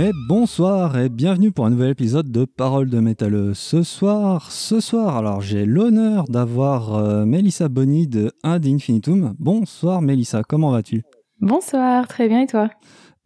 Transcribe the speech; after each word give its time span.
Et 0.00 0.12
bonsoir 0.28 0.96
et 0.96 1.08
bienvenue 1.08 1.50
pour 1.50 1.66
un 1.66 1.70
nouvel 1.70 1.90
épisode 1.90 2.30
de 2.30 2.44
Parole 2.44 2.88
de 2.88 3.00
métalleux. 3.00 3.52
Ce 3.52 3.82
soir, 3.82 4.52
ce 4.52 4.78
soir, 4.78 5.16
alors 5.16 5.40
j'ai 5.40 5.66
l'honneur 5.66 6.22
d'avoir 6.28 6.94
euh, 6.94 7.24
Mélissa 7.24 7.68
Bonny 7.68 8.06
de 8.06 8.30
Ad 8.44 8.64
Infinitum. 8.64 9.34
Bonsoir 9.40 10.00
Mélissa, 10.00 10.44
comment 10.44 10.70
vas-tu? 10.70 11.02
Bonsoir, 11.40 12.06
très 12.06 12.28
bien 12.28 12.42
et 12.42 12.46
toi? 12.46 12.70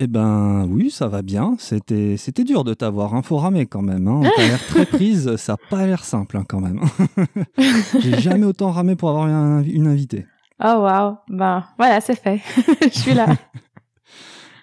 Eh 0.00 0.06
ben 0.06 0.66
oui, 0.70 0.90
ça 0.90 1.08
va 1.08 1.20
bien. 1.20 1.56
C'était 1.58 2.16
c'était 2.16 2.42
dur 2.42 2.64
de 2.64 2.73
t'avoir, 2.73 3.14
hein. 3.14 3.20
faut 3.20 3.36
ramer 3.36 3.66
quand 3.66 3.82
même. 3.82 4.09
Hein. 4.09 4.23
T'as 4.34 4.46
l'air 4.46 4.66
très 4.66 4.86
prise, 4.96 5.36
ça 5.36 5.52
n'a 5.52 5.59
pas 5.68 5.86
l'air 5.86 6.02
simple 6.02 6.38
hein, 6.38 6.45
quand 6.48 6.60
même. 6.60 6.80
j'ai 8.00 8.18
jamais 8.18 8.46
autant 8.46 8.70
ramé 8.70 8.96
pour 8.96 9.10
avoir 9.10 9.28
une, 9.28 9.62
une 9.70 9.88
invitée. 9.88 10.24
Oh 10.64 10.86
wow, 10.88 11.18
ben 11.29 11.64
voilà, 11.76 12.01
c'est 12.01 12.18
fait. 12.18 12.40
Je 12.82 12.98
suis 12.98 13.12
là. 13.12 13.26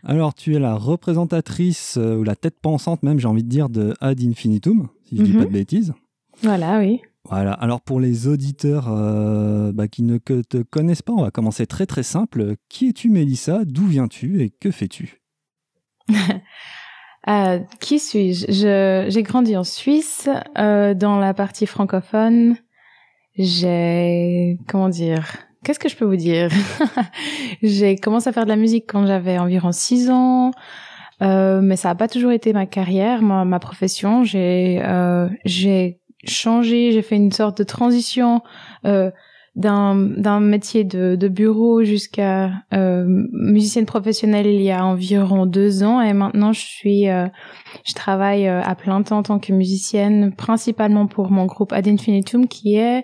Alors, 0.04 0.34
tu 0.34 0.56
es 0.56 0.60
la 0.60 0.76
représentatrice, 0.76 1.98
euh, 1.98 2.18
ou 2.18 2.24
la 2.24 2.36
tête 2.36 2.60
pensante 2.62 3.04
même, 3.04 3.20
j'ai 3.20 3.28
envie 3.28 3.44
de 3.44 3.50
dire, 3.50 3.70
de 3.70 3.94
Ad 4.00 4.22
Infinitum, 4.22 4.88
si 5.06 5.18
je 5.18 5.22
ne 5.22 5.28
dis 5.28 5.34
pas 5.34 5.46
de 5.46 5.50
bêtises. 5.50 5.94
Voilà, 6.42 6.80
oui. 6.80 7.02
Voilà, 7.26 7.52
alors 7.52 7.82
pour 7.82 8.00
les 8.00 8.28
auditeurs 8.28 8.88
euh, 8.90 9.72
bah, 9.74 9.88
qui 9.88 10.04
ne 10.04 10.18
te 10.18 10.62
connaissent 10.64 11.02
pas, 11.02 11.14
on 11.14 11.22
va 11.22 11.32
commencer 11.32 11.68
très 11.68 11.86
très 11.86 12.02
simple. 12.02 12.56
Qui 12.70 12.90
es-tu 12.90 13.10
Mélissa? 13.10 13.66
D'où 13.66 13.86
viens-tu? 13.86 14.42
Et 14.42 14.50
que 14.50 14.72
fais-tu? 14.72 15.22
Euh, 17.28 17.60
Qui 17.82 18.00
suis-je? 18.00 19.06
J'ai 19.10 19.24
grandi 19.24 19.58
en 19.58 19.66
Suisse, 19.66 20.30
dans 20.56 21.20
la 21.20 21.34
partie 21.34 21.68
francophone. 21.68 22.56
J'ai... 23.38 24.58
comment 24.68 24.88
dire 24.88 25.49
Qu'est-ce 25.64 25.80
que 25.80 25.90
je 25.90 25.96
peux 25.96 26.06
vous 26.06 26.16
dire? 26.16 26.50
J'ai 27.62 27.98
commencé 27.98 28.30
à 28.30 28.32
faire 28.32 28.46
de 28.46 28.50
la 28.50 28.56
musique 28.56 28.86
quand 28.88 29.06
j'avais 29.06 29.38
environ 29.38 29.72
6 29.72 30.10
ans, 30.10 30.52
euh, 31.22 31.60
mais 31.62 31.76
ça 31.76 31.90
n'a 31.90 31.96
pas 31.96 32.08
toujours 32.08 32.32
été 32.32 32.54
ma 32.54 32.66
carrière, 32.66 33.22
ma, 33.22 33.44
ma 33.44 33.60
profession. 33.60 34.24
J'ai 34.24 34.82
euh, 34.84 35.28
changé, 36.26 36.92
j'ai 36.92 37.02
fait 37.02 37.16
une 37.18 37.32
sorte 37.32 37.58
de 37.58 37.64
transition 37.64 38.42
euh, 38.86 39.12
d'un 39.56 40.40
métier 40.40 40.86
de, 40.86 41.16
de 41.16 41.28
bureau 41.28 41.84
jusqu'à 41.84 42.52
euh, 42.74 43.04
musicienne 43.34 43.86
professionnelle 43.86 44.48
il 44.48 44.62
y 44.62 44.72
a 44.72 44.86
environ 44.86 45.46
deux 45.46 45.84
ans. 45.84 46.02
Et 46.02 46.14
maintenant 46.14 46.54
je 46.54 46.62
suis 46.62 47.10
euh, 47.10 47.28
je 47.86 47.94
travaille 47.94 48.48
euh, 48.48 48.62
à 48.62 48.76
plein 48.76 49.02
temps 49.02 49.18
en 49.18 49.24
tant 49.24 49.40
que 49.40 49.52
musicienne 49.52 50.34
principalement 50.34 51.08
pour 51.08 51.30
mon 51.30 51.46
groupe 51.46 51.74
Ad 51.74 51.88
Infinitum 51.88 52.48
qui 52.48 52.76
est 52.76 53.04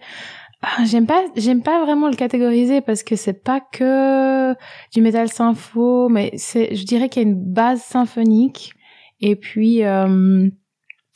j'aime 0.86 1.06
pas, 1.06 1.24
j'aime 1.36 1.62
pas 1.62 1.84
vraiment 1.84 2.10
le 2.10 2.16
catégoriser 2.16 2.82
parce 2.82 3.04
que 3.04 3.16
c'est 3.16 3.44
pas 3.44 3.60
que 3.60 4.54
du 4.94 5.02
métal 5.02 5.30
sympho, 5.30 6.10
mais 6.10 6.32
c'est, 6.38 6.76
je 6.76 6.86
dirais 6.86 7.10
qu'il 7.10 7.24
y 7.24 7.26
a 7.26 7.30
une 7.30 7.54
base 7.54 7.82
symphonique 7.82 8.74
et 9.22 9.36
puis 9.36 9.84
euh, 9.84 10.50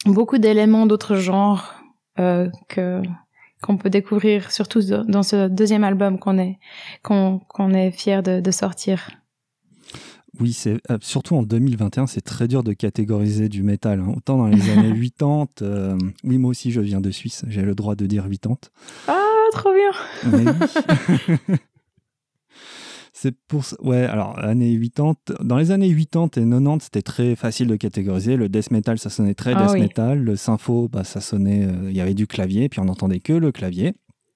beaucoup 0.06 0.38
d'éléments 0.38 0.86
d'autres 0.86 1.16
genres 1.16 1.74
euh, 2.20 2.50
que 2.68 3.02
qu'on 3.62 3.76
peut 3.76 3.90
découvrir, 3.90 4.52
surtout 4.52 4.80
dans 4.82 5.24
ce 5.24 5.50
deuxième 5.50 5.84
album 5.84 6.18
qu'on 6.18 6.38
est 6.38 6.58
qu'on 7.04 7.40
qu'on 7.50 7.74
est 7.74 7.92
fier 7.92 8.24
de, 8.24 8.40
de 8.40 8.52
sortir. 8.52 9.10
Oui, 10.40 10.54
c'est 10.54 10.80
euh, 10.90 10.98
surtout 11.02 11.36
en 11.36 11.44
2021, 11.44 12.08
c'est 12.08 12.22
très 12.22 12.48
dur 12.48 12.64
de 12.64 12.74
catégoriser 12.74 13.50
du 13.50 13.64
métal. 13.64 14.00
Hein. 14.00 14.14
Autant 14.16 14.38
dans 14.38 14.48
les 14.48 14.70
années 14.70 14.94
80, 15.18 15.48
euh, 15.62 15.98
oui, 16.24 16.38
moi 16.38 16.52
aussi 16.52 16.72
je 16.72 16.80
viens 16.80 17.02
de 17.02 17.12
Suisse, 17.12 17.44
j'ai 17.48 17.62
le 17.62 17.76
droit 17.76 17.96
de 17.96 18.06
dire 18.06 18.30
80. 18.30 18.56
Ah, 19.08 19.18
trop 19.52 19.72
bien. 19.74 19.92
c'est 23.14 23.36
pour 23.48 23.64
ouais, 23.82 24.04
alors 24.04 24.40
années 24.40 24.80
80, 24.80 25.16
dans 25.42 25.58
les 25.58 25.72
années 25.72 25.94
80 25.94 26.26
et 26.38 26.50
90, 26.50 26.84
c'était 26.84 27.02
très 27.02 27.36
facile 27.36 27.68
de 27.68 27.76
catégoriser. 27.76 28.38
Le 28.38 28.50
death 28.50 28.72
metal, 28.72 28.98
ça 28.98 29.10
sonnait 29.10 29.34
très 29.34 29.54
ah 29.56 29.66
death 29.66 29.80
metal. 29.80 30.20
Le 30.20 30.36
sympho, 30.36 30.88
bah, 30.88 31.04
ça 31.04 31.22
sonnait, 31.22 31.66
euh, 31.66 31.90
il 31.90 31.96
y 31.96 32.02
avait 32.02 32.14
du 32.14 32.28
clavier, 32.28 32.70
puis 32.70 32.80
on 32.80 32.86
n'entendait 32.86 33.20
que 33.20 33.34
le 33.34 33.52
clavier. 33.52 33.94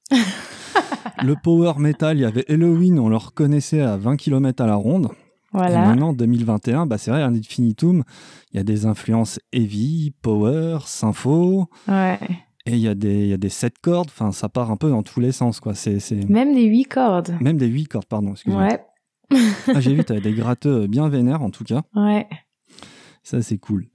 le 1.24 1.36
power 1.42 1.74
metal, 1.78 2.18
il 2.18 2.22
y 2.22 2.26
avait 2.26 2.46
Halloween, 2.52 3.00
on 3.00 3.10
le 3.10 3.18
reconnaissait 3.18 3.82
à 3.82 3.98
20 3.98 4.18
km 4.18 4.64
à 4.64 4.68
la 4.68 4.76
ronde. 4.76 5.10
Voilà. 5.54 5.84
Et 5.84 5.88
maintenant, 5.88 6.14
2021, 6.14 6.86
bah, 6.86 6.98
c'est 6.98 7.12
vrai, 7.12 7.22
un 7.22 7.34
Infinitum, 7.36 8.04
il 8.52 8.58
y 8.58 8.60
a 8.60 8.64
des 8.64 8.86
influences 8.86 9.40
heavy, 9.52 10.14
power, 10.22 10.80
sympho. 10.86 11.70
Ouais. 11.88 12.20
Et 12.66 12.72
il 12.72 12.80
y, 12.80 12.88
a 12.88 12.96
des, 12.96 13.28
y 13.28 13.34
a 13.34 13.38
des 13.38 13.50
7 13.50 13.80
cordes, 13.80 14.08
enfin, 14.08 14.32
ça 14.32 14.48
part 14.48 14.72
un 14.72 14.78
peu 14.78 14.90
dans 14.90 15.04
tous 15.04 15.20
les 15.20 15.34
sens, 15.34 15.60
quoi. 15.60 15.74
C'est, 15.74 16.00
Même 16.30 16.56
des 16.56 16.64
8 16.64 16.86
cordes. 16.86 17.36
Même 17.42 17.58
des 17.58 17.68
8 17.68 17.88
cordes, 17.88 18.06
pardon, 18.06 18.32
excuse-moi. 18.32 18.64
Ouais. 18.64 18.80
ah, 19.68 19.82
j'ai 19.82 19.94
vu, 19.94 20.04
tu 20.06 20.18
des 20.22 20.32
gratteux 20.32 20.88
bien 20.88 21.10
vénères, 21.10 21.42
en 21.42 21.50
tout 21.50 21.66
cas. 21.66 21.82
Ouais. 21.94 22.26
Ça, 23.22 23.42
c'est 23.42 23.58
cool. 23.58 23.88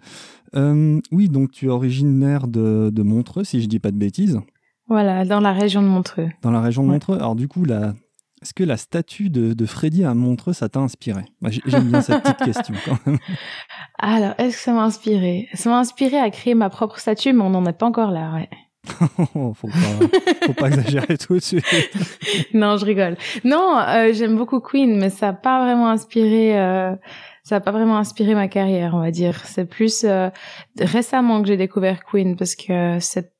Euh, 0.54 1.00
oui, 1.12 1.30
donc 1.30 1.50
tu 1.50 1.66
es 1.66 1.68
originaire 1.68 2.46
de, 2.46 2.90
de, 2.92 3.02
Montreux, 3.02 3.44
si 3.44 3.62
je 3.62 3.68
dis 3.68 3.78
pas 3.78 3.90
de 3.90 3.96
bêtises. 3.96 4.38
Voilà, 4.86 5.24
dans 5.24 5.40
la 5.40 5.52
région 5.54 5.80
de 5.80 5.88
Montreux. 5.88 6.28
Dans 6.42 6.50
la 6.50 6.60
région 6.60 6.82
de 6.82 6.88
Montreux. 6.88 7.16
Alors, 7.16 7.36
du 7.36 7.48
coup, 7.48 7.64
la, 7.64 7.94
est-ce 8.42 8.54
que 8.54 8.64
la 8.64 8.76
statue 8.76 9.30
de, 9.30 9.52
de 9.52 9.66
Freddy 9.66 10.04
à 10.04 10.14
Montreux, 10.14 10.52
ça 10.52 10.68
t'a 10.68 10.80
inspiré? 10.80 11.24
J'aime 11.66 11.90
bien 11.90 12.00
cette 12.00 12.22
petite 12.22 12.44
question 12.44 12.74
quand 12.84 12.98
même. 13.06 13.18
Alors, 13.98 14.34
est-ce 14.38 14.56
que 14.56 14.62
ça 14.62 14.72
m'a 14.72 14.84
inspiré? 14.84 15.48
Ça 15.54 15.70
m'a 15.70 15.78
inspiré 15.78 16.18
à 16.18 16.30
créer 16.30 16.54
ma 16.54 16.70
propre 16.70 16.98
statue, 16.98 17.32
mais 17.32 17.42
on 17.42 17.50
n'en 17.50 17.66
est 17.66 17.72
pas 17.72 17.86
encore 17.86 18.10
là, 18.10 18.32
ouais. 18.34 18.48
faut 19.54 19.68
pas, 19.68 20.46
faut 20.46 20.52
pas 20.54 20.68
exagérer 20.68 21.18
tout 21.18 21.34
de 21.34 21.40
suite. 21.40 21.64
non, 22.54 22.76
je 22.76 22.84
rigole. 22.84 23.16
Non, 23.44 23.78
euh, 23.78 24.12
j'aime 24.12 24.36
beaucoup 24.36 24.60
Queen, 24.60 24.98
mais 24.98 25.10
ça 25.10 25.26
n'a 25.26 25.32
pas 25.32 25.64
vraiment 25.64 25.90
inspiré. 25.90 26.58
Euh, 26.58 26.94
ça 27.42 27.56
n'a 27.56 27.60
pas 27.60 27.72
vraiment 27.72 27.98
inspiré 27.98 28.34
ma 28.34 28.48
carrière, 28.48 28.94
on 28.94 29.00
va 29.00 29.10
dire. 29.10 29.44
C'est 29.44 29.64
plus 29.64 30.04
euh, 30.04 30.30
récemment 30.78 31.42
que 31.42 31.48
j'ai 31.48 31.56
découvert 31.56 32.04
Queen 32.04 32.36
parce 32.36 32.54
que 32.54 32.98
c'est 33.00 33.32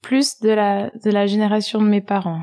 plus 0.00 0.40
de 0.40 0.50
la 0.50 0.90
de 1.04 1.10
la 1.10 1.26
génération 1.26 1.80
de 1.80 1.86
mes 1.86 2.00
parents. 2.00 2.42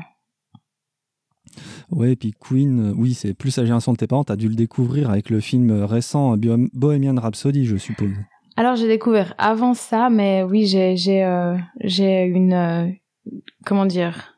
Ouais, 1.90 2.12
et 2.12 2.16
puis 2.16 2.34
Queen, 2.38 2.90
euh, 2.90 2.94
oui, 2.96 3.14
c'est 3.14 3.34
plus 3.34 3.56
la 3.56 3.64
génération 3.64 3.92
de 3.92 3.96
tes 3.96 4.06
parents. 4.06 4.24
T'as 4.24 4.36
dû 4.36 4.48
le 4.48 4.54
découvrir 4.54 5.10
avec 5.10 5.28
le 5.28 5.40
film 5.40 5.82
récent 5.82 6.36
Bohemian 6.72 7.16
Rhapsody, 7.16 7.66
je 7.66 7.76
suppose. 7.76 8.12
Alors 8.56 8.76
j'ai 8.76 8.88
découvert 8.88 9.34
avant 9.38 9.74
ça, 9.74 10.10
mais 10.10 10.42
oui, 10.42 10.66
j'ai 10.66 10.96
j'ai 10.96 11.24
euh, 11.24 11.56
une 11.82 12.52
euh, 12.52 12.88
comment 13.64 13.86
dire, 13.86 14.34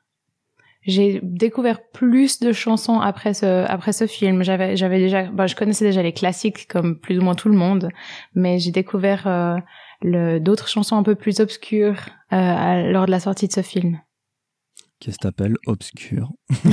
j'ai 0.82 1.20
découvert 1.22 1.80
plus 1.92 2.40
de 2.40 2.52
chansons 2.52 3.00
après 3.00 3.34
ce 3.34 3.66
après 3.66 3.92
ce 3.92 4.06
film. 4.06 4.42
J'avais 4.42 4.76
j'avais 4.76 4.98
déjà, 4.98 5.24
bah, 5.24 5.46
je 5.46 5.56
connaissais 5.56 5.84
déjà 5.84 6.02
les 6.02 6.12
classiques 6.12 6.68
comme 6.68 6.98
plus 6.98 7.18
ou 7.18 7.22
moins 7.22 7.34
tout 7.34 7.48
le 7.48 7.56
monde, 7.56 7.90
mais 8.34 8.58
j'ai 8.58 8.70
découvert 8.70 9.60
d'autres 10.02 10.68
chansons 10.68 10.96
un 10.96 11.02
peu 11.02 11.16
plus 11.16 11.40
obscures 11.40 12.08
lors 12.30 13.06
de 13.06 13.10
la 13.10 13.20
sortie 13.20 13.48
de 13.48 13.52
ce 13.52 13.62
film 13.62 13.98
qui 15.02 15.10
s'appelle 15.20 15.56
Obscure. 15.66 16.30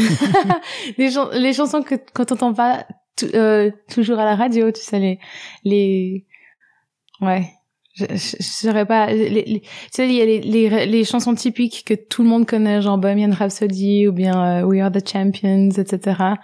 les, 0.99 1.09
les, 1.33 1.53
chansons 1.53 1.81
que 1.81 1.95
quand 2.13 2.31
on 2.31 2.35
entend 2.35 2.53
pas 2.53 2.85
euh, 3.33 3.71
toujours 3.91 4.19
à 4.19 4.25
la 4.25 4.35
radio, 4.35 4.71
tu 4.71 4.81
sais 4.81 4.99
les 4.99 5.19
les 5.63 6.27
ouais. 7.21 7.49
Je, 7.95 8.05
je, 8.11 8.35
saurais 8.39 8.85
pas. 8.85 9.11
Les, 9.11 9.61
tu 9.61 9.69
sais, 9.91 10.07
il 10.07 10.13
y 10.13 10.21
a 10.21 10.25
les, 10.25 10.85
les, 10.85 11.03
chansons 11.03 11.33
typiques 11.33 11.83
que 11.85 11.95
tout 11.95 12.21
le 12.21 12.29
monde 12.29 12.45
connaît, 12.45 12.83
genre 12.83 12.99
Bohemian 12.99 13.31
Rhapsody 13.33 14.07
ou 14.07 14.13
bien 14.13 14.61
euh, 14.61 14.63
We 14.63 14.79
Are 14.79 14.91
the 14.91 15.05
Champions, 15.05 15.71
etc. 15.71 16.35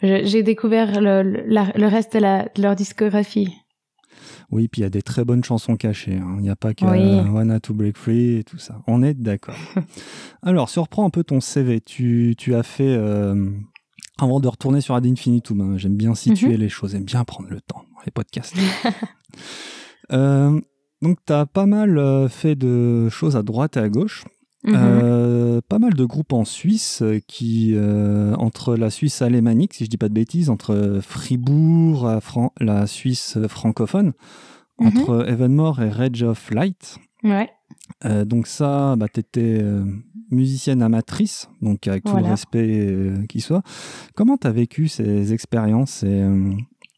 J'ai 0.00 0.44
découvert 0.44 1.00
le, 1.00 1.22
le 1.22 1.86
reste 1.86 2.14
de, 2.14 2.20
la, 2.20 2.44
de 2.54 2.62
leur 2.62 2.76
discographie. 2.76 3.52
Oui, 4.50 4.68
puis 4.68 4.80
il 4.80 4.84
y 4.84 4.86
a 4.86 4.90
des 4.90 5.02
très 5.02 5.24
bonnes 5.24 5.44
chansons 5.44 5.76
cachées. 5.76 6.16
Hein. 6.16 6.34
Il 6.38 6.42
n'y 6.42 6.50
a 6.50 6.56
pas 6.56 6.74
que 6.74 6.84
oui. 6.84 7.30
Wanna 7.30 7.60
to 7.60 7.74
Break 7.74 7.96
Free 7.96 8.36
et 8.38 8.44
tout 8.44 8.58
ça. 8.58 8.82
On 8.86 9.02
est 9.02 9.14
d'accord. 9.14 9.56
Alors, 10.42 10.68
surprends 10.68 11.06
un 11.06 11.10
peu 11.10 11.24
ton 11.24 11.40
CV. 11.40 11.80
Tu, 11.80 12.34
tu 12.36 12.54
as 12.54 12.62
fait, 12.62 12.94
euh, 12.96 13.50
avant 14.18 14.40
de 14.40 14.48
retourner 14.48 14.80
sur 14.80 14.94
Ad 14.94 15.06
Infinitum, 15.06 15.60
hein, 15.60 15.76
j'aime 15.76 15.96
bien 15.96 16.14
situer 16.14 16.54
mhm. 16.54 16.60
les 16.60 16.68
choses, 16.68 16.92
j'aime 16.92 17.04
bien 17.04 17.24
prendre 17.24 17.48
le 17.48 17.60
temps 17.60 17.84
dans 17.94 18.00
les 18.04 18.12
podcasts. 18.12 18.56
euh, 20.12 20.60
donc, 21.00 21.18
tu 21.26 21.32
as 21.32 21.46
pas 21.46 21.66
mal 21.66 21.98
euh, 21.98 22.28
fait 22.28 22.54
de 22.54 23.08
choses 23.08 23.36
à 23.36 23.42
droite 23.42 23.76
et 23.76 23.80
à 23.80 23.88
gauche. 23.88 24.24
Mhm. 24.64 24.74
Euh, 24.76 25.60
pas 25.68 25.78
mal 25.78 25.94
de 25.94 26.04
groupes 26.04 26.32
en 26.32 26.44
Suisse 26.44 27.02
qui, 27.26 27.72
euh, 27.74 28.34
entre 28.36 28.76
la 28.76 28.90
Suisse 28.90 29.20
alémanique, 29.20 29.74
si 29.74 29.84
je 29.84 29.90
dis 29.90 29.96
pas 29.96 30.08
de 30.08 30.14
bêtises, 30.14 30.50
entre 30.50 31.00
Fribourg, 31.02 32.06
la, 32.06 32.20
la 32.60 32.86
Suisse 32.86 33.38
francophone, 33.48 34.12
mhm. 34.78 34.86
entre 34.86 35.28
Evenmore 35.28 35.82
et 35.82 35.90
Rage 35.90 36.22
of 36.22 36.50
Light. 36.50 36.98
Ouais. 37.24 37.50
Euh, 38.04 38.24
donc 38.24 38.46
ça, 38.46 38.94
bah, 38.96 39.06
tu 39.12 39.20
étais 39.20 39.64
musicienne 40.30 40.82
amatrice, 40.82 41.48
donc 41.60 41.88
avec 41.88 42.04
tout 42.04 42.16
le 42.16 42.22
respect 42.22 43.12
qui 43.28 43.40
soit. 43.40 43.62
Comment 44.14 44.36
tu 44.36 44.46
as 44.46 44.52
vécu 44.52 44.88
ces 44.88 45.32
expériences 45.32 46.04
et 46.04 46.24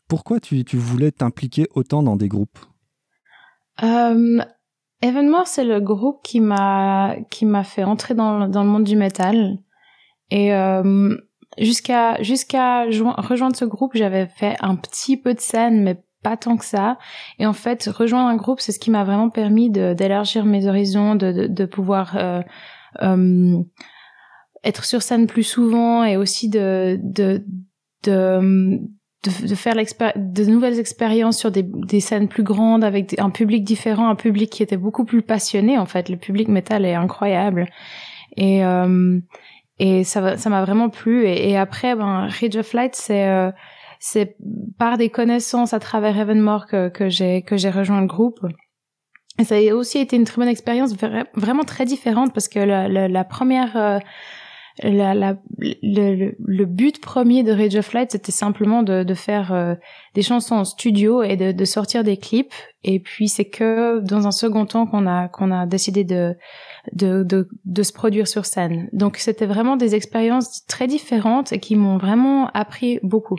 pourquoi 0.06 0.38
tu, 0.38 0.64
tu 0.64 0.76
voulais 0.76 1.10
t'impliquer 1.10 1.66
autant 1.74 2.02
dans 2.02 2.16
des 2.16 2.28
groupes? 2.28 2.58
Evenmore, 5.02 5.46
c'est 5.46 5.64
le 5.64 5.80
groupe 5.80 6.20
qui 6.22 6.40
m'a 6.40 7.16
qui 7.30 7.44
m'a 7.44 7.64
fait 7.64 7.84
entrer 7.84 8.14
dans, 8.14 8.48
dans 8.48 8.62
le 8.62 8.70
monde 8.70 8.84
du 8.84 8.96
métal. 8.96 9.58
Et 10.30 10.54
euh, 10.54 11.16
jusqu'à 11.58 12.22
jusqu'à 12.22 12.84
rejoindre 12.84 13.56
ce 13.56 13.64
groupe, 13.64 13.92
j'avais 13.94 14.26
fait 14.26 14.56
un 14.60 14.76
petit 14.76 15.16
peu 15.16 15.34
de 15.34 15.40
scène, 15.40 15.82
mais 15.82 16.02
pas 16.22 16.36
tant 16.36 16.56
que 16.56 16.64
ça. 16.64 16.98
Et 17.38 17.46
en 17.46 17.52
fait, 17.52 17.84
rejoindre 17.84 18.28
un 18.28 18.36
groupe, 18.36 18.60
c'est 18.60 18.72
ce 18.72 18.78
qui 18.78 18.90
m'a 18.90 19.04
vraiment 19.04 19.28
permis 19.30 19.70
d'élargir 19.70 20.46
mes 20.46 20.66
horizons, 20.66 21.14
de, 21.14 21.32
de, 21.32 21.46
de 21.46 21.64
pouvoir 21.66 22.16
euh, 22.16 22.40
euh, 23.02 23.62
être 24.64 24.84
sur 24.84 25.02
scène 25.02 25.26
plus 25.26 25.42
souvent 25.42 26.02
et 26.02 26.16
aussi 26.16 26.48
de, 26.48 26.98
de, 27.02 27.44
de, 28.04 28.80
de, 29.24 29.54
faire 29.54 29.74
de 29.74 30.44
nouvelles 30.44 30.78
expériences 30.78 31.38
sur 31.38 31.50
des, 31.50 31.62
des, 31.62 32.00
scènes 32.00 32.28
plus 32.28 32.42
grandes 32.42 32.84
avec 32.84 33.18
un 33.18 33.30
public 33.30 33.64
différent, 33.64 34.08
un 34.08 34.14
public 34.14 34.50
qui 34.50 34.62
était 34.62 34.76
beaucoup 34.76 35.04
plus 35.04 35.22
passionné 35.22 35.78
en 35.78 35.86
fait. 35.86 36.08
Le 36.08 36.16
public 36.16 36.48
métal 36.48 36.84
est 36.84 36.94
incroyable 36.94 37.66
et 38.36 38.64
euh, 38.64 39.18
et 39.78 40.04
ça 40.04 40.36
ça 40.36 40.50
m'a 40.50 40.64
vraiment 40.64 40.88
plu. 40.88 41.26
Et, 41.26 41.56
après, 41.56 41.96
ben 41.96 42.28
Rage 42.28 42.56
of 42.56 42.72
Light, 42.72 42.94
c'est 42.94 43.28
euh, 43.28 43.50
c'est 43.98 44.36
par 44.78 44.98
des 44.98 45.08
connaissances 45.08 45.72
à 45.72 45.80
travers 45.80 46.18
Evanmore 46.18 46.66
que, 46.66 46.88
que 46.88 47.08
j'ai 47.08 47.42
que 47.42 47.56
j'ai 47.56 47.70
rejoint 47.70 48.00
le 48.00 48.06
groupe. 48.06 48.40
Et 49.38 49.44
ça 49.44 49.56
a 49.56 49.74
aussi 49.74 49.98
été 49.98 50.14
une 50.14 50.24
très 50.24 50.36
bonne 50.36 50.48
expérience, 50.48 50.94
vraiment 51.34 51.64
très 51.64 51.86
différente 51.86 52.32
parce 52.32 52.46
que 52.46 52.60
la, 52.60 52.86
la, 52.86 53.08
la 53.08 53.24
première 53.24 53.76
euh, 53.76 53.98
la, 54.82 55.14
la, 55.14 55.36
le, 55.58 56.34
le, 56.38 56.64
but 56.64 57.00
premier 57.00 57.44
de 57.44 57.52
Rage 57.52 57.76
of 57.76 57.92
Light, 57.92 58.10
c'était 58.10 58.32
simplement 58.32 58.82
de, 58.82 59.04
de 59.04 59.14
faire 59.14 59.52
euh, 59.52 59.74
des 60.14 60.22
chansons 60.22 60.56
en 60.56 60.64
studio 60.64 61.22
et 61.22 61.36
de, 61.36 61.52
de 61.52 61.64
sortir 61.64 62.02
des 62.02 62.16
clips. 62.16 62.52
Et 62.82 62.98
puis 62.98 63.28
c'est 63.28 63.48
que 63.48 64.00
dans 64.00 64.26
un 64.26 64.32
second 64.32 64.66
temps 64.66 64.86
qu'on 64.86 65.06
a 65.06 65.28
qu'on 65.28 65.52
a 65.52 65.66
décidé 65.66 66.02
de, 66.02 66.36
de 66.92 67.22
de, 67.22 67.48
de 67.64 67.82
se 67.84 67.92
produire 67.92 68.26
sur 68.26 68.46
scène. 68.46 68.88
Donc 68.92 69.18
c'était 69.18 69.46
vraiment 69.46 69.76
des 69.76 69.94
expériences 69.94 70.64
très 70.66 70.88
différentes 70.88 71.52
et 71.52 71.60
qui 71.60 71.76
m'ont 71.76 71.96
vraiment 71.96 72.48
appris 72.48 72.98
beaucoup. 73.04 73.38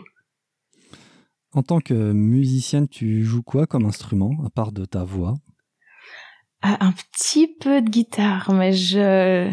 En 1.52 1.62
tant 1.62 1.80
que 1.80 2.12
musicienne, 2.12 2.88
tu 2.88 3.24
joues 3.24 3.42
quoi 3.42 3.66
comme 3.66 3.84
instrument 3.84 4.32
à 4.44 4.50
part 4.50 4.72
de 4.72 4.84
ta 4.84 5.04
voix? 5.04 5.34
Ah, 6.62 6.78
Un 6.80 6.92
petit 6.92 7.46
peu 7.60 7.82
de 7.82 7.90
guitare, 7.90 8.52
mais 8.52 8.72
je 8.72 9.50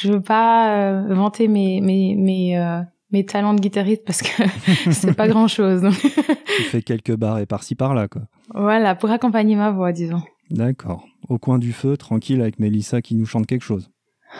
je 0.00 0.12
veux 0.12 0.22
pas 0.22 0.76
euh, 0.76 1.14
vanter 1.14 1.48
mes 1.48 1.80
mes 1.80 2.14
mes 2.14 2.58
euh, 2.58 2.80
mes 3.10 3.26
talents 3.26 3.54
de 3.54 3.60
guitariste 3.60 4.04
parce 4.04 4.22
que 4.22 4.42
c'est 4.90 5.14
pas 5.14 5.28
grand 5.28 5.48
chose. 5.48 5.82
tu 6.56 6.62
fais 6.64 6.82
quelques 6.82 7.14
barres 7.14 7.46
par-ci 7.46 7.74
par-là, 7.74 8.08
quoi. 8.08 8.22
Voilà, 8.54 8.94
pour 8.94 9.10
accompagner 9.10 9.56
ma 9.56 9.70
voix, 9.70 9.92
disons. 9.92 10.22
D'accord. 10.50 11.06
Au 11.28 11.38
coin 11.38 11.58
du 11.58 11.72
feu, 11.72 11.96
tranquille, 11.96 12.40
avec 12.40 12.58
Mélissa 12.58 13.02
qui 13.02 13.14
nous 13.14 13.26
chante 13.26 13.46
quelque 13.46 13.64
chose. 13.64 13.90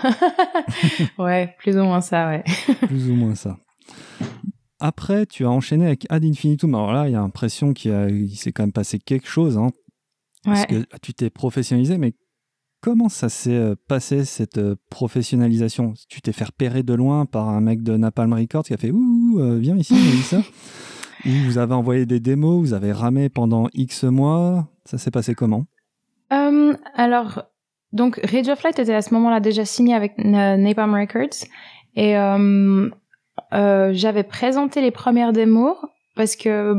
ouais, 1.19 1.55
plus 1.59 1.77
ou 1.77 1.85
moins 1.85 2.01
ça, 2.01 2.29
ouais. 2.29 2.45
plus 2.87 3.11
ou 3.11 3.15
moins 3.15 3.35
ça. 3.35 3.59
Après, 4.81 5.27
tu 5.27 5.45
as 5.45 5.51
enchaîné 5.51 5.87
avec 5.87 6.07
Ad 6.09 6.25
Infinitum. 6.25 6.75
Alors 6.75 6.93
là, 6.93 7.09
il 7.09 7.13
y 7.13 7.15
a 7.15 7.21
l'impression 7.21 7.73
qu'il 7.73 8.35
s'est 8.37 8.53
quand 8.53 8.65
même 8.65 8.73
passé 8.73 8.99
quelque 8.99 9.29
chose. 9.29 9.57
Hein, 9.59 9.71
parce 10.45 10.67
que 10.67 10.85
tu 11.03 11.15
t'es 11.15 11.31
professionnalisé, 11.31 11.99
mais 11.99 12.15
Comment 12.83 13.09
ça 13.09 13.29
s'est 13.29 13.55
euh, 13.55 13.77
passé 13.87 14.25
cette 14.25 14.59
euh, 14.59 14.75
professionnalisation? 14.91 15.95
Tu 16.09 16.21
t'es 16.21 16.33
fait 16.33 16.47
repérer 16.47 16.83
de 16.83 16.93
loin 16.95 17.27
par 17.27 17.49
un 17.49 17.61
mec 17.61 17.85
de 17.85 17.97
Napalm 17.97 18.33
Records 18.33 18.65
qui 18.65 18.75
a 18.75 18.77
fait 18.77 18.91
Ouh, 18.91 19.39
euh, 19.39 19.57
viens 19.57 19.77
ici, 19.77 19.95
ça. 20.25 20.39
Ou 21.25 21.31
vous 21.47 21.59
avez 21.59 21.75
envoyé 21.75 22.07
des 22.07 22.19
démos, 22.19 22.59
vous 22.59 22.75
avez 22.75 22.91
ramé 22.91 23.29
pendant 23.29 23.69
X 23.73 24.03
mois. 24.03 24.67
Ça 24.85 24.99
s'est 24.99 25.13
passé 25.13 25.37
comment? 25.37 25.65
Alors, 26.97 27.45
donc 27.93 28.19
Rage 28.25 28.49
of 28.49 28.63
Light 28.63 28.79
était 28.79 28.95
à 28.95 29.03
ce 29.03 29.15
moment-là 29.15 29.39
déjà 29.39 29.65
signé 29.65 29.95
avec 29.95 30.19
Napalm 30.19 30.95
Records. 30.95 31.47
Et 31.95 32.15
j'avais 33.53 34.25
présenté 34.25 34.81
les 34.81 34.91
premières 34.91 35.33
démos 35.33 35.77
parce 36.17 36.35
que 36.35 36.75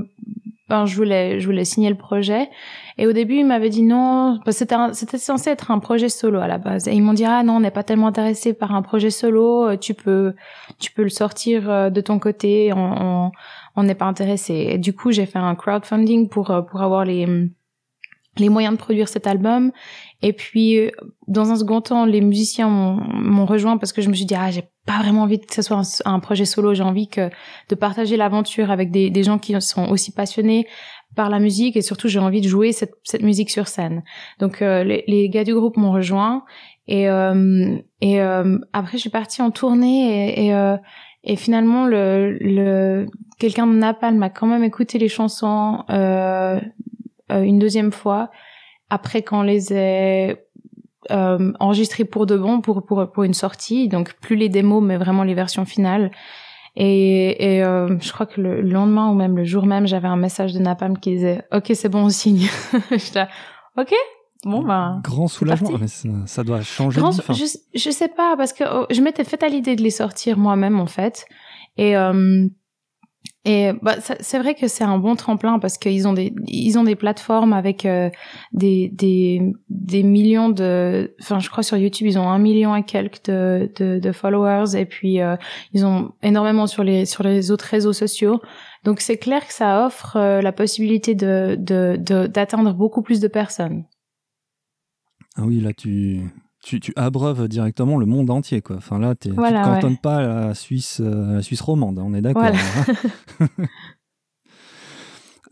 je 0.86 0.96
voulais 0.96 1.40
je 1.40 1.46
voulais 1.46 1.66
signer 1.66 1.90
le 1.90 1.96
projet 1.96 2.50
et 2.98 3.08
au 3.08 3.14
début, 3.14 3.38
ils 3.38 3.46
m'avaient 3.46 3.70
dit 3.70 3.82
non, 3.82 4.40
c'était 4.48 5.18
censé 5.18 5.50
être 5.50 5.72
un 5.72 5.80
projet 5.80 6.10
solo 6.10 6.40
à 6.40 6.48
la 6.48 6.58
base. 6.60 6.88
Et 6.88 6.94
ils 6.94 7.02
m'ont 7.02 7.14
dit 7.14 7.26
ah 7.26 7.44
non, 7.44 7.58
on 7.58 7.60
n'est 7.60 7.72
pas 7.72 7.84
tellement 7.84 8.08
intéressé 8.08 8.54
par 8.54 8.74
un 8.76 8.82
projet 8.82 9.10
solo. 9.10 9.68
Euh, 9.68 9.78
tu 9.78 9.94
peux 9.94 10.34
tu 10.80 10.92
peux 10.92 11.04
le 11.04 11.10
sortir 11.10 11.70
euh, 11.70 11.90
de 11.90 12.02
ton 12.02 12.20
côté. 12.20 12.72
On 12.76 13.32
on 13.76 13.84
n'est 13.84 13.96
pas 13.96 14.06
intéressé. 14.06 14.54
Et 14.72 14.78
du 14.78 14.94
coup, 14.94 15.12
j'ai 15.12 15.26
fait 15.26 15.40
un 15.40 15.56
crowdfunding 15.56 16.30
pour 16.30 16.52
euh, 16.52 16.62
pour 16.62 16.82
avoir 16.82 17.06
les 17.06 17.28
les 18.38 18.50
moyens 18.50 18.76
de 18.76 18.80
produire 18.80 19.08
cet 19.08 19.28
album. 19.28 19.72
Et 20.26 20.32
puis, 20.32 20.90
dans 21.28 21.52
un 21.52 21.58
second 21.58 21.82
temps, 21.82 22.06
les 22.06 22.22
musiciens 22.22 22.70
m'ont 22.70 23.46
rejoint 23.46 23.78
parce 23.78 23.92
que 23.92 24.02
je 24.02 24.10
me 24.10 24.14
suis 24.14 24.26
dit, 24.26 24.36
ah, 24.36 24.52
j'ai 24.52 24.64
pas 24.86 25.00
vraiment 25.00 25.24
envie 25.24 25.40
que 25.40 25.54
ce 25.54 25.62
soit 25.62 25.82
un, 26.06 26.20
projet 26.22 26.46
solo. 26.46 26.74
J'ai 26.74 26.84
envie 26.84 27.10
que 27.10 27.30
de 27.70 27.76
partager 27.76 28.16
l'aventure 28.16 28.72
avec 28.72 28.90
des, 28.90 29.10
des 29.10 29.24
gens 29.24 29.38
qui 29.38 29.54
sont 29.62 29.90
aussi 29.90 30.14
passionnés 30.14 30.66
par 31.16 31.30
la 31.30 31.40
musique 31.40 31.76
et 31.76 31.82
surtout 31.82 32.08
j'ai 32.08 32.20
envie 32.20 32.40
de 32.42 32.48
jouer 32.48 32.72
cette, 32.72 32.94
cette 33.04 33.22
musique 33.22 33.50
sur 33.50 33.68
scène. 33.68 34.02
Donc 34.40 34.62
euh, 34.62 34.84
les, 34.84 35.04
les, 35.08 35.30
gars 35.30 35.44
du 35.44 35.54
groupe 35.54 35.78
m'ont 35.78 35.92
rejoint 35.92 36.44
et 36.88 37.10
euh, 37.10 37.78
et 38.02 38.22
euh, 38.22 38.58
après 38.72 38.94
je 38.94 39.02
suis 39.02 39.10
partie 39.10 39.42
en 39.42 39.52
tournée 39.52 40.40
et 40.40 40.48
et, 40.48 40.76
et 41.24 41.36
finalement 41.36 41.86
le, 41.86 42.38
le 42.40 43.06
quelqu'un 43.40 43.68
de 43.68 43.74
Napalm 43.74 44.18
m'a 44.18 44.30
quand 44.30 44.48
même 44.48 44.64
écouté 44.64 44.98
les 44.98 45.08
chansons 45.08 45.84
une 45.90 47.60
deuxième 47.60 47.92
fois 47.92 48.32
après 48.94 49.22
qu'on 49.24 49.42
les 49.42 49.74
ait 49.74 50.46
enregistrées 51.10 52.06
pour 52.06 52.26
de 52.26 52.38
bon 52.38 52.62
pour 52.62 52.86
pour 52.86 53.12
pour 53.12 53.24
une 53.24 53.34
sortie 53.34 53.90
donc 53.90 54.14
plus 54.22 54.38
les 54.38 54.48
démos 54.48 54.82
mais 54.82 54.96
vraiment 54.96 55.24
les 55.24 55.34
versions 55.34 55.66
finales 55.66 56.12
et, 56.76 57.58
et 57.58 57.64
euh, 57.64 58.00
je 58.00 58.12
crois 58.12 58.26
que 58.26 58.42
le 58.42 58.62
lendemain 58.62 59.10
ou 59.10 59.14
même 59.14 59.38
le 59.38 59.44
jour 59.44 59.66
même, 59.66 59.86
j'avais 59.86 60.08
un 60.08 60.16
message 60.16 60.54
de 60.54 60.60
Napalm 60.60 60.98
qui 60.98 61.12
disait 61.12 61.44
OK, 61.52 61.72
c'est 61.74 61.90
bon, 61.90 62.06
on 62.06 62.10
signe. 62.10 62.48
J'étais 62.92 63.28
OK. 63.78 63.94
Bon 64.46 64.62
ben 64.62 65.00
grand 65.06 65.30
soulagement, 65.30 65.78
mais 65.80 65.88
ça, 66.26 66.44
doit 66.44 66.62
changer. 66.64 67.00
Grand, 67.00 67.12
je, 67.12 67.46
je 67.74 67.90
sais 67.90 68.10
pas 68.10 68.36
parce 68.36 68.52
que 68.52 68.66
oh, 68.70 68.86
je 68.90 69.00
m'étais 69.00 69.24
fait 69.24 69.42
à 69.42 69.48
l'idée 69.48 69.78
de 69.78 69.82
les 69.82 69.90
sortir 69.90 70.38
moi-même 70.38 70.82
en 70.82 70.86
fait. 70.86 71.26
Et 71.78 71.96
euh, 71.96 72.46
et 73.46 73.74
bah, 73.82 73.98
c'est 74.00 74.40
vrai 74.40 74.56
que 74.56 74.70
c'est 74.70 74.86
un 74.86 74.98
bon 74.98 75.18
tremplin 75.18 75.60
parce 75.60 75.78
qu'ils 75.78 76.08
ont 76.08 76.14
des 76.14 76.34
ils 76.48 76.80
ont 76.80 76.86
des 76.86 76.96
plateformes 76.96 77.52
avec 77.52 77.86
euh, 77.86 78.10
des 78.54 78.88
des 78.94 79.42
des 79.70 80.02
millions 80.04 80.48
de 80.48 81.14
enfin 81.22 81.40
je 81.40 81.50
crois 81.50 81.62
sur 81.62 81.76
YouTube 81.76 82.08
ils 82.08 82.18
ont 82.18 82.30
un 82.30 82.40
million 82.40 82.74
et 82.74 82.84
quelques 82.84 83.26
de 83.26 83.70
de, 83.76 84.00
de 84.00 84.12
followers 84.14 84.78
et 84.78 84.86
puis 84.86 85.20
euh, 85.20 85.36
ils 85.74 85.86
ont 85.86 86.14
énormément 86.22 86.68
sur 86.68 86.86
les 86.86 87.06
sur 87.06 87.22
les 87.24 87.52
autres 87.52 87.66
réseaux 87.66 87.92
sociaux 87.92 88.42
donc 88.86 89.02
c'est 89.02 89.18
clair 89.18 89.46
que 89.46 89.54
ça 89.54 89.86
offre 89.86 90.16
euh, 90.16 90.42
la 90.42 90.54
possibilité 90.54 91.14
de 91.14 91.58
de 91.60 91.98
d'atteindre 92.28 92.74
beaucoup 92.74 93.02
plus 93.02 93.20
de 93.20 93.28
personnes. 93.28 93.84
Ah 95.36 95.44
oui 95.46 95.60
là 95.60 95.74
tu 95.74 96.22
tu, 96.64 96.80
tu, 96.80 96.94
abreuves 96.96 97.48
directement 97.48 97.98
le 97.98 98.06
monde 98.06 98.30
entier. 98.30 98.62
Quoi. 98.62 98.78
Enfin, 98.78 99.00
là, 99.00 99.16
tu 99.16 99.30
ne 99.30 99.36
cantonnes 99.36 99.98
pas 99.98 100.18
à 100.18 100.48
la 100.48 100.56
Suisse, 100.56 101.02
euh, 101.04 101.36
la 101.36 101.42
Suisse 101.42 101.62
romande, 101.62 102.00
on 102.00 102.14
est 102.14 102.22
d'accord. 102.22 102.44
Hein. 102.44 103.48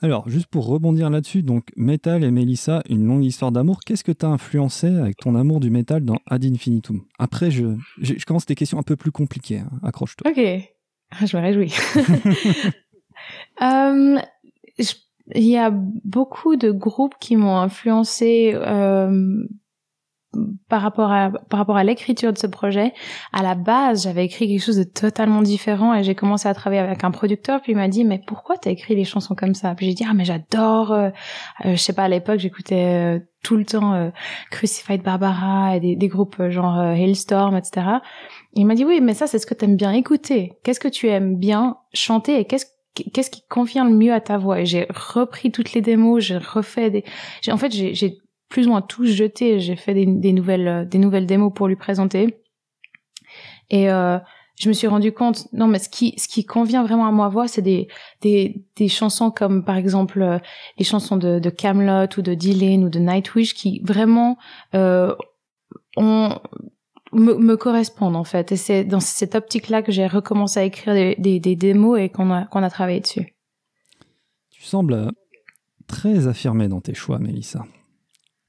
Alors, 0.03 0.27
juste 0.27 0.47
pour 0.47 0.65
rebondir 0.65 1.11
là-dessus, 1.11 1.43
donc 1.43 1.67
Metal 1.75 2.23
et 2.23 2.31
Melissa, 2.31 2.81
une 2.89 3.05
longue 3.05 3.23
histoire 3.23 3.51
d'amour. 3.51 3.81
Qu'est-ce 3.85 4.03
que 4.03 4.11
tu 4.11 4.25
as 4.25 4.29
influencé 4.29 4.87
avec 4.87 5.17
ton 5.17 5.35
amour 5.35 5.59
du 5.59 5.69
métal 5.69 6.03
dans 6.03 6.17
Ad 6.25 6.43
Infinitum? 6.43 7.03
Après, 7.19 7.51
je, 7.51 7.75
je, 7.99 8.25
commence 8.25 8.47
des 8.47 8.55
questions 8.55 8.79
un 8.79 8.83
peu 8.83 8.95
plus 8.95 9.11
compliquées. 9.11 9.59
Hein. 9.59 9.69
Accroche-toi. 9.83 10.31
Ok, 10.31 10.37
je 11.23 11.37
me 11.37 11.41
réjouis. 11.41 11.71
euh, 13.61 14.19
il 15.35 15.43
y 15.43 15.57
a 15.57 15.69
beaucoup 15.69 16.55
de 16.55 16.71
groupes 16.71 17.15
qui 17.19 17.35
m'ont 17.35 17.57
influencé 17.57 18.53
euh, 18.55 19.45
par 20.69 20.81
rapport 20.81 21.11
à 21.11 21.29
par 21.49 21.59
rapport 21.59 21.75
à 21.75 21.83
l'écriture 21.83 22.31
de 22.31 22.37
ce 22.37 22.47
projet, 22.47 22.93
à 23.33 23.43
la 23.43 23.55
base, 23.55 24.03
j'avais 24.03 24.25
écrit 24.25 24.47
quelque 24.47 24.63
chose 24.63 24.77
de 24.77 24.83
totalement 24.83 25.41
différent 25.41 25.93
et 25.93 26.03
j'ai 26.03 26.15
commencé 26.15 26.47
à 26.47 26.53
travailler 26.53 26.81
avec 26.81 27.03
un 27.03 27.11
producteur 27.11 27.61
puis 27.61 27.73
il 27.73 27.75
m'a 27.75 27.89
dit 27.89 28.05
mais 28.05 28.21
pourquoi 28.25 28.57
t'as 28.57 28.71
écrit 28.71 28.95
les 28.95 29.03
chansons 29.03 29.35
comme 29.35 29.53
ça? 29.53 29.75
Puis 29.75 29.87
j'ai 29.87 29.93
dit 29.93 30.05
ah 30.07 30.13
mais 30.13 30.23
j'adore 30.23 30.93
euh, 30.93 31.09
euh, 31.65 31.71
je 31.71 31.75
sais 31.75 31.93
pas 31.93 32.03
à 32.03 32.07
l'époque, 32.07 32.39
j'écoutais 32.39 33.17
euh, 33.17 33.19
tout 33.43 33.57
le 33.57 33.65
temps 33.65 34.11
Crucified 34.51 35.01
Barbara 35.01 35.75
et 35.75 35.79
des, 35.79 35.95
des 35.95 36.07
groupes 36.07 36.49
genre 36.49 36.79
Hailstorm 36.79 37.57
etc. 37.57 37.87
il 38.53 38.65
m'a 38.65 38.75
dit 38.75 38.85
oui, 38.85 39.01
mais 39.01 39.15
ça 39.15 39.27
c'est 39.27 39.39
ce 39.39 39.47
que 39.47 39.55
t'aimes 39.55 39.75
bien 39.75 39.91
écouter. 39.91 40.53
Qu'est-ce 40.63 40.79
que 40.79 40.87
tu 40.87 41.07
aimes 41.07 41.37
bien 41.37 41.77
chanter 41.93 42.39
et 42.39 42.45
qu'est-ce 42.45 42.67
qu'est-ce 42.93 43.31
qui 43.31 43.41
convient 43.49 43.83
le 43.83 43.95
mieux 43.95 44.13
à 44.13 44.21
ta 44.21 44.37
voix? 44.37 44.61
Et 44.61 44.65
j'ai 44.65 44.87
repris 44.89 45.51
toutes 45.51 45.73
les 45.73 45.81
démos 45.81 46.23
j'ai 46.23 46.37
refait 46.37 46.91
des 46.91 47.03
en 47.49 47.57
fait 47.57 47.71
j'ai 47.71 48.21
plus 48.51 48.67
ou 48.67 48.69
moins 48.69 48.81
tout 48.81 49.05
jeté. 49.05 49.59
J'ai 49.59 49.75
fait 49.75 49.95
des, 49.95 50.33
nouvelles, 50.33 50.67
euh, 50.67 50.85
des 50.85 50.99
nouvelles 50.99 51.25
démos 51.25 51.51
pour 51.51 51.67
lui 51.67 51.75
présenter. 51.75 52.37
Et 53.71 53.89
euh, 53.89 54.19
je 54.59 54.69
me 54.69 54.73
suis 54.73 54.87
rendu 54.87 55.11
compte, 55.11 55.47
non, 55.53 55.67
mais 55.67 55.79
ce 55.79 55.89
qui, 55.89 56.13
ce 56.17 56.27
qui 56.27 56.45
convient 56.45 56.83
vraiment 56.83 57.07
à 57.07 57.11
ma 57.11 57.29
voix, 57.29 57.47
c'est 57.47 57.63
des, 57.63 57.87
des, 58.21 58.63
des 58.75 58.87
chansons 58.89 59.31
comme 59.31 59.65
par 59.65 59.75
exemple 59.75 60.21
euh, 60.21 60.37
les 60.77 60.85
chansons 60.85 61.17
de, 61.17 61.39
de 61.39 61.49
Camelot 61.49 62.07
ou 62.17 62.21
de 62.21 62.35
Dylan 62.35 62.83
ou 62.83 62.89
de 62.89 62.99
Nightwish 62.99 63.55
qui 63.55 63.81
vraiment 63.83 64.37
euh, 64.75 65.15
ont, 65.97 66.37
me, 67.13 67.33
me, 67.33 67.57
correspondent 67.57 68.17
en 68.17 68.23
fait. 68.23 68.51
Et 68.51 68.57
c'est 68.57 68.83
dans 68.83 68.99
cette 68.99 69.33
optique-là 69.33 69.81
que 69.81 69.91
j'ai 69.91 70.05
recommencé 70.05 70.59
à 70.59 70.63
écrire 70.63 70.93
des, 70.93 71.15
des, 71.17 71.39
des 71.39 71.55
démos 71.55 71.99
et 71.99 72.09
qu'on 72.09 72.29
a, 72.29 72.45
qu'on 72.45 72.61
a 72.61 72.69
travaillé 72.69 72.99
dessus. 72.99 73.33
Tu 74.51 74.61
sembles 74.63 75.11
très 75.87 76.27
affirmé 76.27 76.67
dans 76.67 76.81
tes 76.81 76.93
choix, 76.93 77.17
Mélissa. 77.17 77.65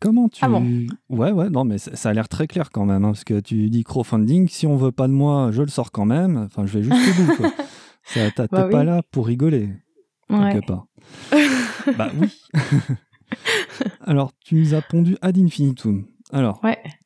Comment 0.02 0.28
tu... 0.28 0.44
Ah 0.44 0.49
bon 0.49 0.88
ouais, 1.11 1.30
ouais, 1.30 1.49
non, 1.49 1.64
mais 1.64 1.78
ça, 1.78 2.09
a 2.09 2.12
l'air 2.12 2.28
très 2.28 2.49
clair 2.49 2.71
quand 2.73 2.85
même, 2.85 3.04
hein, 3.04 3.12
parce 3.12 3.23
que 3.23 3.38
tu 3.38 3.71
dis 3.71 3.85
crowdfunding, 3.85 4.49
si 4.49 4.66
on 4.66 4.76
veut 4.76 4.90
pas 4.90 5.06
de 5.06 5.12
moi, 5.12 5.50
je 5.52 5.62
le 5.62 5.68
sors 5.68 5.92
quand 5.92 6.04
même. 6.04 6.37
Enfin, 6.38 6.66
je 6.66 6.80
vais 6.80 6.82
jusqu'au 6.82 7.23
bout, 7.23 7.37
quoi. 7.37 7.52
T'es 8.12 8.32
bah 8.50 8.68
pas 8.68 8.82
là 8.82 9.02
pour 9.12 9.28
rigoler, 9.28 9.68
quelque 10.28 10.66
part. 10.66 10.87
bah 11.97 12.11
oui. 12.18 12.37
Alors, 14.00 14.32
tu 14.44 14.56
nous 14.56 14.75
as 14.75 14.82
pondu 14.82 15.16
ad 15.23 15.38
infinitum. 15.38 16.04
Alors, 16.32 16.61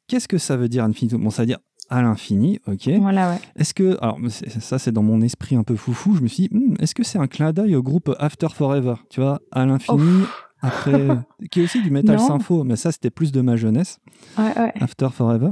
qu'est-ce 0.08 0.26
que 0.26 0.38
ça 0.38 0.56
veut 0.56 0.70
dire 0.70 0.82
ad 0.84 0.90
infinitum? 0.90 1.22
Bon, 1.22 1.28
ça 1.28 1.42
veut 1.42 1.46
dire 1.46 1.58
à 1.88 2.02
l'infini, 2.02 2.58
ok. 2.66 2.88
Voilà, 3.00 3.30
ouais. 3.30 3.38
Est-ce 3.56 3.74
que, 3.74 3.96
alors 4.02 4.18
ça 4.28 4.78
c'est 4.78 4.92
dans 4.92 5.02
mon 5.02 5.20
esprit 5.20 5.56
un 5.56 5.62
peu 5.62 5.76
foufou, 5.76 6.16
je 6.16 6.22
me 6.22 6.28
suis 6.28 6.48
dit, 6.48 6.54
hmm, 6.54 6.74
est-ce 6.80 6.94
que 6.94 7.04
c'est 7.04 7.18
un 7.18 7.26
clin 7.26 7.52
d'œil 7.52 7.76
au 7.76 7.82
groupe 7.82 8.14
After 8.18 8.48
Forever 8.48 8.94
Tu 9.08 9.20
vois, 9.20 9.40
à 9.52 9.64
l'infini, 9.66 10.24
après, 10.62 11.06
qui 11.50 11.60
est 11.60 11.64
aussi 11.64 11.82
du 11.82 11.90
metal 11.90 12.18
sympho, 12.18 12.64
mais 12.64 12.76
ça 12.76 12.92
c'était 12.92 13.10
plus 13.10 13.32
de 13.32 13.40
ma 13.40 13.56
jeunesse. 13.56 14.00
Ouais, 14.38 14.58
ouais. 14.58 14.72
After 14.80 15.08
Forever. 15.12 15.50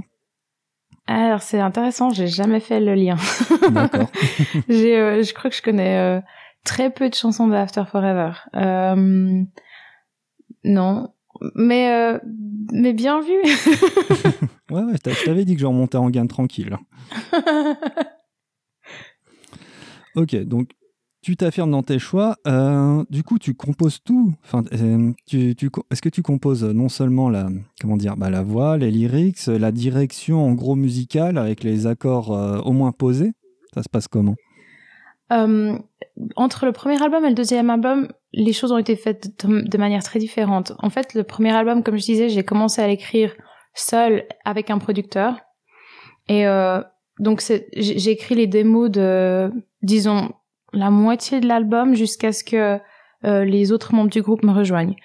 Alors 1.06 1.42
c'est 1.42 1.60
intéressant, 1.60 2.10
j'ai 2.10 2.26
jamais 2.26 2.60
fait 2.60 2.80
le 2.80 2.94
lien. 2.94 3.16
D'accord. 3.70 4.10
j'ai, 4.68 4.98
euh, 4.98 5.22
je 5.22 5.34
crois 5.34 5.50
que 5.50 5.56
je 5.56 5.62
connais 5.62 5.98
euh, 5.98 6.20
très 6.64 6.90
peu 6.90 7.08
de 7.08 7.14
chansons 7.14 7.46
de 7.46 7.54
After 7.54 7.84
Forever. 7.90 8.32
Euh, 8.56 9.42
non, 10.64 11.08
mais 11.54 12.18
mais 12.72 12.92
bien 12.94 13.20
vu. 13.20 13.34
ouais 14.74 14.82
ouais, 14.82 14.94
je 14.94 15.24
t'avais 15.24 15.44
dit 15.44 15.54
que 15.54 15.60
je 15.60 15.66
remontais 15.66 15.98
en 15.98 16.10
gain 16.10 16.26
tranquille. 16.26 16.76
ok, 20.16 20.34
donc 20.44 20.70
tu 21.24 21.36
t'affirmes 21.36 21.70
dans 21.70 21.82
tes 21.82 21.98
choix. 21.98 22.36
Euh, 22.46 23.02
du 23.08 23.22
coup, 23.22 23.38
tu 23.38 23.54
composes 23.54 23.98
tout. 24.04 24.34
Enfin, 24.44 24.62
euh, 24.74 25.10
tu, 25.26 25.56
est-ce 25.90 26.02
que 26.02 26.10
tu 26.10 26.22
composes 26.22 26.64
non 26.64 26.90
seulement 26.90 27.30
la, 27.30 27.48
comment 27.80 27.96
dire, 27.96 28.14
bah, 28.16 28.28
la 28.28 28.42
voix, 28.42 28.76
les 28.76 28.90
lyrics, 28.90 29.46
la 29.46 29.72
direction 29.72 30.44
en 30.44 30.52
gros 30.52 30.74
musicale 30.74 31.38
avec 31.38 31.64
les 31.64 31.86
accords 31.86 32.32
euh, 32.32 32.58
au 32.58 32.72
moins 32.72 32.92
posés? 32.92 33.32
Ça 33.72 33.82
se 33.82 33.88
passe 33.88 34.06
comment? 34.06 34.34
Entre 36.36 36.66
le 36.66 36.72
premier 36.72 37.02
album 37.02 37.24
et 37.24 37.28
le 37.28 37.34
deuxième 37.34 37.70
album, 37.70 38.08
les 38.34 38.52
choses 38.52 38.70
ont 38.70 38.78
été 38.78 38.94
faites 38.94 39.46
de 39.46 39.78
manière 39.78 40.02
très 40.02 40.20
différente. 40.20 40.72
En 40.78 40.90
fait, 40.90 41.14
le 41.14 41.24
premier 41.24 41.50
album, 41.50 41.82
comme 41.82 41.96
je 41.96 42.04
disais, 42.04 42.28
j'ai 42.28 42.44
commencé 42.44 42.82
à 42.82 42.86
l'écrire 42.86 43.34
seul 43.74 44.26
avec 44.44 44.70
un 44.70 44.78
producteur. 44.78 45.36
Et 46.28 46.46
donc, 47.18 47.42
j'ai 47.74 48.10
écrit 48.10 48.34
les 48.34 48.46
démos 48.46 48.90
de, 48.90 49.50
disons, 49.82 50.32
la 50.72 50.90
moitié 50.90 51.40
de 51.40 51.46
l'album 51.46 51.94
jusqu'à 51.94 52.32
ce 52.32 52.44
que 52.44 52.80
euh, 53.24 53.44
les 53.44 53.72
autres 53.72 53.94
membres 53.94 54.10
du 54.10 54.22
groupe 54.22 54.42
me 54.42 54.52
rejoignent. 54.52 54.96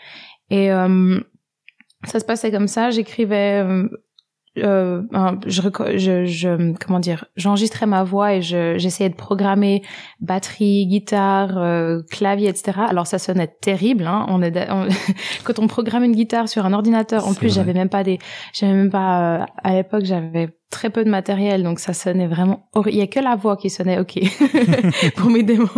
Et 0.50 0.72
euh, 0.72 1.20
ça 2.06 2.20
se 2.20 2.26
passait 2.26 2.52
comme 2.52 2.68
ça. 2.68 2.90
J'écrivais 2.90 3.64
euh, 4.58 5.03
je, 5.46 5.62
je, 5.98 6.25
je, 6.25 6.74
comment 6.84 7.00
dire, 7.00 7.25
j'enregistrais 7.36 7.86
ma 7.86 8.03
voix 8.03 8.34
et 8.34 8.41
j'essayais 8.41 9.10
de 9.10 9.15
programmer 9.15 9.84
batterie, 10.20 10.88
guitare, 10.88 11.58
euh, 11.58 12.01
clavier, 12.10 12.50
etc. 12.50 12.79
Alors 12.88 13.08
ça 13.08 13.20
sonnait 13.20 13.48
terrible. 13.62 14.06
Hein. 14.08 14.25
On 14.29 14.41
est, 14.41 14.53
quand 15.44 15.60
on 15.60 15.68
programme 15.68 16.03
une 16.03 16.15
guitare 16.15 16.50
sur 16.50 16.65
un 16.65 16.74
ordinateur, 16.74 17.27
en 17.27 17.34
plus 17.34 17.53
j'avais 17.53 17.74
même 17.74 17.89
pas 17.89 18.03
des, 18.03 18.20
j'avais 18.53 18.74
même 18.74 18.89
pas 18.89 19.41
euh, 19.41 19.46
à 19.63 19.74
l'époque 19.74 20.06
j'avais 20.06 20.50
très 20.70 20.90
peu 20.90 21.04
de 21.04 21.10
matériel, 21.10 21.64
donc 21.64 21.80
ça 21.80 21.94
sonnait 21.94 22.28
vraiment. 22.28 22.70
Il 22.86 22.96
y 22.96 23.02
a 23.02 23.08
que 23.08 23.20
la 23.20 23.36
voix 23.36 23.58
qui 23.58 23.70
sonnait 23.70 24.00
ok 24.00 24.20
pour 25.16 25.30
mes 25.30 25.44
démos. 25.44 25.70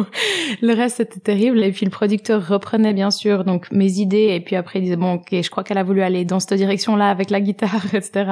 Le 0.62 0.74
reste 0.74 0.98
c'était 0.98 1.20
terrible. 1.20 1.64
Et 1.64 1.72
puis 1.72 1.86
le 1.86 1.92
producteur 1.92 2.46
reprenait 2.46 2.94
bien 2.94 3.12
sûr 3.12 3.44
donc 3.44 3.72
mes 3.72 4.00
idées 4.00 4.30
et 4.36 4.42
puis 4.42 4.56
après 4.56 4.80
il 4.80 4.84
disait 4.84 4.98
bon 4.98 5.14
ok 5.14 5.30
je 5.32 5.50
crois 5.50 5.64
qu'elle 5.64 5.78
a 5.78 5.84
voulu 5.84 6.02
aller 6.02 6.26
dans 6.26 6.40
cette 6.40 6.54
direction-là 6.54 7.10
avec 7.10 7.30
la 7.30 7.40
guitare, 7.42 7.86
etc. 7.94 8.32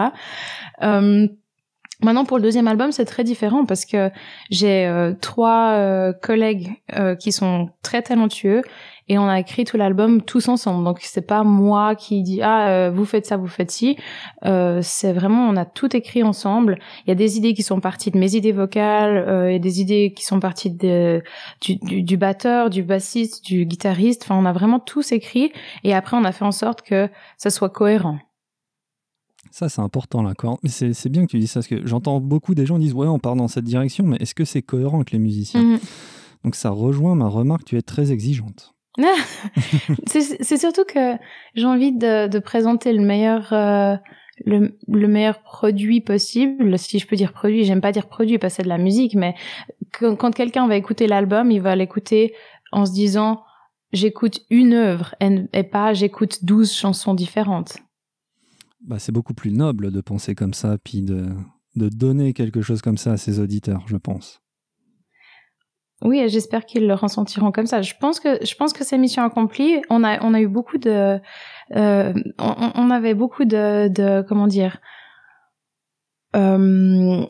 Euh, 0.83 1.27
Maintenant, 2.01 2.23
pour 2.23 2.37
le 2.37 2.43
deuxième 2.43 2.69
album, 2.69 2.93
c'est 2.93 3.03
très 3.03 3.25
différent 3.25 3.65
parce 3.65 3.83
que 3.83 4.09
j'ai 4.49 4.87
euh, 4.87 5.13
trois 5.19 5.73
euh, 5.73 6.13
collègues 6.13 6.81
qui 7.19 7.33
sont 7.33 7.71
très 7.83 8.01
talentueux 8.01 8.61
et 9.09 9.17
on 9.17 9.27
a 9.27 9.39
écrit 9.39 9.65
tout 9.65 9.75
l'album 9.75 10.21
tous 10.21 10.47
ensemble. 10.47 10.83
Donc 10.85 10.99
c'est 11.01 11.25
pas 11.25 11.43
moi 11.43 11.95
qui 11.95 12.23
dis 12.23 12.41
ah 12.41 12.89
vous 12.89 13.05
faites 13.05 13.25
ça, 13.25 13.37
vous 13.37 13.47
faites 13.47 13.71
ci. 13.71 13.97
c'est 14.43 15.13
vraiment 15.13 15.49
on 15.49 15.55
a 15.55 15.65
tout 15.65 15.95
écrit 15.95 16.23
ensemble. 16.23 16.79
Il 17.05 17.09
y 17.09 17.11
a 17.11 17.15
des 17.15 17.37
idées 17.37 17.53
qui 17.53 17.63
sont 17.63 17.79
parties 17.79 18.11
de 18.11 18.17
mes 18.17 18.35
idées 18.35 18.51
vocales, 18.51 19.49
il 19.49 19.53
y 19.53 19.55
a 19.55 19.59
des 19.59 19.81
idées 19.81 20.13
qui 20.15 20.23
sont 20.23 20.39
parties 20.39 20.71
de, 20.71 21.21
du, 21.61 21.75
du, 21.77 22.03
du 22.03 22.17
batteur, 22.17 22.69
du 22.69 22.83
bassiste, 22.83 23.43
du 23.43 23.65
guitariste. 23.65 24.23
Enfin, 24.23 24.35
on 24.37 24.45
a 24.45 24.53
vraiment 24.53 24.79
tous 24.79 25.11
écrit 25.11 25.51
et 25.83 25.93
après 25.93 26.15
on 26.15 26.23
a 26.23 26.31
fait 26.31 26.45
en 26.45 26.51
sorte 26.51 26.81
que 26.81 27.09
ça 27.37 27.49
soit 27.49 27.69
cohérent. 27.69 28.19
Ça, 29.51 29.69
c'est 29.69 29.81
important, 29.81 30.21
là. 30.21 30.33
C'est 30.65 31.09
bien 31.09 31.25
que 31.25 31.31
tu 31.31 31.39
dis 31.39 31.47
ça, 31.47 31.55
parce 31.55 31.67
que 31.67 31.85
j'entends 31.85 32.19
beaucoup 32.19 32.53
des 32.55 32.65
gens 32.65 32.77
disent 32.77 32.93
Ouais, 32.93 33.07
on 33.07 33.19
part 33.19 33.35
dans 33.35 33.47
cette 33.47 33.65
direction, 33.65 34.05
mais 34.05 34.17
est-ce 34.19 34.35
que 34.35 34.45
c'est 34.45 34.61
cohérent 34.61 34.97
avec 34.97 35.11
les 35.11 35.19
musiciens? 35.19 35.63
Mhm. 35.63 35.79
Donc, 36.43 36.55
ça 36.55 36.69
rejoint 36.69 37.15
ma 37.15 37.27
remarque 37.27 37.65
tu 37.65 37.77
es 37.77 37.81
très 37.81 38.11
exigeante. 38.11 38.73
c'est 40.07 40.57
surtout 40.57 40.83
que 40.83 41.15
j'ai 41.55 41.65
envie 41.65 41.91
de, 41.91 42.39
présenter 42.39 42.93
le 42.93 43.01
meilleur. 43.01 43.53
Euh, 43.53 43.95
le, 44.45 45.07
meilleur 45.07 45.41
produit 45.41 46.01
possible, 46.01 46.77
si 46.79 46.99
je 46.99 47.07
peux 47.07 47.17
dire 47.17 47.33
produit, 47.33 47.65
j'aime 47.65 47.81
pas 47.81 47.91
dire 47.91 48.07
produit 48.07 48.37
parce 48.37 48.53
que 48.53 48.57
c'est 48.57 48.63
de 48.63 48.69
la 48.69 48.77
musique, 48.77 49.15
mais 49.15 49.35
quand, 49.91 50.33
quelqu'un 50.33 50.65
va 50.67 50.77
écouter 50.77 51.07
l'album, 51.07 51.51
il 51.51 51.61
va 51.61 51.75
l'écouter 51.75 52.33
en 52.71 52.85
se 52.85 52.93
disant 52.93 53.43
j'écoute 53.91 54.39
une 54.49 54.73
œuvre 54.73 55.13
et, 55.19 55.63
pas 55.63 55.93
j'écoute 55.93 56.45
douze 56.45 56.71
chansons 56.71 57.15
différentes 57.15 57.79
bah, 58.81 58.97
c'est 58.97 59.11
beaucoup 59.11 59.33
plus 59.33 59.51
noble 59.51 59.91
de 59.91 59.99
penser 59.99 60.35
comme 60.35 60.53
ça, 60.53 60.77
puis 60.77 61.01
de, 61.01 61.27
de 61.75 61.89
donner 61.89 62.33
quelque 62.33 62.61
chose 62.61 62.81
comme 62.81 62.97
ça 62.97 63.11
à 63.11 63.17
ses 63.17 63.39
auditeurs, 63.39 63.83
je 63.87 63.97
pense. 63.97 64.41
Oui, 66.01 66.23
j'espère 66.29 66.65
qu'ils 66.65 66.87
le 66.87 66.93
ressentiront 66.93 67.51
comme 67.51 67.65
ça. 67.65 67.81
Je 67.81 67.93
pense 67.99 68.19
que 68.19 68.43
je 68.45 68.55
pense 68.55 68.71
que 68.71 68.85
c'est 68.85 68.97
mission 68.97 69.23
accomplie. 69.23 69.81
On 69.89 70.03
a 70.03 70.23
on 70.23 70.33
a 70.33 70.39
eu 70.39 70.47
beaucoup 70.47 70.77
de 70.77 71.19
euh, 71.75 72.13
on, 72.39 72.71
on, 72.75 72.89
avait 72.89 73.13
beaucoup 73.13 73.45
de, 73.45 73.89
de 73.89 74.21
comment 74.27 74.47
dire 74.47 74.77
euh, 76.35 77.25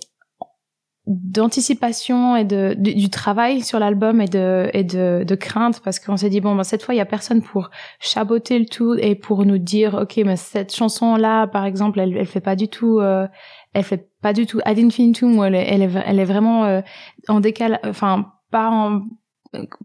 d'anticipation 1.09 2.35
et 2.35 2.43
de, 2.43 2.75
du 2.77 3.09
travail 3.09 3.61
sur 3.61 3.79
l'album 3.79 4.21
et 4.21 4.27
de 4.27 4.69
et 4.73 4.83
de, 4.83 5.23
de 5.27 5.35
crainte 5.35 5.81
parce 5.83 5.99
qu'on 5.99 6.17
s'est 6.17 6.29
dit 6.29 6.39
bon 6.39 6.55
ben 6.55 6.63
cette 6.63 6.83
fois 6.83 6.93
il 6.93 6.99
y 6.99 7.01
a 7.01 7.05
personne 7.05 7.41
pour 7.41 7.71
chaboter 7.99 8.59
le 8.59 8.65
tout 8.65 8.93
et 8.93 9.15
pour 9.15 9.43
nous 9.43 9.57
dire 9.57 9.95
ok 9.95 10.17
mais 10.17 10.35
cette 10.35 10.75
chanson 10.75 11.15
là 11.15 11.47
par 11.47 11.65
exemple 11.65 11.99
elle 11.99 12.15
elle 12.15 12.27
fait 12.27 12.41
pas 12.41 12.55
du 12.55 12.67
tout 12.67 12.99
euh, 12.99 13.27
elle 13.73 13.83
fait 13.83 14.11
pas 14.21 14.33
du 14.33 14.45
tout 14.45 14.59
ad 14.65 14.77
infinitum 14.77 15.43
elle 15.43 15.55
est 15.55 15.67
elle 15.67 15.81
est, 15.81 16.03
elle 16.05 16.19
est 16.19 16.25
vraiment 16.25 16.65
euh, 16.65 16.81
en 17.27 17.39
décalage 17.39 17.79
enfin 17.85 18.27
pas 18.51 18.69
en 18.69 19.01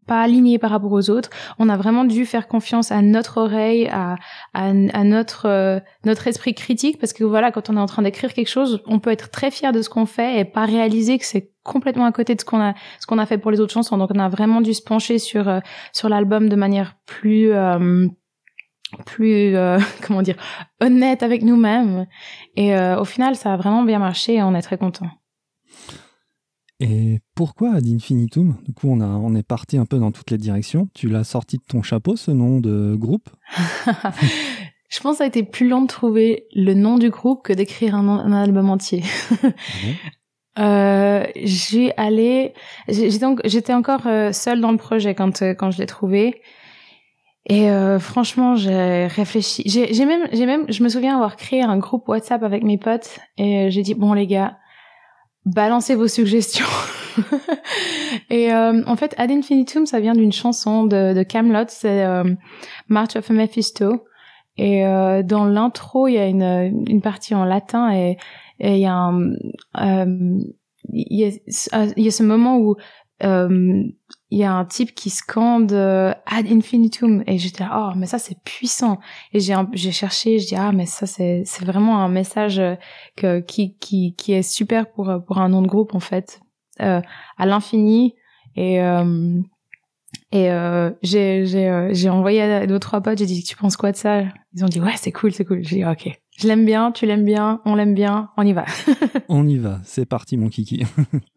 pas 0.07 0.21
aligné 0.21 0.59
par 0.59 0.71
rapport 0.71 0.93
aux 0.93 1.11
autres. 1.11 1.31
On 1.59 1.69
a 1.69 1.77
vraiment 1.77 2.05
dû 2.05 2.27
faire 2.27 2.49
confiance 2.49 2.93
à 2.93 3.01
notre 3.03 3.39
oreille, 3.39 3.89
à, 3.89 4.17
à, 4.53 4.69
à 4.69 5.05
notre 5.05 5.47
euh, 5.47 5.81
notre 6.05 6.27
esprit 6.27 6.55
critique, 6.55 6.99
parce 6.99 7.13
que 7.13 7.25
voilà, 7.25 7.51
quand 7.51 7.71
on 7.71 7.77
est 7.77 7.81
en 7.81 7.87
train 7.87 8.03
d'écrire 8.03 8.33
quelque 8.33 8.49
chose, 8.49 8.83
on 8.87 8.99
peut 8.99 9.11
être 9.11 9.31
très 9.31 9.51
fier 9.51 9.73
de 9.73 9.83
ce 9.83 9.89
qu'on 9.89 10.07
fait 10.07 10.39
et 10.39 10.45
pas 10.45 10.67
réaliser 10.67 11.19
que 11.19 11.25
c'est 11.25 11.51
complètement 11.63 12.05
à 12.05 12.13
côté 12.13 12.35
de 12.35 12.41
ce 12.41 12.45
qu'on 12.45 12.61
a 12.61 12.75
ce 13.01 13.07
qu'on 13.07 13.19
a 13.19 13.27
fait 13.27 13.39
pour 13.39 13.51
les 13.51 13.61
autres 13.61 13.73
chansons. 13.73 13.97
Donc 13.97 14.11
on 14.15 14.19
a 14.19 14.29
vraiment 14.29 14.61
dû 14.61 14.75
se 14.75 14.83
pencher 14.83 15.19
sur 15.19 15.49
euh, 15.49 15.61
sur 15.93 16.09
l'album 16.09 16.49
de 16.49 16.57
manière 16.57 16.97
plus 17.07 17.53
euh, 17.53 18.07
plus 19.07 19.57
comment 20.07 20.23
dire 20.23 20.37
honnête 20.81 21.23
avec 21.23 21.43
nous-mêmes. 21.43 22.07
Et 22.55 22.77
au 22.77 23.05
final, 23.05 23.35
ça 23.35 23.55
a 23.55 23.57
vraiment 23.57 23.83
bien 23.83 23.99
marché 23.99 24.35
et 24.35 24.43
on 24.43 24.55
est 24.55 24.63
très 24.63 24.79
content. 24.79 25.09
Et 26.81 27.21
pourquoi 27.35 27.75
Ad 27.75 27.87
Infinitum? 27.87 28.57
Du 28.67 28.73
coup, 28.73 28.89
on, 28.89 29.01
a, 29.01 29.07
on 29.07 29.35
est 29.35 29.47
parti 29.47 29.79
un 29.79 29.87
peu 29.87 29.99
dans 29.99 30.13
toutes 30.13 30.31
les 30.31 30.39
directions. 30.39 30.89
Tu 30.95 31.09
l'as 31.09 31.25
sorti 31.25 31.59
de 31.59 31.63
ton 31.63 31.83
chapeau, 31.83 32.17
ce 32.17 32.31
nom 32.31 32.61
de 32.61 32.95
groupe? 32.97 33.31
Je 34.95 35.01
pense 35.01 35.15
que 35.15 35.19
ça 35.19 35.25
a 35.25 35.27
été 35.27 35.43
plus 35.43 35.69
long 35.69 35.83
de 35.83 35.87
trouver 35.89 36.47
le 36.55 36.75
nom 36.75 36.99
du 36.99 37.11
groupe 37.11 37.43
que 37.43 37.53
d'écrire 37.53 37.97
un, 37.97 38.33
album 38.33 38.71
entier. 38.71 39.03
euh, 40.59 41.27
j'ai 41.35 41.93
j'étais 42.89 43.75
encore 43.75 44.07
euh, 44.07 44.31
seule 44.31 44.61
dans 44.61 44.71
le 44.71 44.77
projet 44.77 45.17
quand 45.17 45.43
euh, 45.43 45.55
quand 45.55 45.73
je 45.73 45.79
l'ai 45.79 45.87
trouvé. 45.87 46.41
Et 47.47 47.71
euh, 47.71 47.99
franchement, 47.99 48.55
j'ai 48.55 49.07
réfléchi. 49.07 49.65
J'ai 49.67 50.07
même, 50.07 50.29
j'ai 50.33 50.47
même, 50.47 50.65
je 50.71 50.83
me 50.83 50.89
souviens 50.89 51.17
avoir 51.17 51.37
créé 51.37 51.63
un 51.63 51.77
groupe 51.77 52.09
WhatsApp 52.09 52.43
avec 52.43 52.63
mes 52.63 52.79
potes 52.79 53.19
et 53.37 53.71
j'ai 53.71 53.83
dit 53.83 53.95
bon 53.95 54.13
les 54.13 54.27
gars, 54.29 54.57
balancez 55.45 55.95
vos 55.95 56.09
suggestions. 56.09 56.67
et 58.31 58.53
euh, 58.53 58.83
en 58.87 58.97
fait, 58.97 59.15
Ad 59.19 59.31
Infinitum, 59.31 59.87
ça 59.87 60.01
vient 60.01 60.15
d'une 60.15 60.33
chanson 60.33 60.85
de, 60.85 61.15
de 61.15 61.23
Camelot, 61.23 61.67
c'est 61.69 62.05
euh, 62.05 62.25
March 62.89 63.17
of 63.17 63.31
Mephisto. 63.31 64.05
Et 64.57 64.87
euh, 64.87 65.23
dans 65.23 65.45
l'intro, 65.45 66.07
il 66.07 66.15
y 66.15 66.19
a 66.19 66.27
une, 66.27 66.85
une 66.87 67.03
partie 67.03 67.35
en 67.35 67.45
latin 67.45 67.93
et, 67.93 68.17
il 68.61 68.79
y 68.79 68.87
a 68.87 68.95
un, 68.95 69.33
il 70.93 71.19
y 71.19 71.25
a, 71.25 71.87
il 71.97 72.05
y 72.05 72.09
a 72.09 72.11
ce 72.13 72.23
moment 72.23 72.59
où 72.59 72.77
il 74.35 74.41
y 74.41 74.45
a 74.45 74.53
un 74.53 74.65
type 74.65 74.95
qui 74.97 75.11
scande 75.11 75.73
euh, 75.73 76.13
ad 76.27 76.51
infinitum. 76.51 77.23
Et 77.29 77.39
j'étais 77.39 77.63
là, 77.63 77.91
oh 77.91 77.93
mais 77.97 78.07
ça 78.07 78.19
c'est 78.19 78.37
puissant. 78.43 78.99
Et 79.33 79.39
j'ai 79.39 79.55
j'ai 79.73 79.93
cherché 79.93 80.41
je 80.41 80.49
dis 80.49 80.57
ah 80.57 80.73
mais 80.73 80.87
ça 80.87 81.07
c'est 81.07 81.43
c'est 81.47 81.65
vraiment 81.65 82.03
un 82.03 82.09
message 82.09 82.59
euh, 82.59 82.75
que 83.17 83.39
qui 83.39 83.77
qui 83.79 84.15
qui 84.17 84.33
est 84.33 84.43
super 84.43 84.91
pour 84.91 85.13
pour 85.25 85.39
un 85.39 85.49
nom 85.49 85.63
de 85.63 85.69
groupe 85.69 85.95
en 85.95 86.01
fait. 86.01 86.41
Euh, 86.81 87.01
à 87.39 87.47
l'infini. 87.47 88.15
Et 88.57 88.83
euh, 88.83 89.41
et 90.33 90.51
euh, 90.51 90.91
j'ai 91.03 91.47
j'ai 91.47 91.89
j'ai 91.93 92.09
envoyé 92.09 92.43
à 92.43 92.67
deux 92.67 92.79
trois 92.81 93.01
potes 93.01 93.19
j'ai 93.19 93.27
dit 93.27 93.45
tu 93.45 93.57
penses 93.57 93.77
quoi 93.77 93.93
de 93.93 93.97
ça? 93.97 94.23
Ils 94.55 94.65
ont 94.65 94.69
dit 94.69 94.81
ouais 94.81 94.95
c'est 94.97 95.13
cool 95.13 95.33
c'est 95.33 95.45
cool. 95.45 95.63
J'ai 95.63 95.77
dit 95.77 95.85
ok. 95.85 96.09
Je 96.39 96.49
l'aime 96.49 96.65
bien 96.65 96.91
tu 96.91 97.07
l'aimes 97.07 97.25
bien 97.25 97.61
on 97.65 97.77
l'aime 97.77 97.95
bien 97.95 98.31
on 98.37 98.45
y 98.45 98.53
va. 98.53 98.65
On 99.29 99.47
y 99.47 99.59
va. 99.59 99.81
C'est 99.85 100.07
parti 100.07 100.37
mon 100.37 100.49
kiki 100.49 100.85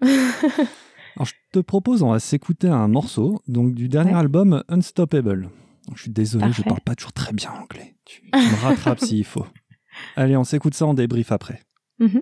Alors, 1.18 1.26
je 1.26 1.34
te 1.52 1.58
propose, 1.58 2.04
on 2.04 2.12
va 2.12 2.20
s'écouter 2.20 2.68
un 2.68 2.88
morceau 2.88 3.42
donc 3.48 3.74
du 3.74 3.90
dernier 3.90 4.14
album 4.14 4.64
Unstoppable. 4.70 5.50
je 5.96 6.02
suis 6.04 6.12
désolé, 6.12 6.52
je 6.52 6.62
parle 6.62 6.82
pas 6.82 6.94
toujours 6.94 7.12
très 7.12 7.34
bien 7.34 7.50
anglais. 7.52 7.96
Tu, 8.06 8.22
me 8.32 8.62
rattrapes 8.62 9.00
s'il 9.04 9.26
faut. 9.26 9.48
Allez, 10.16 10.38
on 10.38 10.44
s'écoute 10.44 10.76
ça 10.76 10.86
en 10.86 10.94
débrief 10.94 11.32
après. 11.32 11.64
Mhm. 11.98 12.22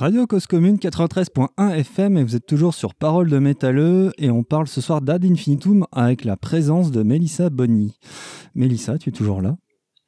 Radio 0.00 0.26
Cause 0.26 0.46
Commune 0.46 0.76
93.1 0.76 1.74
FM 1.74 2.16
et 2.16 2.24
vous 2.24 2.34
êtes 2.34 2.46
toujours 2.46 2.72
sur 2.72 2.94
Parole 2.94 3.28
de 3.28 3.38
Métalleux 3.38 4.12
et 4.16 4.30
on 4.30 4.42
parle 4.42 4.66
ce 4.66 4.80
soir 4.80 5.02
d'Ad 5.02 5.26
Infinitum 5.26 5.84
avec 5.92 6.24
la 6.24 6.38
présence 6.38 6.90
de 6.90 7.02
Mélissa 7.02 7.50
Bonny. 7.50 7.98
Mélissa, 8.54 8.96
tu 8.96 9.10
es 9.10 9.12
toujours 9.12 9.42
là? 9.42 9.58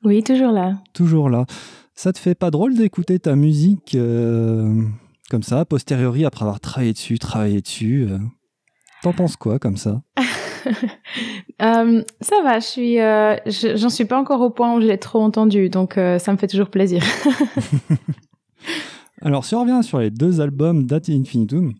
Oui, 0.02 0.22
toujours 0.22 0.50
là. 0.50 0.78
Toujours 0.94 1.28
là. 1.28 1.44
Ça 1.94 2.11
te 2.14 2.18
fait 2.18 2.35
pas 2.35 2.50
drôle 2.50 2.74
d'écouter 2.74 3.18
ta 3.18 3.37
musique 3.37 3.94
euh, 3.94 4.83
comme 5.28 5.42
ça, 5.42 5.61
a 5.61 5.64
posteriori, 5.66 6.24
après 6.24 6.44
avoir 6.44 6.61
travaillé 6.61 6.94
dessus, 6.94 7.18
travaillé 7.18 7.61
dessus 7.61 8.09
euh? 8.11 8.16
T'en 9.02 9.12
penses 9.12 9.37
quoi 9.37 9.59
comme 9.59 9.76
ça? 9.76 10.00
Euh, 11.61 12.02
Ça 12.20 12.37
va, 12.42 12.59
je 12.59 12.66
suis, 12.66 12.96
j'en 13.76 13.88
suis 13.88 14.05
pas 14.05 14.18
encore 14.18 14.40
au 14.40 14.50
point 14.50 14.74
où 14.74 14.81
je 14.81 14.87
l'ai 14.87 14.98
trop 14.98 15.20
entendu, 15.20 15.68
donc 15.68 15.94
ça 15.94 16.33
me 16.33 16.37
fait 16.37 16.48
toujours 16.48 16.70
plaisir. 16.70 17.05
Alors, 19.24 19.44
si 19.44 19.54
on 19.54 19.62
revient 19.62 19.80
sur 19.82 20.00
les 20.00 20.11
deux 20.11 20.40
albums 20.40 20.85
Date 20.85 21.08
Infinitum, 21.08 21.72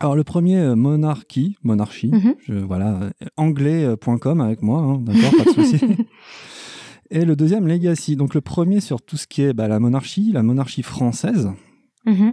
alors 0.00 0.16
le 0.16 0.24
premier, 0.24 0.58
euh, 0.58 0.76
Monarchy, 0.76 1.56
Monarchie, 1.62 2.10
mhm. 2.10 2.64
voilà, 2.66 3.00
euh, 3.00 3.10
anglais.com 3.36 4.40
avec 4.40 4.60
moi, 4.60 4.80
hein, 4.80 4.98
d'accord, 4.98 5.32
pas 5.36 5.44
de 5.44 5.66
souci. 5.66 5.84
Et 7.10 7.24
le 7.24 7.36
deuxième, 7.36 7.66
Legacy. 7.66 8.16
Donc 8.16 8.34
le 8.34 8.40
premier 8.40 8.80
sur 8.80 9.00
tout 9.00 9.16
ce 9.16 9.26
qui 9.26 9.42
est 9.42 9.52
bah, 9.52 9.68
la 9.68 9.78
monarchie, 9.78 10.32
la 10.32 10.42
monarchie 10.42 10.82
française. 10.82 11.50
Mhm. 12.06 12.32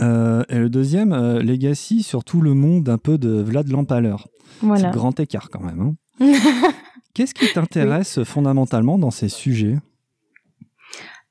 Euh, 0.00 0.42
et 0.48 0.58
le 0.58 0.70
deuxième, 0.70 1.14
Legacy, 1.38 2.02
sur 2.02 2.24
tout 2.24 2.40
le 2.40 2.54
monde 2.54 2.88
un 2.88 2.98
peu 2.98 3.18
de 3.18 3.42
Vlad 3.42 3.68
Lampaleur. 3.68 4.28
Voilà. 4.62 4.90
C'est 4.90 4.96
grand 4.96 5.18
écart 5.20 5.50
quand 5.50 5.60
même. 5.60 5.94
Hein. 6.20 6.32
Qu'est-ce 7.14 7.34
qui 7.34 7.52
t'intéresse 7.52 8.22
fondamentalement 8.24 8.96
dans 8.96 9.10
ces 9.10 9.28
sujets? 9.28 9.76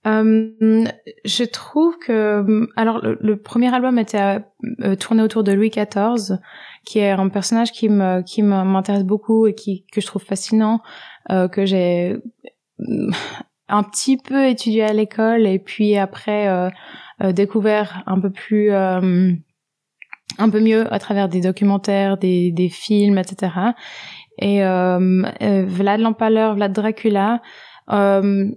Euh, 0.06 0.86
je 1.26 1.44
trouve 1.44 1.98
que 1.98 2.68
alors 2.76 3.02
le, 3.02 3.38
premier 3.38 3.74
album 3.74 3.98
était 3.98 4.40
euh, 4.82 4.96
tourné 4.96 5.24
autour 5.24 5.44
de 5.44 5.52
Louis 5.52 5.72
XIV, 5.72 6.38
qui 6.86 7.00
est 7.00 7.10
un 7.10 7.30
personnage 7.30 7.72
qui 7.72 7.90
me 7.90 8.22
qui 8.22 8.44
m'intéresse 8.44 9.04
beaucoup 9.04 9.48
et 9.48 9.56
qui 9.56 9.86
que 9.92 10.02
je 10.02 10.06
trouve 10.06 10.24
fascinant, 10.24 10.82
euh, 11.32 11.48
que 11.48 11.66
j'ai 11.66 12.18
un 13.68 13.84
petit 13.84 14.18
peu 14.18 14.48
étudié 14.48 14.84
à 14.84 14.94
l'école 14.94 15.48
et 15.48 15.58
puis 15.58 15.98
après 15.98 16.48
euh, 16.48 16.70
euh, 17.24 17.32
découvert 17.32 18.04
un 18.06 18.20
peu 18.20 18.30
plus 18.30 18.72
un 20.38 20.50
peu 20.50 20.60
mieux 20.60 20.94
à 20.94 21.00
travers 21.00 21.30
des 21.30 21.42
documentaires, 21.42 22.18
des, 22.18 22.52
des 22.52 22.70
films, 22.70 23.18
etc. 23.18 23.54
Et 24.38 24.60
Vlad 24.60 26.00
l'Empaleur, 26.02 26.56
Vlad 26.56 26.74
Dracula, 26.74 27.42
euh, 27.92 28.50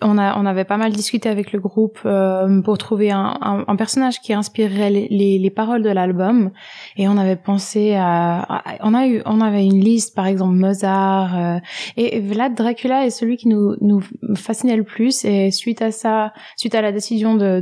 on 0.00 0.16
a 0.16 0.38
on 0.38 0.46
avait 0.46 0.64
pas 0.64 0.78
mal 0.78 0.92
discuté 0.92 1.28
avec 1.28 1.52
le 1.52 1.60
groupe 1.60 1.98
euh, 2.06 2.62
pour 2.62 2.78
trouver 2.78 3.10
un, 3.10 3.38
un, 3.42 3.76
personnage 3.76 4.20
qui 4.20 4.32
inspirerait 4.32 4.88
les, 4.88 5.38
les, 5.38 5.50
paroles 5.50 5.82
de 5.82 5.90
l'album. 5.90 6.50
Et 6.96 7.06
on 7.06 7.18
avait 7.18 7.36
pensé 7.36 7.94
à, 7.94 8.62
on 8.80 8.94
a 8.94 9.06
eu 9.06 9.20
on 9.26 9.42
avait 9.42 9.66
une 9.66 9.80
liste 9.80 10.16
par 10.16 10.26
exemple 10.26 10.54
Mozart 10.54 11.38
euh, 11.38 11.58
et 11.98 12.20
Vlad 12.20 12.54
Dracula 12.54 13.04
est 13.04 13.10
celui 13.10 13.36
qui 13.36 13.48
nous 13.48 13.76
nous 13.82 14.02
fascinait 14.36 14.76
le 14.76 14.84
plus. 14.84 15.24
Et 15.26 15.50
suite 15.50 15.82
à 15.82 15.90
ça 15.90 16.32
suite 16.56 16.74
à 16.74 16.80
la 16.80 16.92
décision 16.92 17.34
de 17.34 17.60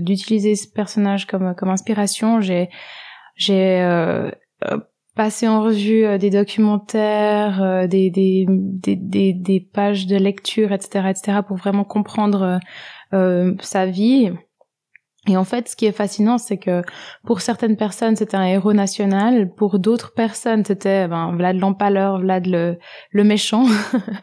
d'utiliser 0.00 0.50
de, 0.50 0.56
ce 0.56 0.68
personnage 0.68 1.26
comme 1.26 1.54
comme 1.54 1.70
inspiration 1.70 2.42
j'ai 2.42 2.68
j'ai 3.36 3.80
euh, 3.80 4.30
passer 5.14 5.46
en 5.48 5.62
revue 5.62 6.04
euh, 6.04 6.18
des 6.18 6.30
documentaires, 6.30 7.62
euh, 7.62 7.86
des, 7.86 8.10
des, 8.10 8.46
des, 8.48 9.32
des, 9.32 9.60
pages 9.60 10.06
de 10.06 10.16
lecture, 10.16 10.72
etc., 10.72 11.08
etc., 11.10 11.38
pour 11.46 11.56
vraiment 11.56 11.84
comprendre 11.84 12.60
euh, 13.12 13.54
sa 13.60 13.86
vie. 13.86 14.32
Et 15.28 15.36
en 15.36 15.44
fait, 15.44 15.68
ce 15.68 15.76
qui 15.76 15.86
est 15.86 15.92
fascinant, 15.92 16.36
c'est 16.36 16.56
que 16.56 16.82
pour 17.24 17.42
certaines 17.42 17.76
personnes, 17.76 18.16
c'était 18.16 18.36
un 18.36 18.44
héros 18.44 18.72
national. 18.72 19.54
Pour 19.54 19.78
d'autres 19.78 20.12
personnes, 20.14 20.64
c'était 20.64 21.06
ben, 21.06 21.36
Vlad 21.36 21.56
l'empaleur, 21.58 22.18
Vlad 22.18 22.44
le, 22.48 23.22
méchant. 23.22 23.66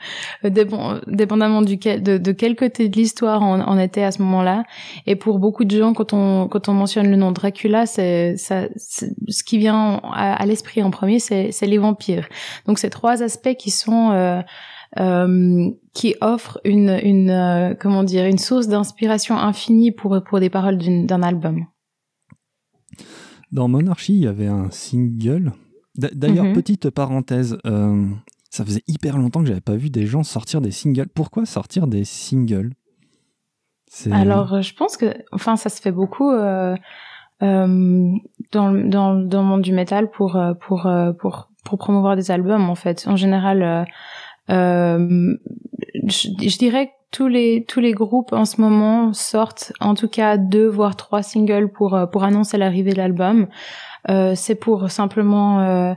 dépendamment 0.44 1.62
de, 1.62 2.32
quel 2.34 2.56
côté 2.58 2.90
de 2.90 2.98
l'histoire 2.98 3.42
on, 3.42 3.80
était 3.80 4.04
à 4.04 4.12
ce 4.12 4.22
moment-là. 4.24 4.66
Et 5.06 5.16
pour 5.16 5.40
beaucoup 5.40 5.64
de 5.64 5.78
gens, 5.78 5.94
quand 5.94 6.12
on, 6.12 6.74
mentionne 6.74 7.10
le 7.10 7.16
nom 7.16 7.32
Dracula, 7.32 7.86
ce 7.86 9.44
qui 9.46 9.58
vient 9.58 10.02
à, 10.14 10.46
l'esprit 10.46 10.84
en 10.84 10.92
premier, 10.92 11.20
c'est, 11.20 11.52
les 11.62 11.78
vampires. 11.78 12.28
Donc, 12.68 12.78
c'est 12.78 12.90
trois 12.90 13.24
aspects 13.24 13.56
qui 13.56 13.72
sont... 13.72 14.12
Euh, 14.12 14.42
euh, 14.98 15.70
qui 15.94 16.16
offre 16.20 16.60
une, 16.66 17.00
une 17.04 17.30
euh, 17.30 17.76
comment 17.80 18.04
dire 18.04 18.26
une 18.26 18.40
source 18.40 18.68
d'inspiration 18.68 19.38
infinie 19.38 19.92
pour 19.92 20.24
pour 20.24 20.40
des 20.40 20.50
paroles 20.50 20.80
d'un 20.80 21.22
album. 21.22 21.66
Dans 23.52 23.68
Monarchie, 23.68 24.16
il 24.16 24.24
y 24.24 24.28
avait 24.28 24.48
un 24.48 24.72
single. 24.72 25.54
D'ailleurs, 25.96 26.46
mhm. 26.46 26.54
petite 26.54 26.90
parenthèse, 26.90 27.58
euh, 27.68 28.06
ça 28.50 28.66
faisait 28.66 28.84
hyper 28.88 29.18
longtemps 29.18 29.42
que 29.42 29.48
j'avais 29.48 29.62
pas 29.62 29.76
vu 29.76 29.90
des 29.92 30.08
gens 30.08 30.24
sortir 30.24 30.60
des 30.62 30.72
singles. 30.72 31.10
Pourquoi 31.14 31.46
sortir 31.46 31.86
des 31.86 32.04
singles? 32.04 32.72
Alors, 34.12 34.62
je 34.62 34.74
pense 34.76 34.98
que, 34.98 35.14
enfin, 35.32 35.56
ça 35.56 35.70
se 35.70 35.82
fait 35.82 35.92
beaucoup 35.92 36.32
euh, 36.32 36.76
dans, 37.42 38.18
dans, 38.52 39.16
dans 39.16 39.42
le 39.42 39.44
monde 39.44 39.62
du 39.62 39.74
métal 39.74 40.10
pour 40.10 40.40
pour 40.62 40.90
pour 41.20 41.50
pour 41.64 41.78
promouvoir 41.78 42.16
des 42.16 42.32
albums 42.32 42.70
en 42.70 42.76
fait. 42.76 43.08
En 43.08 43.16
général 43.16 43.86
euh, 44.50 45.38
je, 46.08 46.58
dirais 46.58 46.88
que 46.88 46.92
tous 47.12 47.28
les 47.28 47.66
tous 47.68 47.80
les 47.80 47.94
groupes 47.94 48.34
en 48.34 48.46
ce 48.46 48.62
moment 48.62 49.14
sortent 49.14 49.74
en 49.80 49.96
tout 49.96 50.08
cas 50.08 50.38
deux 50.38 50.68
voire 50.68 50.96
trois 50.96 51.24
singles 51.24 51.72
pour 51.72 51.96
euh, 51.96 52.06
pour 52.06 52.24
annoncer 52.24 52.58
l'arrivée 52.58 52.92
de 52.92 52.98
l'album. 52.98 53.48
Euh, 54.10 54.34
c'est 54.36 54.56
pour 54.56 54.90
simplement 54.92 55.60
euh, 55.62 55.94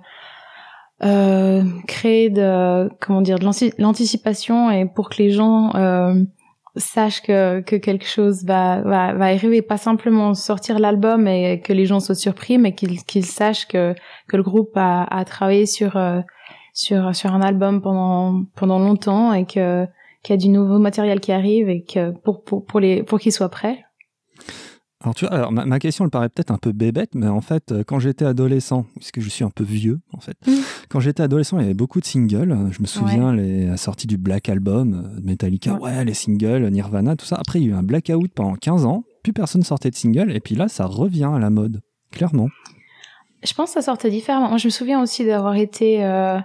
euh, 1.04 1.62
créer 1.86 2.30
de 2.30 2.90
comment 3.00 3.22
dire 3.22 3.38
de 3.38 3.44
l'anticipation 3.78 4.70
et 4.70 4.86
pour 4.86 5.10
que 5.10 5.22
les 5.22 5.30
gens 5.30 5.74
euh, 5.74 6.14
sachent 6.76 7.22
que 7.22 7.60
que 7.60 7.76
quelque 7.76 8.06
chose 8.06 8.44
va 8.44 8.80
va 8.82 9.12
va 9.14 9.26
arriver 9.26 9.62
pas 9.62 9.76
simplement 9.76 10.34
sortir 10.34 10.78
l'album 10.78 11.28
et 11.28 11.60
que 11.60 11.72
les 11.72 11.86
gens 11.86 12.00
soient 12.00 12.14
surpris 12.14 12.58
mais 12.58 12.74
qu'ils 12.74 13.02
qu'ils 13.04 13.26
sachent 13.26 13.68
que 13.68 13.94
que 14.28 14.36
le 14.36 14.42
groupe 14.42 14.72
a, 14.76 15.04
a 15.04 15.24
travaillé 15.24 15.66
sur 15.66 15.96
sur 16.72 17.14
sur 17.14 17.32
un 17.32 17.40
album 17.40 17.82
pendant 17.82 18.44
pendant 18.56 18.78
longtemps 18.78 19.32
et 19.32 19.44
que 19.46 19.86
qu'il 20.22 20.34
y 20.34 20.38
a 20.38 20.40
du 20.40 20.48
nouveau 20.48 20.78
matériel 20.78 21.20
qui 21.20 21.32
arrive 21.32 21.68
et 21.68 21.82
que 21.82 22.10
pour 22.10 22.42
pour 22.44 22.64
pour 22.64 22.80
les 22.80 23.02
pour 23.02 23.20
qu'ils 23.20 23.32
soient 23.32 23.48
prêts. 23.48 23.84
Alors 25.02 25.16
tu 25.16 25.26
vois, 25.26 25.34
alors 25.34 25.50
ma, 25.50 25.78
question 25.80 26.04
elle 26.04 26.10
paraît 26.10 26.28
peut-être 26.28 26.52
un 26.52 26.58
peu 26.58 26.70
bébête, 26.70 27.16
mais 27.16 27.26
en 27.26 27.40
fait, 27.40 27.72
euh, 27.72 27.82
quand 27.84 27.98
j'étais 27.98 28.24
adolescent, 28.24 28.86
puisque 28.94 29.20
je 29.20 29.28
suis 29.28 29.42
un 29.42 29.50
peu 29.50 29.64
vieux 29.64 30.00
en 30.12 30.20
fait, 30.20 30.36
mm. 30.46 30.52
quand 30.88 31.00
j'étais 31.00 31.24
adolescent, 31.24 31.58
il 31.58 31.62
y 31.62 31.64
avait 31.64 31.74
beaucoup 31.74 32.00
de 32.00 32.04
singles. 32.04 32.56
Je 32.70 32.80
me 32.80 32.86
souviens 32.86 33.34
les, 33.34 33.66
la 33.66 33.76
sortie 33.76 34.06
du 34.06 34.16
Black 34.16 34.48
Album, 34.48 34.94
euh, 34.94 35.20
Metallica, 35.24 35.74
ouais. 35.74 36.04
les 36.04 36.14
singles, 36.14 36.68
Nirvana, 36.68 37.16
tout 37.16 37.26
ça. 37.26 37.36
Après, 37.36 37.60
il 37.60 37.66
y 37.66 37.68
a 37.68 37.70
eu 37.72 37.74
un 37.74 37.82
blackout 37.82 38.32
pendant 38.32 38.54
15 38.54 38.84
ans, 38.84 39.02
plus 39.24 39.32
personne 39.32 39.64
sortait 39.64 39.90
de 39.90 39.96
singles, 39.96 40.30
et 40.30 40.40
puis 40.40 40.54
là, 40.54 40.68
ça 40.68 40.86
revient 40.86 41.30
à 41.34 41.40
la 41.40 41.50
mode, 41.50 41.80
clairement. 42.12 42.48
Je 43.42 43.52
pense 43.54 43.70
que 43.70 43.74
ça 43.74 43.82
sortait 43.82 44.10
différemment. 44.10 44.50
Moi, 44.50 44.58
je 44.58 44.68
me 44.68 44.70
souviens 44.70 45.02
aussi 45.02 45.24
d'avoir 45.24 45.56
été 45.56 46.04
euh, 46.04 46.38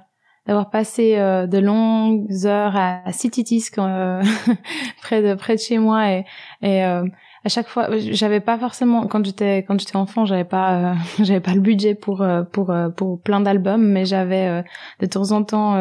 d'avoir 0.47 0.69
passé 0.69 1.15
euh, 1.17 1.45
de 1.45 1.57
longues 1.57 2.27
heures 2.45 2.75
à, 2.75 3.01
Disc 3.11 3.77
euh, 3.77 4.23
près 5.01 5.21
de 5.21 5.35
près 5.35 5.55
de 5.55 5.59
chez 5.59 5.77
moi 5.77 6.11
et, 6.11 6.25
et 6.61 6.85
euh, 6.85 7.03
à 7.43 7.49
chaque 7.49 7.67
fois 7.67 7.89
j'avais 7.97 8.39
pas 8.39 8.57
forcément 8.57 9.05
quand 9.07 9.25
j'étais 9.25 9.59
quand 9.67 9.79
j'étais 9.79 9.97
enfant 9.97 10.25
j'avais 10.25 10.45
pas 10.45 10.95
j'avais 11.19 11.41
pas 11.41 11.53
le 11.53 11.59
budget 11.59 11.93
pour 11.93 12.25
pour 12.51 12.73
pour 12.95 13.21
plein 13.21 13.41
d'albums 13.41 13.85
mais 13.85 14.05
j'avais 14.05 14.63
de 14.99 15.05
temps 15.05 15.31
en 15.31 15.43
temps 15.43 15.75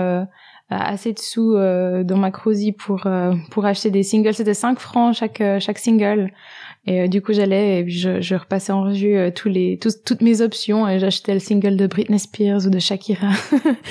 assez 0.68 1.12
de 1.12 1.18
sous 1.18 1.55
dans 1.55 2.18
ma 2.18 2.31
crosie 2.33 2.72
pour 2.72 3.07
pour 3.50 3.64
acheter 3.64 3.90
des 3.90 4.02
singles. 4.02 4.35
C'était 4.35 4.55
5 4.55 4.79
francs 4.79 5.14
chaque 5.14 5.42
chaque 5.61 5.79
single 5.79 6.33
et 6.88 7.03
euh, 7.03 7.09
du 7.09 7.20
coup, 7.20 7.33
j'allais 7.33 7.81
et 7.81 7.90
je, 7.90 8.20
je 8.20 8.35
repassais 8.37 8.72
en 8.72 8.85
revue 8.85 9.16
euh, 9.16 9.31
tous 9.35 9.49
les, 9.49 9.79
toutes 9.79 10.20
mes 10.20 10.40
options 10.40 10.88
et 10.88 11.01
j'achetais 11.01 11.35
le 11.35 11.40
single 11.40 11.77
de 11.77 11.88
Britney 11.88 12.18
Spears 12.18 12.64
ou 12.64 12.70
de 12.70 12.79
Shakira. 12.79 13.31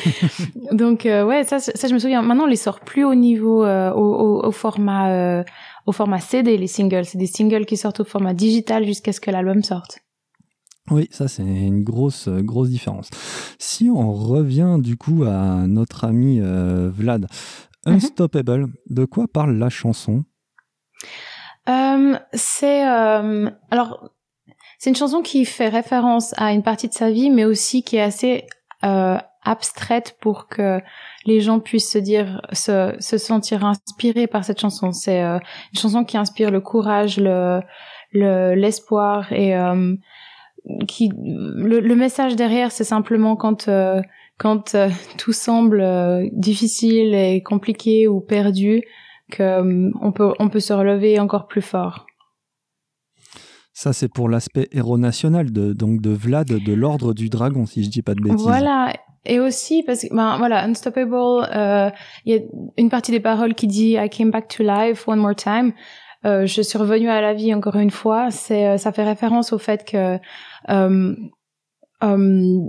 Donc 0.71 1.05
euh, 1.05 1.25
ouais, 1.25 1.43
ça, 1.43 1.59
ça 1.59 1.87
je 1.89 1.93
me 1.93 1.99
souviens. 1.99 2.21
Maintenant, 2.21 2.45
on 2.45 2.47
les 2.47 2.55
sort 2.55 2.79
plus 2.79 3.03
au 3.03 3.13
niveau, 3.13 3.65
au, 3.65 3.65
au, 3.65 4.45
au, 4.45 4.51
format, 4.51 5.43
au 5.85 5.91
format 5.91 6.19
CD 6.19 6.57
les 6.57 6.67
singles. 6.67 7.03
C'est 7.03 7.17
des 7.17 7.27
singles 7.27 7.65
qui 7.65 7.75
sortent 7.75 7.99
au 7.99 8.05
format 8.05 8.33
digital 8.33 8.85
jusqu'à 8.85 9.11
ce 9.11 9.19
que 9.19 9.29
l'album 9.29 9.61
sorte. 9.61 9.99
Oui, 10.89 11.07
ça 11.09 11.27
c'est 11.27 11.43
une 11.43 11.83
grosse 11.83 12.29
grosse 12.29 12.69
différence. 12.69 13.09
Si 13.57 13.89
on 13.89 14.13
revient 14.13 14.77
du 14.79 14.97
coup 14.97 15.23
à 15.23 15.65
notre 15.67 16.05
ami 16.05 16.39
Vlad, 16.39 17.27
mhm. 17.85 17.95
Unstoppable, 17.95 18.67
de 18.89 19.03
quoi 19.03 19.27
parle 19.27 19.57
la 19.57 19.69
chanson? 19.69 20.23
Euh, 21.67 22.17
c'est 22.33 22.87
euh, 22.87 23.49
alors 23.71 24.09
c'est 24.77 24.89
une 24.89 24.95
chanson 24.95 25.21
qui 25.21 25.45
fait 25.45 25.69
référence 25.69 26.33
à 26.37 26.53
une 26.53 26.63
partie 26.63 26.87
de 26.87 26.93
sa 26.93 27.09
vie, 27.09 27.29
mais 27.29 27.45
aussi 27.45 27.83
qui 27.83 27.95
est 27.95 28.01
assez 28.01 28.45
euh, 28.83 29.17
abstraite 29.43 30.15
pour 30.21 30.47
que 30.47 30.79
les 31.25 31.39
gens 31.39 31.59
puissent 31.59 31.91
se 31.91 31.97
dire, 31.97 32.41
se, 32.51 32.95
se 32.99 33.17
sentir 33.17 33.65
inspirés 33.65 34.27
par 34.27 34.43
cette 34.43 34.59
chanson. 34.59 34.91
C'est 34.91 35.23
euh, 35.23 35.39
une 35.73 35.79
chanson 35.79 36.03
qui 36.03 36.17
inspire 36.17 36.51
le 36.51 36.61
courage, 36.61 37.17
le, 37.19 37.61
l'espoir 38.13 39.33
et 39.33 39.55
qui 40.87 41.11
le, 41.15 41.95
message 41.95 42.35
derrière 42.35 42.71
c'est 42.71 42.85
simplement 42.85 43.35
quand 43.35 43.69
quand 44.37 44.77
tout 45.17 45.33
semble 45.33 46.29
difficile 46.31 47.13
et 47.13 47.43
compliqué 47.43 48.07
ou 48.07 48.21
perdu 48.21 48.83
que 49.31 49.61
on 50.01 50.11
peut 50.11 50.33
on 50.39 50.49
peut 50.49 50.59
se 50.59 50.73
relever 50.73 51.19
encore 51.19 51.47
plus 51.47 51.61
fort. 51.61 52.05
Ça, 53.77 53.91
c'est 53.91 54.07
pour 54.07 54.29
l'aspect 54.29 54.69
héros 54.71 54.97
national 54.97 55.51
de, 55.51 55.73
donc 55.73 55.99
de 55.99 56.11
Vlad 56.11 56.47
de 56.47 56.73
l'Ordre 56.73 57.13
du 57.13 57.29
Dragon, 57.29 57.65
si 57.65 57.83
je 57.83 57.89
dis 57.89 58.01
pas 58.01 58.15
de 58.15 58.21
bêtises. 58.21 58.41
Voilà. 58.41 58.93
Et 59.25 59.41
aussi, 59.41 59.83
parce 59.83 60.03
que, 60.03 60.15
ben, 60.15 60.37
voilà, 60.37 60.63
Unstoppable, 60.63 61.49
euh, 61.53 61.89
il 62.23 62.35
y 62.35 62.37
a 62.37 62.41
une 62.77 62.89
partie 62.89 63.11
des 63.11 63.19
paroles 63.19 63.53
qui 63.53 63.67
dit 63.67 63.97
I 63.99 64.09
came 64.09 64.31
back 64.31 64.47
to 64.47 64.63
life 64.63 65.07
one 65.09 65.19
more 65.19 65.35
time. 65.35 65.73
Euh, 66.25 66.45
je 66.45 66.61
suis 66.61 66.77
revenue 66.77 67.09
à 67.09 67.19
la 67.19 67.33
vie 67.33 67.53
encore 67.53 67.75
une 67.75 67.91
fois. 67.91 68.31
C'est, 68.31 68.65
euh, 68.65 68.77
ça 68.77 68.93
fait 68.93 69.03
référence 69.03 69.51
au 69.51 69.57
fait 69.57 69.83
que, 69.83 70.19
euh, 70.69 71.15
euh, 72.03 72.59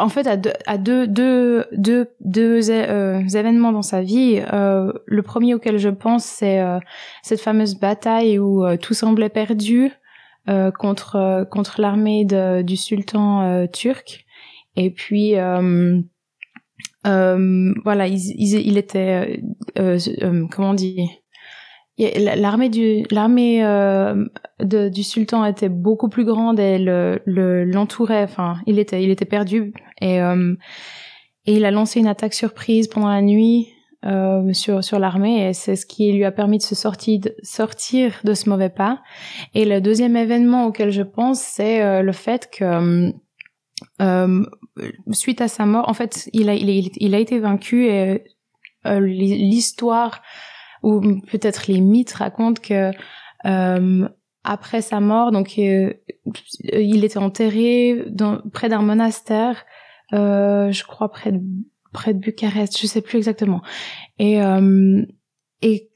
en 0.00 0.08
fait, 0.08 0.26
à 0.26 0.36
deux, 0.36 0.52
deux, 0.66 1.06
deux, 1.06 1.66
deux, 1.72 2.06
deux 2.20 2.70
euh, 2.70 3.20
événements 3.28 3.72
dans 3.72 3.82
sa 3.82 4.02
vie. 4.02 4.40
le 4.50 5.20
premier 5.22 5.54
auquel 5.54 5.78
je 5.78 5.88
pense, 5.88 6.24
c'est 6.24 6.60
cette 7.22 7.40
fameuse 7.40 7.74
bataille 7.74 8.38
où 8.38 8.64
tout 8.78 8.94
semblait 8.94 9.28
perdu 9.28 9.92
euh, 10.48 10.70
contre 10.70 11.16
euh, 11.16 11.44
contre 11.44 11.80
l'armée 11.82 12.24
du 12.24 12.76
sultan 12.76 13.42
euh, 13.42 13.66
turc. 13.66 14.24
Et 14.74 14.90
puis 14.90 15.36
euh, 15.36 16.00
voilà, 17.04 18.06
il, 18.06 18.16
il, 18.16 18.54
il 18.66 18.78
était 18.78 19.42
comment 19.76 20.70
on 20.70 20.74
dit? 20.74 20.98
L'armée 22.18 22.68
du 22.68 23.04
l'armée 23.10 23.62
du 24.60 25.02
sultan 25.02 25.44
était 25.44 25.68
beaucoup 25.68 26.08
plus 26.08 26.24
grande 26.24 26.58
et 26.58 26.78
le 26.78 27.64
l'entourait 27.64 28.22
enfin 28.22 28.56
il 28.66 28.78
était 28.78 29.02
il 29.02 29.10
était 29.10 29.24
perdu 29.24 29.74
et 30.00 30.18
et 31.46 31.54
il 31.54 31.64
a 31.64 31.70
lancé 31.70 32.00
une 32.00 32.06
attaque 32.06 32.34
surprise 32.34 32.88
pendant 32.88 33.08
la 33.08 33.22
nuit 33.22 33.68
euh, 34.06 34.52
sur 34.54 34.82
sur 34.82 34.98
l'armée 34.98 35.48
et 35.48 35.52
c'est 35.52 35.76
ce 35.76 35.84
qui 35.84 36.10
lui 36.12 36.24
a 36.24 36.30
permis 36.30 36.56
de 36.58 36.62
se 36.62 36.74
sortir 36.74 37.20
de, 37.20 37.34
sortir 37.42 38.20
de 38.24 38.32
ce 38.32 38.48
mauvais 38.48 38.70
pas. 38.70 39.02
Et 39.54 39.64
le 39.64 39.80
deuxième 39.80 40.16
événement 40.16 40.64
auquel 40.64 40.90
je 40.90 41.02
pense, 41.02 41.40
c'est 41.40 41.82
euh, 41.82 42.00
le 42.00 42.12
fait 42.12 42.50
que 42.50 43.12
euh, 44.00 44.46
suite 45.12 45.40
à 45.40 45.48
sa 45.48 45.66
mort, 45.66 45.88
en 45.88 45.94
fait, 45.94 46.30
il 46.32 46.48
a 46.48 46.54
il, 46.54 46.90
il 46.96 47.14
a 47.14 47.18
été 47.18 47.38
vaincu 47.38 47.88
et 47.88 48.24
euh, 48.86 49.00
l'histoire 49.00 50.22
ou 50.82 51.00
peut-être 51.30 51.66
les 51.68 51.80
mythes 51.80 52.12
racontent 52.12 52.60
que 52.60 52.90
après 54.42 54.80
sa 54.80 55.00
mort, 55.00 55.32
donc 55.32 55.56
il 55.56 57.04
était 57.04 57.18
enterré 57.18 58.04
dans, 58.08 58.40
près 58.52 58.68
d'un 58.68 58.82
monastère, 58.82 59.64
je 60.12 60.84
crois 60.84 61.10
près 61.10 61.32
de 61.32 61.40
près 61.92 62.14
de 62.14 62.18
Bucarest, 62.18 62.78
je 62.80 62.86
sais 62.86 63.00
plus 63.00 63.18
exactement. 63.18 63.62
Et 64.18 64.42
euh, 64.42 65.04
et 65.62 65.90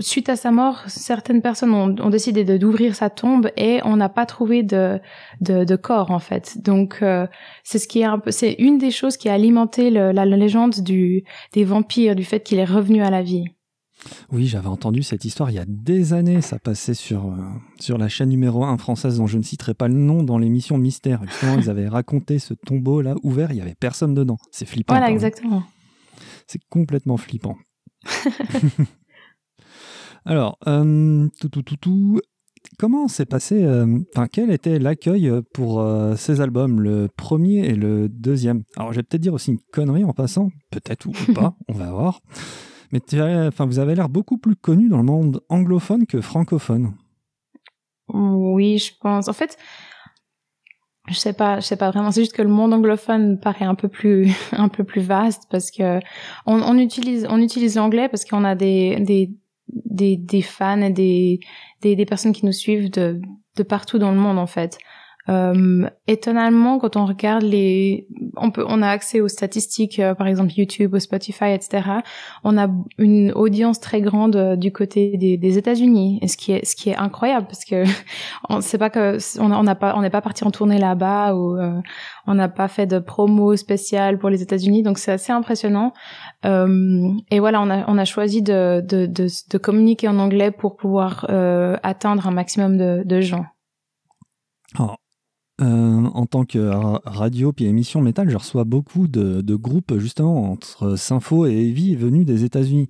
suite 0.00 0.28
à 0.28 0.36
sa 0.36 0.50
mort, 0.50 0.82
certaines 0.88 1.42
personnes 1.42 1.72
ont, 1.72 1.94
ont 2.00 2.10
décidé 2.10 2.44
d'ouvrir 2.58 2.94
sa 2.96 3.08
tombe 3.08 3.50
et 3.56 3.80
on 3.84 3.96
n'a 3.96 4.08
pas 4.08 4.26
trouvé 4.26 4.62
de, 4.62 4.98
de, 5.40 5.64
de 5.64 5.76
corps 5.76 6.10
en 6.10 6.18
fait. 6.18 6.58
Donc 6.62 6.98
euh, 7.02 7.26
c'est 7.62 7.78
ce 7.78 7.86
qui 7.86 8.00
est 8.00 8.04
un 8.04 8.18
peu, 8.18 8.30
c'est 8.30 8.54
une 8.54 8.78
des 8.78 8.90
choses 8.90 9.16
qui 9.16 9.28
a 9.28 9.34
alimenté 9.34 9.90
le, 9.90 10.10
la, 10.10 10.24
légende 10.24 10.80
du 10.80 11.24
des 11.52 11.64
vampires, 11.64 12.16
du 12.16 12.24
fait 12.24 12.40
qu'il 12.40 12.58
est 12.58 12.64
revenu 12.64 13.02
à 13.02 13.10
la 13.10 13.22
vie. 13.22 13.44
Oui, 14.32 14.46
j'avais 14.46 14.68
entendu 14.68 15.02
cette 15.02 15.24
histoire 15.24 15.50
il 15.50 15.54
y 15.54 15.58
a 15.58 15.64
des 15.66 16.12
années. 16.12 16.40
Ça 16.40 16.58
passait 16.58 16.94
sur, 16.94 17.26
euh, 17.26 17.36
sur 17.78 17.98
la 17.98 18.08
chaîne 18.08 18.28
numéro 18.28 18.64
1 18.64 18.76
française 18.78 19.18
dont 19.18 19.26
je 19.26 19.38
ne 19.38 19.42
citerai 19.42 19.74
pas 19.74 19.88
le 19.88 19.94
nom 19.94 20.22
dans 20.22 20.38
l'émission 20.38 20.78
Mystère. 20.78 21.22
Justement, 21.26 21.56
ils 21.58 21.70
avaient 21.70 21.88
raconté 21.88 22.38
ce 22.38 22.54
tombeau 22.54 23.00
là 23.00 23.14
ouvert, 23.22 23.52
il 23.52 23.56
n'y 23.56 23.60
avait 23.60 23.76
personne 23.78 24.14
dedans. 24.14 24.38
C'est 24.50 24.66
flippant. 24.66 24.94
Voilà, 24.94 25.10
exactement. 25.10 25.62
C'est 26.46 26.60
complètement 26.68 27.16
flippant. 27.16 27.56
Alors, 30.24 30.58
euh, 30.66 31.28
tout, 31.40 31.48
tout, 31.48 31.62
tout, 31.62 31.76
tout. 31.76 32.20
Comment 32.78 33.06
s'est 33.06 33.26
passé, 33.26 33.62
euh, 33.62 34.00
enfin, 34.12 34.26
quel 34.26 34.50
était 34.50 34.80
l'accueil 34.80 35.30
pour 35.54 35.86
ces 36.16 36.40
albums, 36.40 36.80
le 36.80 37.08
premier 37.16 37.64
et 37.64 37.76
le 37.76 38.08
deuxième? 38.08 38.64
Alors, 38.76 38.92
je 38.92 38.96
vais 38.98 39.02
peut-être 39.04 39.22
dire 39.22 39.34
aussi 39.34 39.52
une 39.52 39.60
connerie 39.72 40.04
en 40.04 40.12
passant, 40.12 40.50
peut-être 40.72 41.06
ou 41.06 41.12
pas, 41.32 41.54
on 41.68 41.74
va 41.74 41.92
voir. 41.92 42.20
Mais 43.12 43.46
enfin, 43.48 43.66
vous 43.66 43.78
avez 43.78 43.94
l'air 43.94 44.08
beaucoup 44.08 44.38
plus 44.38 44.56
connu 44.56 44.88
dans 44.88 44.98
le 44.98 45.04
monde 45.04 45.42
anglophone 45.48 46.06
que 46.06 46.20
francophone. 46.20 46.94
Oui, 48.08 48.78
je 48.78 48.92
pense. 49.00 49.28
En 49.28 49.32
fait, 49.32 49.58
je 51.08 51.14
sais 51.14 51.32
pas, 51.32 51.60
je 51.60 51.66
sais 51.66 51.76
pas 51.76 51.90
vraiment. 51.90 52.10
C'est 52.10 52.22
juste 52.22 52.34
que 52.34 52.42
le 52.42 52.48
monde 52.48 52.72
anglophone 52.72 53.38
paraît 53.38 53.64
un 53.64 53.74
peu 53.74 53.88
plus, 53.88 54.30
un 54.52 54.68
peu 54.68 54.84
plus 54.84 55.00
vaste 55.00 55.44
parce 55.50 55.70
que 55.70 56.00
on, 56.46 56.78
utilise, 56.78 57.26
on 57.30 57.40
utilise 57.40 57.76
l'anglais 57.76 58.08
parce 58.08 58.24
qu'on 58.24 58.44
a 58.44 58.54
des, 58.54 58.98
des, 59.00 60.16
des, 60.16 60.42
fans 60.42 60.80
et 60.80 60.90
des, 60.90 61.40
des, 61.82 61.96
des 61.96 62.06
personnes 62.06 62.32
qui 62.32 62.46
nous 62.46 62.52
suivent 62.52 62.90
de, 62.90 63.20
de 63.56 63.62
partout 63.62 63.98
dans 63.98 64.12
le 64.12 64.18
monde 64.18 64.38
en 64.38 64.46
fait. 64.46 64.78
Euh, 65.28 65.88
étonnamment, 66.06 66.78
quand 66.78 66.96
on 66.96 67.04
regarde 67.04 67.42
les, 67.42 68.06
on 68.36 68.50
peut, 68.50 68.64
on 68.68 68.80
a 68.80 68.88
accès 68.88 69.20
aux 69.20 69.28
statistiques, 69.28 69.98
euh, 69.98 70.14
par 70.14 70.28
exemple 70.28 70.52
YouTube, 70.56 70.94
au 70.94 71.00
Spotify, 71.00 71.46
etc. 71.46 71.82
On 72.44 72.56
a 72.56 72.68
une 72.98 73.32
audience 73.32 73.80
très 73.80 74.00
grande 74.00 74.36
euh, 74.36 74.56
du 74.56 74.72
côté 74.72 75.16
des, 75.16 75.36
des 75.36 75.58
États-Unis, 75.58 76.20
et 76.22 76.28
ce 76.28 76.36
qui 76.36 76.52
est, 76.52 76.64
ce 76.64 76.76
qui 76.76 76.90
est 76.90 76.96
incroyable 76.96 77.46
parce 77.46 77.64
que 77.64 77.84
on 78.48 78.60
sait 78.60 78.78
pas 78.78 78.90
que 78.90 79.18
on 79.40 79.74
pas, 79.74 79.94
on 79.96 80.02
n'est 80.02 80.10
pas 80.10 80.20
parti 80.20 80.44
en 80.44 80.50
tournée 80.50 80.78
là-bas 80.78 81.34
ou 81.34 81.56
euh, 81.56 81.80
on 82.26 82.34
n'a 82.34 82.48
pas 82.48 82.68
fait 82.68 82.86
de 82.86 83.00
promo 83.00 83.56
spéciale 83.56 84.18
pour 84.18 84.30
les 84.30 84.42
États-Unis, 84.42 84.82
donc 84.82 84.98
c'est 84.98 85.12
assez 85.12 85.32
impressionnant. 85.32 85.92
et 86.44 87.40
voilà, 87.40 87.60
on 87.60 87.70
a, 87.70 87.84
on 87.88 87.98
a 87.98 88.04
choisi 88.04 88.42
de, 88.42 88.80
de, 88.80 89.06
de, 89.06 89.26
de 89.50 89.58
communiquer 89.58 90.08
en 90.08 90.18
anglais 90.18 90.50
pour 90.52 90.76
pouvoir 90.76 91.26
atteindre 91.82 92.26
un 92.28 92.30
maximum 92.30 92.76
de, 92.76 93.02
de 93.04 93.20
gens. 93.20 93.44
Oh, 94.78 94.94
euh, 95.62 96.04
en 96.04 96.26
tant 96.26 96.44
que 96.44 96.58
radio 97.08 97.52
puis 97.52 97.64
émission 97.64 98.02
métal, 98.02 98.28
je 98.28 98.36
reçois 98.36 98.64
beaucoup 98.64 99.08
de, 99.08 99.54
groupes 99.54 99.96
justement 99.98 100.50
entre 100.50 100.96
Sympho 100.96 101.46
et 101.46 101.52
Heavy 101.52 101.96
venus 101.96 102.26
des 102.26 102.44
États-Unis. 102.44 102.88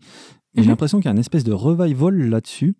J'ai 0.54 0.62
mhm. 0.62 0.68
l'impression 0.68 0.98
qu'il 0.98 1.06
y 1.06 1.08
a 1.08 1.12
une 1.12 1.18
espèce 1.18 1.44
de 1.44 1.52
revival 1.52 2.16
là-dessus. 2.28 2.76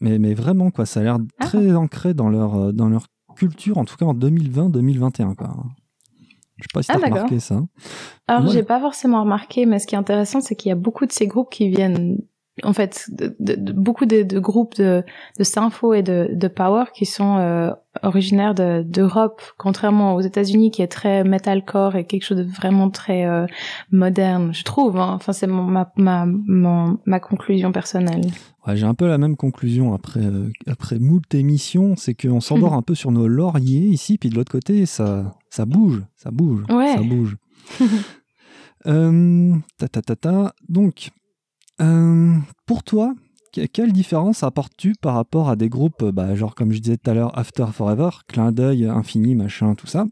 Mais, 0.00 0.18
mais 0.18 0.34
vraiment, 0.34 0.70
quoi, 0.70 0.86
ça 0.86 1.00
a 1.00 1.02
l'air 1.02 1.18
ah. 1.38 1.44
très 1.44 1.74
ancré 1.74 2.14
dans 2.14 2.28
leur, 2.28 2.54
euh, 2.54 2.72
dans 2.72 2.88
leur 2.88 3.06
culture, 3.36 3.76
en 3.78 3.84
tout 3.84 3.96
cas 3.96 4.06
en 4.06 4.14
2020-2021. 4.14 5.34
Quoi. 5.34 5.56
Je 6.56 6.62
sais 6.62 6.68
pas 6.72 6.82
si 6.82 6.88
tu 6.88 6.96
as 6.96 7.00
ah, 7.02 7.06
remarqué 7.06 7.40
ça. 7.40 7.62
Alors, 8.26 8.50
j'ai 8.50 8.62
pas 8.62 8.80
forcément 8.80 9.22
remarqué, 9.22 9.66
mais 9.66 9.78
ce 9.78 9.86
qui 9.86 9.94
est 9.94 9.98
intéressant, 9.98 10.40
c'est 10.40 10.54
qu'il 10.54 10.68
y 10.68 10.72
a 10.72 10.76
beaucoup 10.76 11.06
de 11.06 11.12
ces 11.12 11.26
groupes 11.26 11.50
qui 11.50 11.68
viennent 11.68 12.18
en 12.62 12.72
fait 12.72 13.06
de, 13.10 13.72
beaucoup 13.72 14.06
de, 14.06 14.38
groupes 14.38 14.76
de, 14.76 15.02
de 15.38 15.44
sympho 15.44 15.94
et 15.94 16.02
de, 16.02 16.28
de 16.32 16.48
power 16.48 16.84
qui 16.94 17.06
sont 17.06 17.38
euh, 17.38 17.70
originaires 18.02 18.54
d'Europe, 18.54 19.42
contrairement 19.56 20.14
aux 20.14 20.20
États-Unis 20.20 20.70
qui 20.70 20.82
est 20.82 20.88
très 20.88 21.24
metalcore 21.24 21.96
et 21.96 22.04
quelque 22.04 22.22
chose 22.22 22.38
de 22.38 22.44
vraiment 22.44 22.90
très 22.90 23.26
euh, 23.26 23.46
moderne, 23.90 24.52
je 24.54 24.64
trouve. 24.64 24.98
Hein. 24.98 25.12
Enfin, 25.14 25.32
c'est 25.32 25.46
ma, 25.46 25.90
ma, 25.96 26.26
ma, 26.26 27.20
conclusion 27.20 27.72
personnelle. 27.72 28.22
Ouais, 28.66 28.76
J'ai 28.76 28.86
un 28.86 28.94
peu 28.94 29.06
la 29.08 29.18
même 29.18 29.36
conclusion 29.36 29.94
après, 29.94 30.24
euh, 30.24 30.50
après 30.66 30.98
moult 30.98 31.34
émissions, 31.34 31.94
c'est 31.96 32.14
qu'on 32.14 32.40
s'endort 32.40 32.74
un 32.74 32.82
peu 32.82 32.94
sur 32.94 33.10
nos 33.10 33.28
lauriers 33.28 33.86
ici, 33.86 34.18
puis 34.18 34.28
de 34.28 34.34
l'autre 34.34 34.52
côté, 34.52 34.86
ça, 34.86 35.36
ça 35.50 35.64
bouge, 35.64 36.02
ça 36.16 36.30
bouge, 36.30 36.64
ça 36.68 37.02
bouge. 37.02 37.36
euh, 38.86 39.54
ta, 39.78 39.88
ta, 39.88 40.02
ta, 40.02 40.16
ta. 40.16 40.54
Donc, 40.68 41.10
euh, 41.80 42.34
pour 42.66 42.82
toi, 42.82 43.14
quelle 43.50 43.92
différence 43.92 44.42
apportes-tu 44.42 44.94
par 45.00 45.14
rapport 45.14 45.48
à 45.48 45.56
des 45.56 45.68
groupes, 45.68 46.04
bah, 46.04 46.34
genre 46.34 46.54
comme 46.54 46.72
je 46.72 46.78
disais 46.78 46.96
tout 46.96 47.10
à 47.10 47.14
l'heure, 47.14 47.36
After 47.38 47.66
Forever, 47.72 48.10
Clin 48.28 48.52
d'œil, 48.52 48.86
Infini, 48.86 49.34
machin, 49.34 49.74
tout 49.74 49.86
ça, 49.86 50.06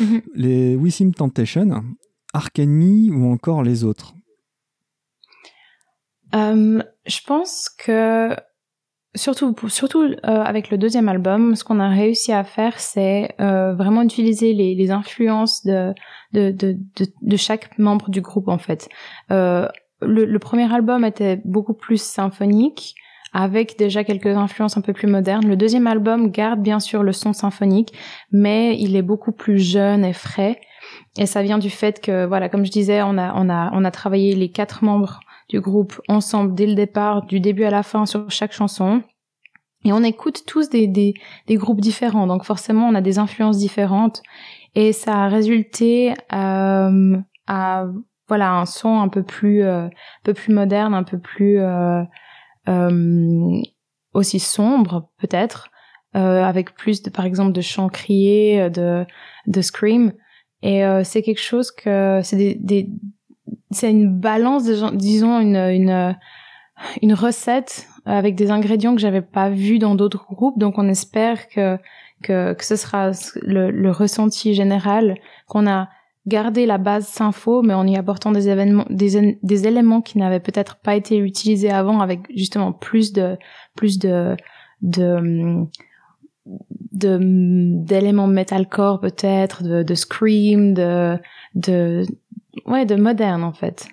mhm. 0.00 0.22
les 0.34 0.76
Wissim 0.76 1.12
Temptation, 1.12 1.82
Ark 2.32 2.58
Enemy 2.58 3.10
ou 3.10 3.30
encore 3.30 3.62
les 3.62 3.84
autres? 3.84 4.14
Euh, 6.34 6.82
Je 7.06 7.20
pense 7.26 7.68
que 7.68 8.36
surtout, 9.16 9.54
surtout 9.68 10.02
euh, 10.02 10.16
avec 10.22 10.70
le 10.70 10.78
deuxième 10.78 11.08
album, 11.08 11.56
ce 11.56 11.64
qu'on 11.64 11.80
a 11.80 11.88
réussi 11.88 12.32
à 12.32 12.44
faire, 12.44 12.78
c'est 12.78 13.34
vraiment 13.38 14.02
utiliser 14.02 14.54
les, 14.54 14.90
influences 14.90 15.64
de 15.64 15.92
de, 16.32 16.52
de, 16.52 16.78
de, 17.20 17.36
chaque 17.36 17.76
membre 17.76 18.08
du 18.08 18.20
groupe 18.20 18.46
en 18.46 18.58
fait 18.58 18.88
le, 20.02 20.38
premier 20.38 20.72
album 20.72 21.04
était 21.04 21.40
beaucoup 21.44 21.74
plus 21.74 22.00
symphonique, 22.00 22.94
avec 23.32 23.78
déjà 23.78 24.02
quelques 24.02 24.26
influences 24.26 24.76
un 24.76 24.80
peu 24.80 24.92
plus 24.92 25.06
modernes. 25.06 25.46
Le 25.46 25.56
deuxième 25.56 25.86
album 25.86 26.30
garde 26.30 26.60
bien 26.60 26.80
sûr 26.80 27.02
le 27.02 27.12
son 27.12 27.32
symphonique, 27.32 27.92
mais 28.32 28.76
il 28.80 28.96
est 28.96 29.02
beaucoup 29.02 29.32
plus 29.32 29.58
jeune 29.58 30.04
et 30.04 30.12
frais. 30.12 30.60
Et 31.18 31.26
ça 31.26 31.42
vient 31.42 31.58
du 31.58 31.70
fait 31.70 32.00
que, 32.00 32.26
voilà, 32.26 32.48
comme 32.48 32.64
je 32.64 32.70
disais, 32.70 33.02
on 33.02 33.18
a, 33.18 33.32
on 33.36 33.48
a, 33.48 33.70
on 33.72 33.84
a 33.84 33.90
travaillé 33.90 34.34
les 34.34 34.50
quatre 34.50 34.84
membres 34.84 35.20
du 35.48 35.60
groupe 35.60 36.00
ensemble 36.08 36.54
dès 36.54 36.66
le 36.66 36.74
départ, 36.74 37.26
du 37.26 37.40
début 37.40 37.64
à 37.64 37.70
la 37.70 37.82
fin 37.82 38.06
sur 38.06 38.30
chaque 38.30 38.52
chanson. 38.52 39.02
Et 39.84 39.92
on 39.92 40.02
écoute 40.02 40.44
tous 40.46 40.68
des, 40.68 40.86
des, 40.86 41.14
des, 41.46 41.56
groupes 41.56 41.80
différents, 41.80 42.26
donc 42.26 42.44
forcément 42.44 42.86
on 42.88 42.94
a 42.94 43.00
des 43.00 43.18
influences 43.18 43.56
différentes, 43.56 44.22
et 44.74 44.92
ça 44.92 45.24
a 45.24 45.28
résulté 45.28 46.12
euh, 46.34 47.16
à 47.46 47.86
voilà 48.30 48.52
un 48.52 48.64
son 48.64 49.00
un 49.00 49.08
peu 49.08 49.24
plus 49.24 49.64
euh, 49.64 49.86
un 49.86 49.90
peu 50.22 50.34
plus 50.34 50.54
moderne, 50.54 50.94
un 50.94 51.02
peu 51.02 51.18
plus 51.18 51.58
euh, 51.58 52.02
euh 52.68 53.60
aussi 54.12 54.40
sombre 54.40 55.08
peut-être, 55.18 55.70
euh, 56.16 56.42
avec 56.44 56.74
plus 56.74 57.02
de 57.02 57.10
par 57.10 57.24
exemple 57.24 57.52
de 57.52 57.60
chants 57.60 57.88
criés, 57.88 58.70
de 58.70 59.04
de 59.48 59.60
scream, 59.60 60.12
et 60.62 60.82
c'est 61.04 61.22
quelque 61.22 61.40
chose 61.40 61.72
que 61.72 62.20
c'est 62.22 62.36
des, 62.36 62.54
des 62.54 62.88
c'est 63.70 63.90
une 63.90 64.20
balance, 64.20 64.64
disons 64.94 65.40
une 65.40 65.56
une 65.56 66.16
une 67.02 67.14
recette 67.14 67.88
avec 68.04 68.36
des 68.36 68.50
ingrédients 68.50 68.94
que 68.94 69.00
j'avais 69.00 69.22
pas 69.22 69.50
vus 69.50 69.78
dans 69.78 69.94
d'autres 69.96 70.26
groupes. 70.30 70.58
Donc 70.58 70.78
on 70.78 70.88
espère 70.88 71.48
que 71.48 71.78
que, 72.22 72.52
que 72.52 72.64
ce 72.64 72.76
sera 72.76 73.10
le, 73.42 73.70
le 73.70 73.90
ressenti 73.90 74.54
général 74.54 75.16
qu'on 75.46 75.66
a 75.66 75.88
gardé 76.26 76.66
la 76.66 76.78
base 76.78 77.06
Sympho, 77.06 77.62
mais 77.62 77.74
en 77.74 77.86
y 77.86 77.96
apportant 77.96 78.32
des 78.32 78.48
événements, 78.48 78.86
des, 78.90 79.38
des 79.42 79.66
éléments 79.66 80.02
qui 80.02 80.18
n'avaient 80.18 80.40
peut-être 80.40 80.76
pas 80.76 80.94
été 80.94 81.16
utilisés 81.18 81.70
avant, 81.70 82.00
avec 82.00 82.20
justement 82.36 82.72
plus 82.72 83.12
de 83.12 83.36
plus 83.74 83.98
de 83.98 84.36
de 84.82 85.66
d'éléments 86.92 88.26
metalcore 88.26 89.00
peut-être, 89.00 89.62
de, 89.62 89.82
de 89.82 89.94
scream, 89.94 90.74
de 90.74 91.18
de 91.54 92.04
ouais, 92.66 92.86
de 92.86 92.96
moderne 92.96 93.44
en 93.44 93.52
fait. 93.52 93.88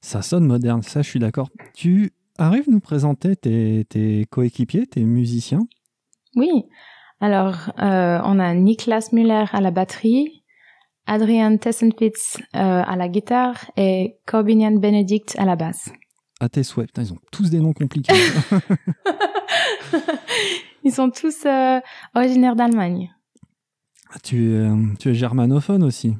Ça 0.00 0.22
sonne 0.22 0.46
moderne, 0.46 0.82
ça 0.82 1.02
je 1.02 1.08
suis 1.08 1.20
d'accord. 1.20 1.50
Tu 1.74 2.12
arrives 2.38 2.70
nous 2.70 2.80
présenter 2.80 3.36
tes, 3.36 3.84
tes 3.84 4.24
coéquipiers, 4.30 4.86
tes 4.86 5.04
musiciens? 5.04 5.66
Oui. 6.36 6.64
Alors, 7.20 7.70
euh, 7.78 8.18
on 8.24 8.38
a 8.38 8.54
Niklas 8.54 9.10
Müller 9.12 9.44
à 9.52 9.60
la 9.60 9.70
batterie, 9.70 10.39
Adrian 11.10 11.56
Tessenfitz 11.56 12.38
euh, 12.54 12.82
à 12.86 12.94
la 12.94 13.08
guitare 13.08 13.56
et 13.76 14.18
Corbinian 14.26 14.76
Benedict 14.76 15.34
à 15.38 15.44
la 15.44 15.56
basse. 15.56 15.90
À 16.38 16.48
tes 16.48 16.62
souhaits. 16.62 16.86
Putain, 16.86 17.02
ils 17.02 17.12
ont 17.12 17.18
tous 17.32 17.50
des 17.50 17.58
noms 17.58 17.72
compliqués. 17.72 18.14
ils 20.84 20.92
sont 20.92 21.10
tous 21.10 21.44
euh, 21.46 21.80
originaires 22.14 22.54
d'Allemagne. 22.54 23.12
Ah, 24.12 24.18
tu, 24.22 24.56
tu 25.00 25.10
es 25.10 25.14
germanophone 25.14 25.82
aussi 25.82 26.14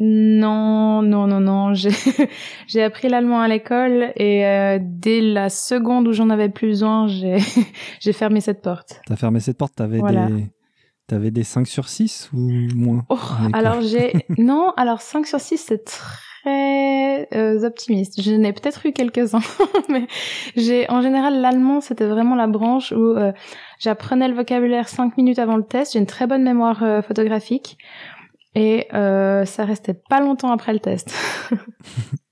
non, 0.00 1.02
non, 1.02 1.26
non, 1.26 1.40
non. 1.40 1.74
J'ai, 1.74 2.82
appris 2.82 3.08
l'allemand 3.08 3.40
à 3.40 3.48
l'école 3.48 4.12
et 4.14 4.46
euh, 4.46 4.78
dès 4.80 5.20
la 5.20 5.48
seconde 5.48 6.06
où 6.06 6.12
j'en 6.12 6.30
avais 6.30 6.48
plus 6.48 6.68
besoin, 6.68 7.08
j'ai, 7.08 7.38
j'ai 8.00 8.12
fermé 8.12 8.40
cette 8.40 8.62
porte. 8.62 9.00
T'as 9.06 9.16
fermé 9.16 9.40
cette 9.40 9.58
porte, 9.58 9.74
t'avais 9.74 10.00
des, 10.00 10.46
t'avais 11.08 11.32
des 11.32 11.42
5 11.42 11.66
sur 11.66 11.88
6 11.88 12.30
ou 12.32 12.38
moins 12.76 13.04
oh, 13.08 13.18
Alors 13.52 13.80
j'ai, 13.80 14.12
non, 14.38 14.72
alors 14.76 15.00
5 15.00 15.26
sur 15.26 15.40
6 15.40 15.58
c'est 15.58 15.84
très 15.84 17.28
euh, 17.34 17.66
optimiste. 17.66 18.22
Je 18.22 18.30
n'ai 18.30 18.52
peut-être 18.52 18.86
eu 18.86 18.92
quelques-uns, 18.92 19.40
mais 19.88 20.06
j'ai, 20.54 20.88
en 20.88 21.02
général, 21.02 21.40
l'allemand 21.40 21.80
c'était 21.80 22.06
vraiment 22.06 22.36
la 22.36 22.46
branche 22.46 22.92
où 22.92 23.16
euh, 23.16 23.32
j'apprenais 23.80 24.28
le 24.28 24.34
vocabulaire 24.34 24.88
5 24.88 25.16
minutes 25.16 25.40
avant 25.40 25.56
le 25.56 25.64
test. 25.64 25.94
J'ai 25.94 25.98
une 25.98 26.06
très 26.06 26.26
bonne 26.26 26.44
mémoire 26.44 27.02
photographique. 27.04 27.78
Et 28.54 28.88
euh, 28.92 29.44
ça 29.44 29.64
restait 29.64 29.94
pas 29.94 30.20
longtemps 30.20 30.50
après 30.50 30.72
le 30.72 30.80
test. 30.80 31.14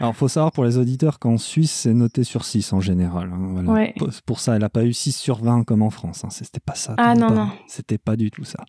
Alors, 0.00 0.14
faut 0.14 0.28
savoir 0.28 0.52
pour 0.52 0.64
les 0.64 0.78
auditeurs 0.78 1.18
qu'en 1.18 1.38
Suisse, 1.38 1.72
c'est 1.72 1.94
noté 1.94 2.24
sur 2.24 2.44
6 2.44 2.72
en 2.72 2.80
général. 2.80 3.30
Hein, 3.32 3.92
pour 4.26 4.40
ça, 4.40 4.54
elle 4.54 4.62
n'a 4.62 4.68
pas 4.68 4.84
eu 4.84 4.92
6 4.92 5.12
sur 5.12 5.42
20 5.42 5.64
comme 5.64 5.82
en 5.82 5.90
France. 5.90 6.24
Hein. 6.24 6.30
C'était 6.30 6.60
pas 6.60 6.74
ça. 6.74 6.94
Ah 6.98 7.14
non, 7.14 7.30
non. 7.30 7.48
C'était 7.66 7.98
pas 7.98 8.16
du 8.16 8.30
tout 8.30 8.44
ça. 8.44 8.64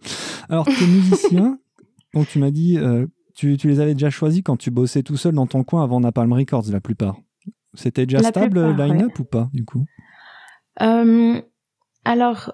Alors, 0.50 0.66
tes 0.66 0.88
musiciens, 0.88 1.58
donc 2.14 2.28
tu 2.28 2.40
m'as 2.40 2.52
dit, 2.52 2.78
euh, 2.78 3.06
tu, 3.36 3.58
tu, 3.58 3.68
les 3.68 3.80
avais 3.80 3.94
déjà 3.94 4.10
choisis 4.10 4.42
quand 4.44 4.58
tu 4.58 4.72
bossais 4.72 5.04
tout 5.04 5.18
seul 5.18 5.34
dans 5.34 5.48
ton 5.48 5.64
coin 5.64 5.84
avant 5.84 6.00
Napalm 6.00 6.32
Records, 6.34 6.66
la 6.72 6.82
plupart. 6.82 7.18
C'était 7.74 8.06
déjà 8.06 8.24
stable 8.24 8.76
line-up 8.76 9.20
ou 9.20 9.26
pas, 9.26 9.50
du 9.54 9.66
coup? 9.66 9.86
Euh, 10.82 11.42
Alors, 12.04 12.52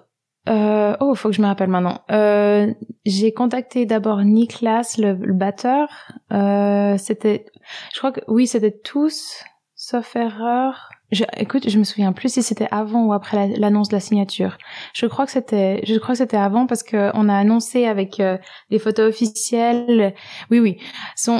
euh, 0.48 0.96
oh, 1.00 1.14
faut 1.14 1.30
que 1.30 1.36
je 1.36 1.42
me 1.42 1.46
rappelle 1.46 1.70
maintenant. 1.70 2.00
Euh, 2.10 2.72
j'ai 3.06 3.32
contacté 3.32 3.86
d'abord 3.86 4.22
Niklas, 4.22 4.96
le, 4.98 5.14
le 5.14 5.32
batteur. 5.32 5.88
Euh, 6.32 6.96
c'était, 6.98 7.46
je 7.92 7.98
crois 7.98 8.12
que 8.12 8.20
oui, 8.28 8.46
c'était 8.46 8.76
tous, 8.76 9.42
sauf 9.74 10.14
erreur. 10.16 10.90
Je, 11.12 11.24
écoute, 11.36 11.68
je 11.68 11.78
me 11.78 11.84
souviens 11.84 12.12
plus 12.12 12.32
si 12.32 12.42
c'était 12.42 12.68
avant 12.70 13.04
ou 13.04 13.12
après 13.12 13.48
l'annonce 13.58 13.90
de 13.90 13.96
la 13.96 14.00
signature. 14.00 14.56
Je 14.94 15.04
crois 15.04 15.26
que 15.26 15.32
c'était, 15.32 15.84
je 15.84 15.98
crois 15.98 16.14
que 16.14 16.18
c'était 16.18 16.38
avant 16.38 16.66
parce 16.66 16.82
que 16.82 17.10
on 17.12 17.28
a 17.28 17.36
annoncé 17.36 17.84
avec 17.84 18.18
euh, 18.18 18.38
des 18.70 18.78
photos 18.78 19.10
officielles. 19.10 20.14
Oui, 20.50 20.58
oui. 20.58 20.78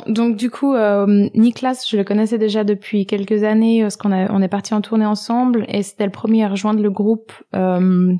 donc 0.08 0.36
du 0.36 0.50
coup, 0.50 0.74
euh, 0.74 1.28
Niklas, 1.34 1.86
je 1.88 1.96
le 1.96 2.04
connaissais 2.04 2.36
déjà 2.36 2.64
depuis 2.64 3.06
quelques 3.06 3.44
années 3.44 3.80
parce 3.80 3.96
qu'on 3.96 4.12
on 4.12 4.42
est 4.42 4.48
parti 4.48 4.74
en 4.74 4.82
tournée 4.82 5.06
ensemble 5.06 5.64
et 5.68 5.82
c'était 5.82 6.04
le 6.04 6.10
premier 6.10 6.44
à 6.44 6.48
rejoindre 6.48 6.82
le 6.82 6.90
groupe. 6.90 7.32
Euh, 7.54 8.12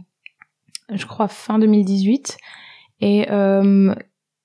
je 0.89 1.07
crois 1.07 1.29
fin 1.29 1.59
2018. 1.59 2.39
Et 3.01 3.27
euh, 3.31 3.95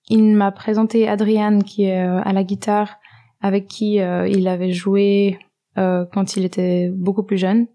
il 0.10 0.36
m'a 0.36 0.52
présenté 0.52 1.08
Adrian 1.08 1.60
qui 1.60 1.86
est 1.86 2.00
à 2.00 2.34
la 2.34 2.44
guitare, 2.44 2.98
avec 3.42 3.68
qui 3.68 4.00
euh, 4.00 4.28
il 4.28 4.48
avait 4.48 4.72
joué 4.72 5.40
quand 5.76 6.36
il 6.36 6.44
était 6.44 6.90
beaucoup 6.90 7.22
plus 7.22 7.38
jeune. 7.38 7.68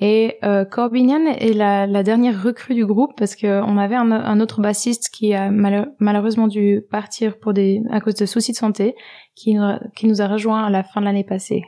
Et 0.00 0.34
euh, 0.44 0.64
Corbinian 0.64 1.26
est 1.26 1.52
la, 1.52 1.86
la, 1.86 2.02
dernière 2.02 2.42
recrue 2.42 2.74
du 2.74 2.84
groupe 2.84 3.12
parce 3.16 3.36
qu'on 3.36 3.78
avait 3.78 3.94
un, 3.94 4.10
un, 4.10 4.40
autre 4.40 4.60
bassiste 4.60 5.10
qui 5.10 5.32
a 5.32 5.48
malheureusement 5.50 6.48
dû 6.48 6.82
partir 6.90 7.38
pour 7.38 7.52
des 7.52 7.82
à 7.90 8.00
cause 8.00 8.16
de 8.16 8.26
soucis 8.26 8.50
de 8.50 8.56
santé, 8.56 8.96
qui, 9.36 9.56
qui 9.94 10.06
nous 10.08 10.20
a 10.20 10.26
rejoint 10.26 10.64
à 10.64 10.70
la 10.70 10.82
fin 10.82 11.00
de 11.00 11.06
l'année 11.06 11.22
passée. 11.22 11.62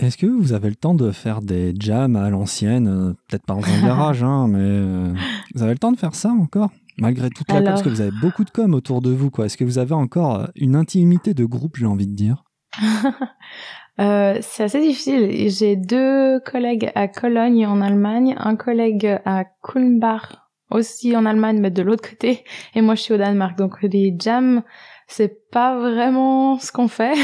Est-ce 0.00 0.16
que 0.16 0.26
vous 0.26 0.52
avez 0.52 0.68
le 0.68 0.76
temps 0.76 0.94
de 0.94 1.10
faire 1.10 1.42
des 1.42 1.74
jams 1.78 2.14
à 2.14 2.30
l'ancienne? 2.30 2.86
Euh, 2.86 3.14
Peut-être 3.28 3.44
pas 3.44 3.54
dans 3.54 3.64
un 3.64 3.82
garage, 3.86 4.22
hein, 4.22 4.46
mais 4.46 4.58
euh, 4.60 5.12
vous 5.54 5.62
avez 5.62 5.72
le 5.72 5.78
temps 5.78 5.90
de 5.90 5.98
faire 5.98 6.14
ça 6.14 6.30
encore? 6.30 6.70
Malgré 6.98 7.30
toute 7.30 7.48
la 7.48 7.56
com, 7.56 7.64
parce 7.64 7.82
que 7.82 7.88
vous 7.88 8.00
avez 8.00 8.16
beaucoup 8.20 8.44
de 8.44 8.50
com 8.50 8.74
autour 8.74 9.00
de 9.00 9.10
vous, 9.10 9.30
quoi. 9.30 9.46
Est-ce 9.46 9.56
que 9.56 9.64
vous 9.64 9.78
avez 9.78 9.94
encore 9.94 10.40
euh, 10.40 10.46
une 10.56 10.74
intimité 10.76 11.34
de 11.34 11.44
groupe, 11.44 11.76
j'ai 11.76 11.86
envie 11.86 12.06
de 12.06 12.14
dire? 12.14 12.44
C'est 13.98 14.62
assez 14.62 14.80
difficile. 14.80 15.48
J'ai 15.50 15.74
deux 15.74 16.38
collègues 16.40 16.92
à 16.94 17.08
Cologne 17.08 17.66
en 17.66 17.80
Allemagne, 17.80 18.36
un 18.38 18.54
collègue 18.54 19.18
à 19.24 19.44
Kulmbach 19.62 20.36
aussi 20.70 21.16
en 21.16 21.24
Allemagne, 21.26 21.58
mais 21.60 21.70
de 21.70 21.82
l'autre 21.82 22.08
côté, 22.08 22.44
et 22.74 22.80
moi 22.82 22.94
je 22.94 23.02
suis 23.02 23.14
au 23.14 23.16
Danemark. 23.16 23.56
Donc 23.56 23.82
les 23.82 24.14
jams, 24.18 24.62
c'est 25.06 25.50
pas 25.50 25.78
vraiment 25.78 26.58
ce 26.58 26.72
qu'on 26.72 26.88
fait. 26.88 27.14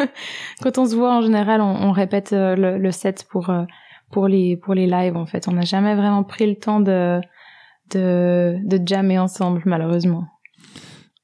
Quand 0.62 0.78
on 0.78 0.86
se 0.86 0.94
voit 0.94 1.14
en 1.14 1.22
général, 1.22 1.60
on, 1.60 1.90
répète 1.92 2.32
euh, 2.32 2.54
le, 2.56 2.90
set 2.90 3.26
pour 3.28 3.50
euh, 3.50 3.64
pour 4.10 4.28
les 4.28 4.56
pour 4.56 4.74
les 4.74 4.86
lives 4.86 5.16
en 5.16 5.26
fait. 5.26 5.48
On 5.48 5.52
n'a 5.52 5.64
jamais 5.64 5.94
vraiment 5.94 6.22
pris 6.22 6.46
le 6.46 6.56
temps 6.56 6.80
de 6.80 7.20
de 7.94 8.56
de 8.64 8.86
jammer 8.86 9.18
ensemble 9.18 9.62
malheureusement. 9.64 10.26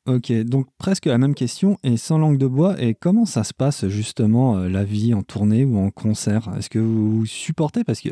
Ok, 0.07 0.33
donc 0.45 0.67
presque 0.79 1.07
la 1.07 1.19
même 1.19 1.35
question 1.35 1.79
et 1.85 1.97
sans 1.97 2.19
langue 2.19 2.39
de 2.39 2.47
bois. 2.47 2.81
Et 2.83 2.95
comment 2.95 3.27
ça 3.27 3.45
se 3.45 3.53
passe 3.53 3.87
justement 3.89 4.57
euh, 4.57 4.69
la 4.69 4.83
vie 4.83 5.13
en 5.13 5.23
tournée 5.23 5.65
ou 5.65 5.79
en 5.79 5.91
concert? 5.91 6.49
Est-ce 6.57 6.71
que 6.71 6.79
vous 6.79 7.27
supportez? 7.27 7.85
Parce 7.85 8.01
que 8.01 8.09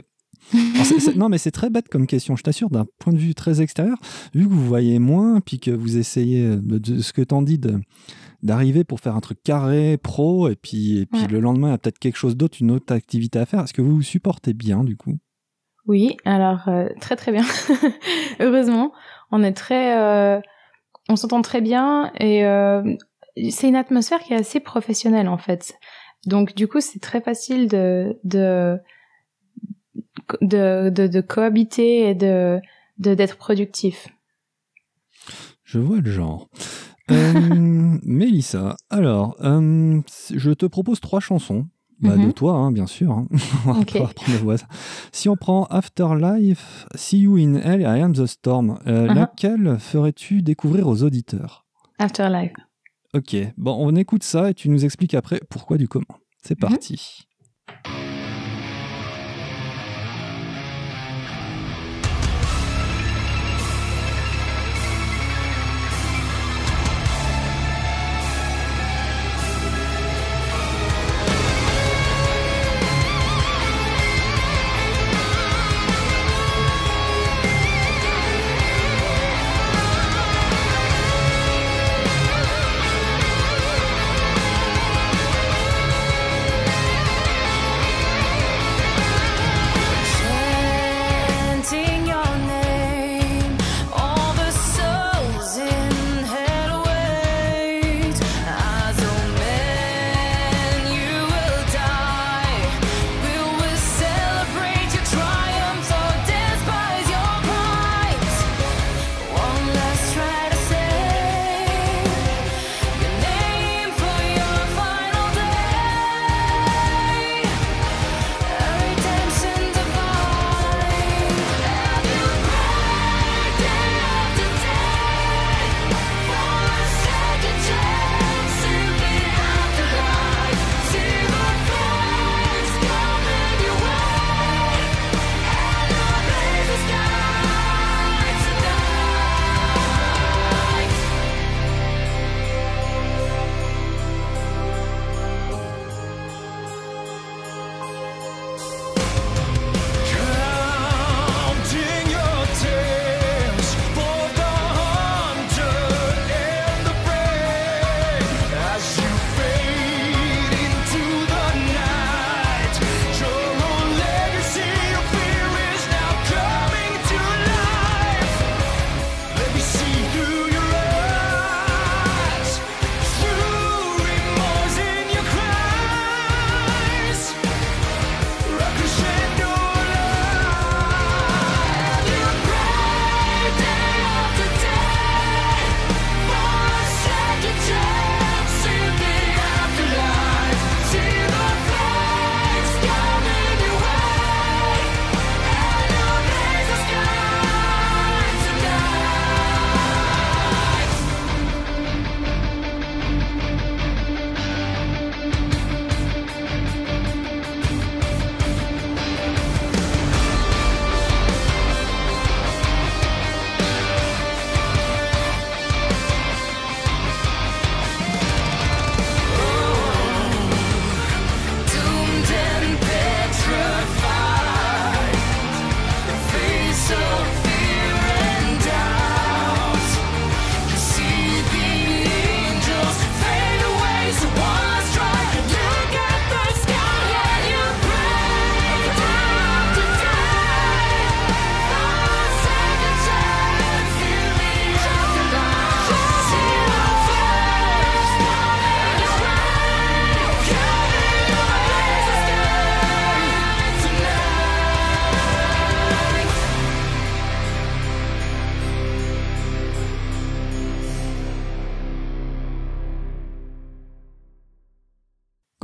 non, 1.16 1.28
mais 1.28 1.38
c'est 1.38 1.50
très 1.50 1.70
bête 1.70 1.88
comme 1.88 2.06
question, 2.06 2.36
je 2.36 2.42
t'assure, 2.42 2.70
d'un 2.70 2.86
point 2.98 3.12
de 3.12 3.18
vue 3.18 3.34
très 3.34 3.60
extérieur, 3.60 3.98
vu 4.34 4.44
que 4.44 4.52
vous 4.52 4.64
voyez 4.64 4.98
moins, 4.98 5.40
puis 5.40 5.58
que 5.58 5.70
vous 5.70 5.96
essayez, 5.98 6.56
de, 6.56 7.00
ce 7.00 7.12
que 7.12 7.22
t'en 7.22 7.42
dis, 7.42 7.60
d'arriver 8.42 8.84
pour 8.84 9.00
faire 9.00 9.16
un 9.16 9.20
truc 9.20 9.42
carré, 9.42 9.98
pro, 9.98 10.48
et 10.48 10.56
puis, 10.56 10.98
et 10.98 11.06
puis 11.06 11.26
le 11.26 11.40
lendemain, 11.40 11.68
il 11.68 11.70
y 11.72 11.74
a 11.74 11.78
peut-être 11.78 11.98
quelque 11.98 12.16
chose 12.16 12.36
d'autre, 12.36 12.58
une 12.60 12.70
autre 12.70 12.94
activité 12.94 13.38
à 13.38 13.46
faire. 13.46 13.64
Est-ce 13.64 13.74
que 13.74 13.82
vous 13.82 13.96
vous 13.96 14.02
supportez 14.02 14.54
bien, 14.54 14.84
du 14.84 14.96
coup? 14.96 15.18
Oui, 15.88 16.18
alors 16.26 16.68
euh, 16.68 16.86
très 17.00 17.16
très 17.16 17.32
bien. 17.32 17.44
Heureusement, 18.40 18.92
on 19.32 19.42
est 19.42 19.54
très... 19.54 19.98
Euh, 19.98 20.38
on 21.08 21.16
s'entend 21.16 21.40
très 21.40 21.62
bien, 21.62 22.12
et 22.20 22.44
euh, 22.44 22.82
c'est 23.50 23.68
une 23.68 23.76
atmosphère 23.76 24.20
qui 24.20 24.34
est 24.34 24.36
assez 24.36 24.60
professionnelle, 24.60 25.26
en 25.28 25.38
fait. 25.38 25.72
Donc, 26.26 26.54
du 26.54 26.68
coup, 26.68 26.80
c'est 26.80 27.00
très 27.00 27.22
facile 27.22 27.66
de... 27.68 28.18
de 28.22 28.78
de, 30.42 30.90
de, 30.90 31.20
cohabiter 31.22 32.10
et 32.10 32.14
de 32.14 32.60
d'être 32.98 33.38
productif. 33.38 34.08
Je 35.64 35.78
vois 35.78 36.00
le 36.00 36.10
genre. 36.10 36.50
euh, 37.10 37.32
Mélissa, 38.02 38.76
alors, 38.90 39.36
je 39.40 40.50
te 40.52 40.66
propose 40.66 41.00
trois 41.00 41.20
chansons. 41.20 41.66
Bah, 42.00 42.16
De 42.16 42.26
mhm. 42.26 42.32
toi, 42.32 42.54
hein, 42.54 42.70
bien 42.70 42.86
sûr. 42.86 43.10
Hein. 43.10 43.26
si 45.12 45.28
on 45.28 45.36
prend 45.36 45.64
Afterlife, 45.64 46.86
See 46.94 47.20
You 47.20 47.36
in 47.36 47.56
Hell 47.56 47.80
et 47.80 47.84
I 47.84 48.00
Am 48.00 48.14
the 48.14 48.26
Storm, 48.26 48.78
euh, 48.86 49.08
uh-huh. 49.08 49.14
laquelle 49.14 49.78
ferais-tu 49.80 50.42
découvrir 50.42 50.86
aux 50.86 51.02
auditeurs? 51.02 51.66
Afterlife. 51.98 52.52
Ok, 53.14 53.36
bon, 53.56 53.76
on 53.78 53.96
écoute 53.96 54.22
ça 54.22 54.50
et 54.50 54.54
tu 54.54 54.68
nous 54.68 54.84
expliques 54.84 55.14
après 55.14 55.40
pourquoi 55.50 55.76
du 55.76 55.88
comment. 55.88 56.04
C'est 56.42 56.62
mhm. 56.62 56.68
parti. 56.68 57.26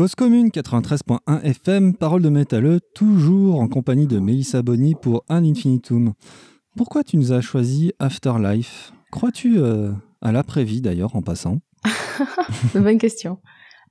Cause 0.04 0.16
commune 0.16 0.48
93.1 0.50 1.40
FM, 1.44 1.94
parole 1.94 2.20
de 2.20 2.28
métalleux, 2.28 2.80
toujours 2.94 3.58
en 3.58 3.68
compagnie 3.68 4.06
de 4.06 4.18
Melissa 4.18 4.60
Bonny 4.60 4.94
pour 4.94 5.24
Un 5.30 5.42
Infinitum. 5.42 6.12
Pourquoi 6.76 7.02
tu 7.04 7.16
nous 7.16 7.32
as 7.32 7.40
choisi 7.40 7.94
Afterlife? 7.98 8.92
Crois-tu 9.10 9.56
euh, 9.56 9.92
à 10.20 10.30
l'après-vie 10.30 10.82
d'ailleurs 10.82 11.16
en 11.16 11.22
passant? 11.22 11.60
Bonne 12.74 12.98
question. 12.98 13.38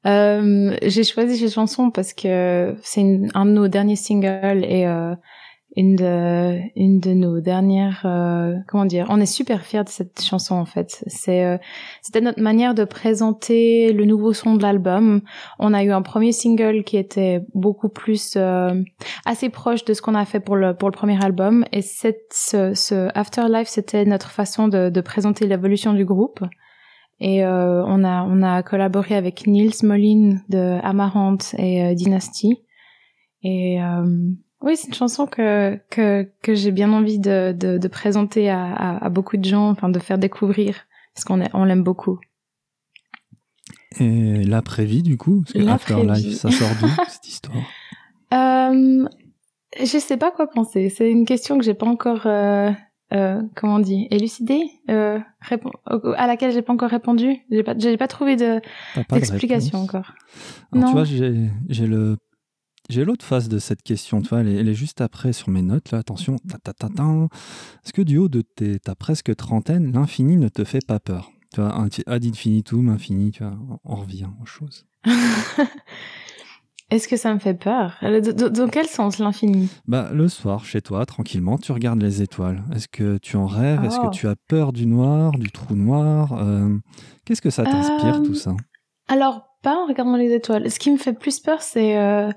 Euh, 0.05 0.77
j'ai 0.83 1.03
choisi 1.03 1.35
cette 1.35 1.51
chanson 1.51 1.89
parce 1.89 2.13
que 2.13 2.75
c'est 2.83 3.19
un 3.33 3.47
de 3.47 3.51
nos 3.51 3.67
derniers 3.67 3.95
singles 3.95 4.63
et 4.65 4.85
euh, 4.85 5.15
une 5.75 5.95
de 5.95 6.59
une 6.75 6.99
de 6.99 7.13
nos 7.13 7.39
dernières 7.39 8.03
euh, 8.05 8.55
comment 8.67 8.85
dire 8.85 9.07
on 9.09 9.19
est 9.19 9.25
super 9.25 9.65
fiers 9.65 9.83
de 9.83 9.89
cette 9.89 10.21
chanson 10.21 10.55
en 10.55 10.65
fait. 10.65 11.03
C'est 11.07 11.43
euh, 11.45 11.57
c'était 12.01 12.21
notre 12.21 12.41
manière 12.41 12.75
de 12.75 12.83
présenter 12.83 13.91
le 13.91 14.05
nouveau 14.05 14.33
son 14.33 14.55
de 14.55 14.61
l'album. 14.61 15.21
On 15.59 15.73
a 15.73 15.83
eu 15.83 15.91
un 15.91 16.03
premier 16.03 16.31
single 16.31 16.83
qui 16.83 16.97
était 16.97 17.41
beaucoup 17.55 17.89
plus 17.89 18.35
euh, 18.35 18.83
assez 19.25 19.49
proche 19.49 19.83
de 19.85 19.93
ce 19.93 20.01
qu'on 20.01 20.15
a 20.15 20.25
fait 20.25 20.39
pour 20.39 20.55
le 20.55 20.75
pour 20.75 20.89
le 20.89 20.93
premier 20.95 21.23
album. 21.23 21.65
Et 21.71 21.81
cette 21.81 22.31
ce, 22.31 22.73
ce 22.75 23.09
Afterlife 23.17 23.67
c'était 23.67 24.05
notre 24.05 24.29
façon 24.29 24.67
de, 24.67 24.89
de 24.89 25.01
présenter 25.01 25.47
l'évolution 25.47 25.93
du 25.93 26.05
groupe. 26.05 26.41
Et 27.19 27.45
on 27.45 28.03
a 28.03 28.23
on 28.23 28.41
a 28.41 28.63
collaboré 28.63 29.15
avec 29.15 29.47
Niels 29.47 29.71
Moline 29.83 30.41
de 30.49 30.77
Amaranth 30.83 31.55
et 31.57 31.95
Dynasty. 31.95 32.63
Et 33.43 33.79
oui, 34.63 34.75
c'est 34.77 34.87
une 34.87 34.93
chanson 34.93 35.27
que 35.27 35.77
que, 35.89 36.27
que 36.41 36.55
j'ai 36.55 36.71
bien 36.71 36.91
envie 36.93 37.19
de, 37.19 37.51
de, 37.51 37.77
de 37.77 37.87
présenter 37.87 38.49
à, 38.49 38.63
à, 38.73 39.05
à, 39.05 39.09
beaucoup 39.09 39.37
de 39.37 39.45
gens, 39.45 39.69
enfin 39.69 39.89
de 39.89 39.99
faire 39.99 40.17
découvrir, 40.17 40.75
parce 41.13 41.25
qu'on 41.25 41.41
on 41.53 41.65
l'aime 41.65 41.83
beaucoup. 41.83 42.19
Et 43.99 44.43
l'après-vie, 44.43 45.03
du 45.03 45.17
coup, 45.17 45.43
parce 45.43 45.53
que 45.53 45.69
Afterlife, 45.69 46.33
ça 46.37 46.49
sort 46.49 46.69
d'où 46.81 46.87
cette 47.09 47.27
histoire? 47.27 47.57
Euh, 48.33 49.05
Je 49.79 49.97
sais 49.99 50.17
pas 50.17 50.31
quoi 50.31 50.47
penser. 50.49 50.89
C'est 50.89 51.11
une 51.11 51.25
question 51.25 51.57
que 51.59 51.63
j'ai 51.63 51.75
pas 51.75 51.85
encore, 51.85 52.25
euh, 52.25 52.71
euh, 53.13 53.41
comment 53.55 53.75
on 53.75 53.79
dit, 53.79 54.07
élucidée, 54.09 54.63
euh, 54.89 55.19
à 56.17 56.25
laquelle 56.27 56.51
j'ai 56.51 56.63
pas 56.63 56.73
encore 56.73 56.89
répondu. 56.89 57.37
J'ai 57.51 57.61
pas, 57.63 57.75
j'ai 57.77 57.97
pas 57.97 58.07
trouvé 58.07 58.35
de 58.35 58.61
d'explication 59.11 59.79
encore. 59.79 60.13
non. 60.73 60.87
Tu 60.87 60.93
vois, 60.93 61.03
j'ai 61.03 61.49
j'ai 61.69 61.85
le 61.85 62.17
j'ai 62.89 63.05
l'autre 63.05 63.25
face 63.25 63.47
de 63.49 63.59
cette 63.59 63.81
question, 63.81 64.21
tu 64.21 64.29
vois, 64.29 64.41
elle 64.41 64.67
est, 64.67 64.73
juste 64.73 65.01
après 65.01 65.33
sur 65.33 65.49
mes 65.49 65.61
notes, 65.61 65.91
là, 65.91 65.99
attention, 65.99 66.37
ta, 66.63 66.73
ta, 66.73 66.87
Est-ce 67.85 67.93
que 67.93 68.01
du 68.01 68.17
haut 68.17 68.29
de 68.29 68.41
tes, 68.41 68.79
ta 68.79 68.95
presque 68.95 69.35
trentaine, 69.35 69.91
l'infini 69.93 70.37
ne 70.37 70.49
te 70.49 70.63
fait 70.63 70.85
pas 70.85 70.99
peur? 70.99 71.31
Tu 71.53 71.61
vois, 71.61 71.73
ad 72.07 72.25
infinitum, 72.25 72.89
infini, 72.89 73.31
tu 73.31 73.43
vois, 73.43 73.57
on 73.85 73.95
revient 73.95 74.29
aux 74.41 74.45
choses. 74.45 74.85
Est-ce 76.89 77.07
que 77.07 77.17
ça 77.17 77.33
me 77.33 77.39
fait 77.39 77.55
peur? 77.55 77.97
Dans 78.01 78.67
quel 78.67 78.85
sens 78.85 79.17
l'infini? 79.17 79.67
Bah 79.87 80.11
le 80.13 80.27
soir, 80.27 80.63
chez 80.63 80.81
toi, 80.81 81.05
tranquillement, 81.07 81.57
tu 81.57 81.71
regardes 81.71 82.01
les 82.01 82.21
étoiles. 82.21 82.63
Est-ce 82.75 82.87
que 82.87 83.17
tu 83.17 83.35
en 83.35 83.47
rêves? 83.47 83.83
Est-ce 83.83 83.97
que 83.97 84.07
oh. 84.07 84.11
tu 84.11 84.27
as 84.27 84.35
peur 84.35 84.73
du 84.73 84.85
noir, 84.85 85.31
du 85.31 85.49
trou 85.51 85.75
noir? 85.75 86.33
Euh, 86.33 86.77
Qu'est-ce 87.25 87.41
que 87.41 87.49
ça 87.49 87.63
t'inspire 87.63 88.21
tout 88.21 88.35
ça? 88.35 88.55
Alors 89.07 89.57
pas 89.63 89.75
en 89.75 89.87
regardant 89.87 90.17
les 90.17 90.33
étoiles. 90.33 90.69
Ce 90.69 90.77
qui 90.77 90.91
me 90.91 90.97
fait 90.97 91.13
plus 91.13 91.39
peur, 91.39 91.63
c'est 91.63 91.97
euh, 91.97 92.29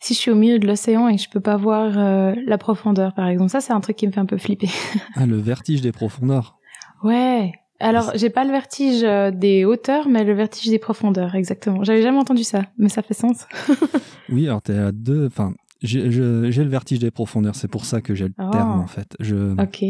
si 0.00 0.14
je 0.14 0.18
suis 0.18 0.30
au 0.30 0.34
milieu 0.34 0.58
de 0.58 0.66
l'océan 0.66 1.08
et 1.08 1.18
je 1.18 1.28
peux 1.28 1.40
pas 1.40 1.56
voir 1.56 1.92
euh, 1.96 2.34
la 2.46 2.58
profondeur, 2.58 3.14
par 3.14 3.28
exemple. 3.28 3.50
Ça, 3.50 3.60
c'est 3.60 3.72
un 3.72 3.80
truc 3.80 3.96
qui 3.96 4.06
me 4.06 4.12
fait 4.12 4.20
un 4.20 4.26
peu 4.26 4.38
flipper. 4.38 4.70
ah, 5.14 5.26
le 5.26 5.36
vertige 5.36 5.82
des 5.82 5.92
profondeurs. 5.92 6.58
Ouais. 7.02 7.52
Alors, 7.80 8.12
j'ai 8.14 8.28
pas 8.28 8.44
le 8.44 8.50
vertige 8.50 9.04
euh, 9.04 9.30
des 9.30 9.64
hauteurs, 9.64 10.08
mais 10.08 10.24
le 10.24 10.34
vertige 10.34 10.70
des 10.70 10.78
profondeurs, 10.78 11.34
exactement. 11.34 11.84
J'avais 11.84 12.02
jamais 12.02 12.18
entendu 12.18 12.44
ça, 12.44 12.64
mais 12.76 12.88
ça 12.88 13.02
fait 13.02 13.14
sens. 13.14 13.46
oui, 14.28 14.46
alors 14.46 14.60
t'es 14.60 14.76
à 14.76 14.92
deux. 14.92 15.26
Enfin, 15.26 15.54
j'ai 15.82 16.02
le 16.08 16.68
vertige 16.68 16.98
des 16.98 17.10
profondeurs. 17.10 17.54
C'est 17.54 17.68
pour 17.68 17.84
ça 17.84 18.00
que 18.00 18.14
j'ai 18.14 18.26
le 18.26 18.34
oh. 18.38 18.50
terme, 18.50 18.80
en 18.80 18.86
fait. 18.86 19.16
Je... 19.20 19.52
Ok. 19.60 19.84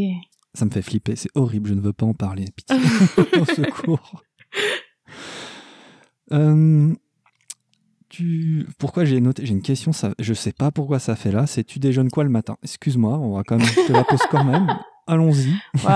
Ça 0.55 0.65
me 0.65 0.71
fait 0.71 0.83
flipper. 0.83 1.15
C'est 1.17 1.31
horrible. 1.37 1.69
Je 1.69 1.75
ne 1.75 1.81
veux 1.81 1.93
pas 1.93 2.07
en 2.07 2.15
parler. 2.15 2.47
Pitié. 2.55 2.77
Au 3.41 3.45
secours. 3.45 4.23
Euh, 6.33 6.95
tu... 8.11 8.67
Pourquoi 8.79 9.05
j'ai 9.05 9.21
noté 9.21 9.47
J'ai 9.47 9.53
une 9.53 9.63
question, 9.63 9.93
ça... 9.93 10.11
je 10.19 10.35
sais 10.35 10.53
pas 10.53 10.71
pourquoi 10.71 10.99
ça 10.99 11.17
fait 11.17 11.33
là. 11.33 11.47
C'est 11.47 11.65
tu 11.65 11.79
déjeunes 11.79 12.11
quoi 12.11 12.25
le 12.25 12.31
matin? 12.31 12.57
Excuse-moi, 12.63 13.17
on 13.19 13.37
va 13.37 13.43
quand 13.45 13.57
même. 13.57 13.67
Je 13.67 13.87
te 13.87 13.93
la 13.93 14.05
pose 14.05 14.21
quand 14.31 14.45
même. 14.45 14.67
Allons-y. 15.07 15.55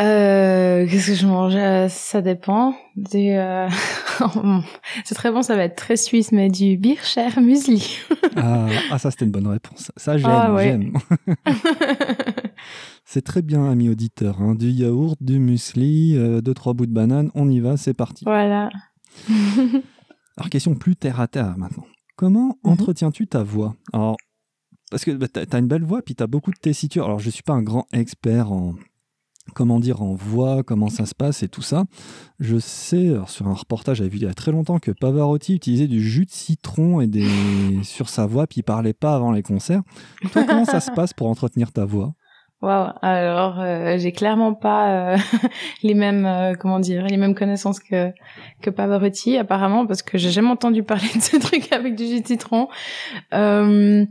Euh, 0.00 0.88
Qu'est-ce 0.88 1.06
que 1.06 1.14
je 1.14 1.24
mange 1.24 1.54
euh, 1.54 1.88
Ça 1.88 2.20
dépend. 2.20 2.74
Euh, 3.14 3.68
c'est 5.04 5.14
très 5.14 5.30
bon, 5.30 5.42
ça 5.42 5.54
va 5.54 5.62
être 5.62 5.76
très 5.76 5.96
suisse, 5.96 6.32
mais 6.32 6.48
du 6.48 6.76
Bircher 6.76 7.28
muesli. 7.40 7.98
ah, 8.34 8.66
ah, 8.90 8.98
ça 8.98 9.12
c'était 9.12 9.24
une 9.24 9.30
bonne 9.30 9.46
réponse. 9.46 9.92
Ça 9.96 10.18
j'aime, 10.18 10.30
ah, 10.32 10.56
j'aime. 10.58 10.92
c'est 13.04 13.22
très 13.22 13.40
bien, 13.40 13.70
ami 13.70 13.88
auditeur. 13.88 14.40
Hein. 14.40 14.56
Du 14.56 14.68
yaourt, 14.68 15.16
du 15.20 15.38
muesli, 15.38 16.16
euh, 16.16 16.40
deux 16.40 16.54
trois 16.54 16.74
bouts 16.74 16.86
de 16.86 16.92
banane, 16.92 17.30
on 17.36 17.48
y 17.48 17.60
va, 17.60 17.76
c'est 17.76 17.94
parti. 17.94 18.24
Voilà. 18.24 18.70
Alors, 20.36 20.50
question 20.50 20.74
plus 20.74 20.96
terre 20.96 21.20
à 21.20 21.28
terre 21.28 21.56
maintenant. 21.58 21.86
Comment 22.16 22.58
mhm. 22.64 22.72
entretiens-tu 22.72 23.26
ta 23.26 23.42
voix? 23.42 23.74
Alors, 23.92 24.16
parce 24.90 25.04
que 25.04 25.10
bah, 25.12 25.26
tu 25.28 25.40
as 25.40 25.58
une 25.58 25.68
belle 25.68 25.84
voix, 25.84 26.02
puis 26.02 26.14
tu 26.14 26.22
as 26.22 26.26
beaucoup 26.26 26.50
de 26.50 26.58
tessiture. 26.58 27.04
Alors, 27.04 27.18
je 27.18 27.26
ne 27.26 27.30
suis 27.32 27.42
pas 27.42 27.54
un 27.54 27.62
grand 27.62 27.86
expert 27.92 28.52
en, 28.52 28.74
comment 29.54 29.80
dire, 29.80 30.02
en 30.02 30.14
voix, 30.14 30.62
comment 30.62 30.88
ça 30.88 31.06
se 31.06 31.14
passe 31.14 31.42
et 31.42 31.48
tout 31.48 31.62
ça. 31.62 31.84
Je 32.38 32.58
sais, 32.58 33.14
sur 33.26 33.48
un 33.48 33.54
reportage, 33.54 33.98
j'avais 33.98 34.10
vu 34.10 34.18
il 34.18 34.24
y 34.24 34.26
a 34.26 34.34
très 34.34 34.52
longtemps 34.52 34.78
que 34.78 34.90
Pavarotti 34.90 35.54
utilisait 35.54 35.88
du 35.88 36.02
jus 36.02 36.26
de 36.26 36.30
citron 36.30 37.00
et 37.00 37.06
des... 37.06 37.28
sur 37.82 38.08
sa 38.08 38.26
voix, 38.26 38.46
puis 38.46 38.60
il 38.60 38.62
parlait 38.62 38.92
pas 38.92 39.14
avant 39.14 39.32
les 39.32 39.42
concerts. 39.42 39.82
Toi, 40.32 40.44
comment 40.44 40.64
ça 40.64 40.80
se 40.80 40.90
passe 40.90 41.12
pour 41.12 41.28
entretenir 41.28 41.72
ta 41.72 41.84
voix? 41.84 42.14
Waouh. 42.64 42.92
Alors, 43.02 43.60
euh, 43.60 43.98
j'ai 43.98 44.12
clairement 44.12 44.54
pas 44.54 45.12
euh, 45.12 45.16
les 45.82 45.92
mêmes, 45.92 46.24
euh, 46.24 46.54
comment 46.58 46.80
dire, 46.80 47.04
les 47.04 47.18
mêmes 47.18 47.34
connaissances 47.34 47.78
que 47.78 48.10
que 48.62 48.70
Pavarotti 48.70 49.36
apparemment, 49.36 49.86
parce 49.86 50.02
que 50.02 50.16
j'ai 50.16 50.30
jamais 50.30 50.48
entendu 50.48 50.82
parler 50.82 51.08
de 51.14 51.20
ce 51.20 51.36
truc 51.40 51.70
avec 51.74 51.94
du 51.94 52.06
jus 52.06 52.22
de 52.22 52.26
citron. 52.26 52.68
je, 53.32 54.06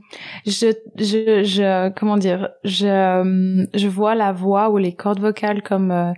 je, 0.46 1.44
je, 1.44 1.90
comment 1.98 2.18
dire, 2.18 2.50
je, 2.64 3.66
je 3.74 3.88
vois 3.88 4.14
la 4.14 4.32
voix 4.32 4.70
ou 4.70 4.78
les 4.78 4.94
cordes 4.94 5.20
vocales 5.20 5.64
comme 5.64 6.14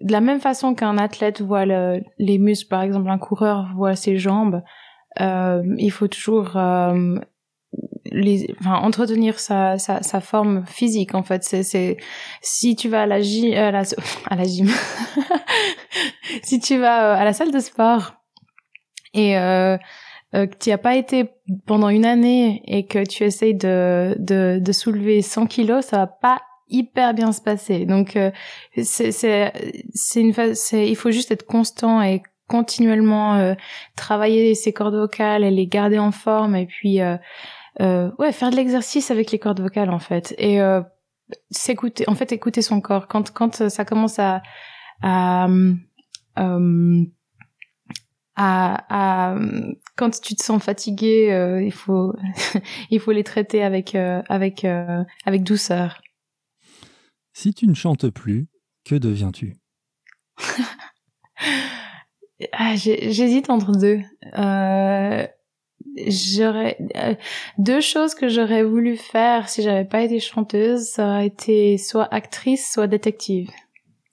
de 0.00 0.12
la 0.12 0.20
même 0.20 0.38
façon 0.38 0.76
qu'un 0.76 0.96
athlète 0.96 1.40
voit 1.40 1.66
le, 1.66 2.02
les 2.20 2.38
muscles, 2.38 2.68
par 2.68 2.82
exemple, 2.82 3.10
un 3.10 3.18
coureur 3.18 3.72
voit 3.74 3.96
ses 3.96 4.16
jambes. 4.16 4.62
il 5.18 5.90
faut 5.90 6.06
toujours 6.06 6.56
les, 8.12 8.54
enfin, 8.60 8.74
entretenir 8.74 9.38
sa, 9.38 9.78
sa, 9.78 10.02
sa, 10.02 10.20
forme 10.20 10.64
physique 10.66 11.14
en 11.14 11.22
fait 11.22 11.42
c'est 11.44 11.96
si 12.42 12.76
tu 12.76 12.88
vas 12.88 13.02
à 13.02 13.06
la 13.06 13.20
gym 13.20 13.54
à 13.54 13.70
la, 13.70 13.82
à 14.30 14.36
la 14.36 14.44
gym 14.44 14.68
si 16.42 16.60
tu 16.60 16.78
vas 16.78 17.12
euh, 17.12 17.20
à 17.20 17.24
la 17.24 17.32
salle 17.32 17.52
de 17.52 17.60
sport 17.60 18.14
et 19.14 19.38
euh, 19.38 19.78
euh, 20.34 20.46
que 20.46 20.56
tu 20.58 20.70
as 20.70 20.78
pas 20.78 20.96
été 20.96 21.30
pendant 21.66 21.88
une 21.88 22.04
année 22.04 22.62
et 22.66 22.86
que 22.86 23.04
tu 23.06 23.22
essayes 23.22 23.54
de, 23.54 24.16
de, 24.18 24.58
de 24.60 24.72
soulever 24.72 25.22
100 25.22 25.46
kilos, 25.46 25.84
ça 25.84 25.98
va 25.98 26.06
pas 26.08 26.40
hyper 26.68 27.14
bien 27.14 27.30
se 27.30 27.40
passer. 27.40 27.86
Donc 27.86 28.16
euh, 28.16 28.32
c'est 28.82 29.12
c'est 29.12 30.20
une 30.20 30.34
il 30.72 30.96
faut 30.96 31.12
juste 31.12 31.30
être 31.30 31.46
constant 31.46 32.02
et 32.02 32.22
continuellement 32.48 33.36
euh, 33.36 33.54
travailler 33.96 34.54
ses 34.54 34.72
cordes 34.72 34.96
vocales 34.96 35.44
et 35.44 35.50
les 35.50 35.66
garder 35.66 35.98
en 35.98 36.10
forme 36.10 36.56
et 36.56 36.66
puis 36.66 37.00
euh, 37.00 37.14
euh, 37.14 37.16
ouais, 37.80 38.32
faire 38.32 38.50
de 38.50 38.56
l'exercice 38.56 39.10
avec 39.10 39.30
les 39.30 39.38
cordes 39.38 39.60
vocales 39.60 39.90
en 39.90 39.98
fait 39.98 40.34
et 40.38 40.60
euh, 40.60 40.82
s'écouter, 41.50 42.04
en 42.08 42.14
fait 42.14 42.32
écouter 42.32 42.62
son 42.62 42.80
corps 42.80 43.08
quand 43.08 43.32
quand 43.32 43.68
ça 43.68 43.84
commence 43.84 44.18
à 44.18 44.42
à, 45.02 45.48
euh, 46.38 47.04
à, 48.36 49.32
à 49.34 49.38
quand 49.96 50.20
tu 50.20 50.34
te 50.34 50.42
sens 50.42 50.62
fatigué, 50.62 51.32
euh, 51.32 51.62
il 51.62 51.72
faut 51.72 52.14
il 52.90 53.00
faut 53.00 53.12
les 53.12 53.24
traiter 53.24 53.62
avec 53.62 53.94
euh, 53.94 54.22
avec 54.28 54.64
avec 54.64 55.42
douceur. 55.42 56.00
Si 57.32 57.52
tu 57.52 57.66
ne 57.66 57.74
chantes 57.74 58.08
plus, 58.10 58.46
que 58.84 58.94
deviens-tu? 58.94 59.56
Ah, 62.52 62.74
J'hésite 62.74 63.48
entre 63.48 63.70
deux. 63.72 64.00
J'aurais 66.08 66.76
euh, 66.96 67.14
deux 67.58 67.80
choses 67.80 68.14
que 68.14 68.28
j'aurais 68.28 68.64
voulu 68.64 68.96
faire 68.96 69.48
si 69.48 69.62
j'avais 69.62 69.84
pas 69.84 70.02
été 70.02 70.18
chanteuse, 70.18 70.88
ça 70.88 71.06
aurait 71.06 71.26
été 71.28 71.78
soit 71.78 72.12
actrice, 72.12 72.70
soit 72.72 72.86
détective. 72.88 73.48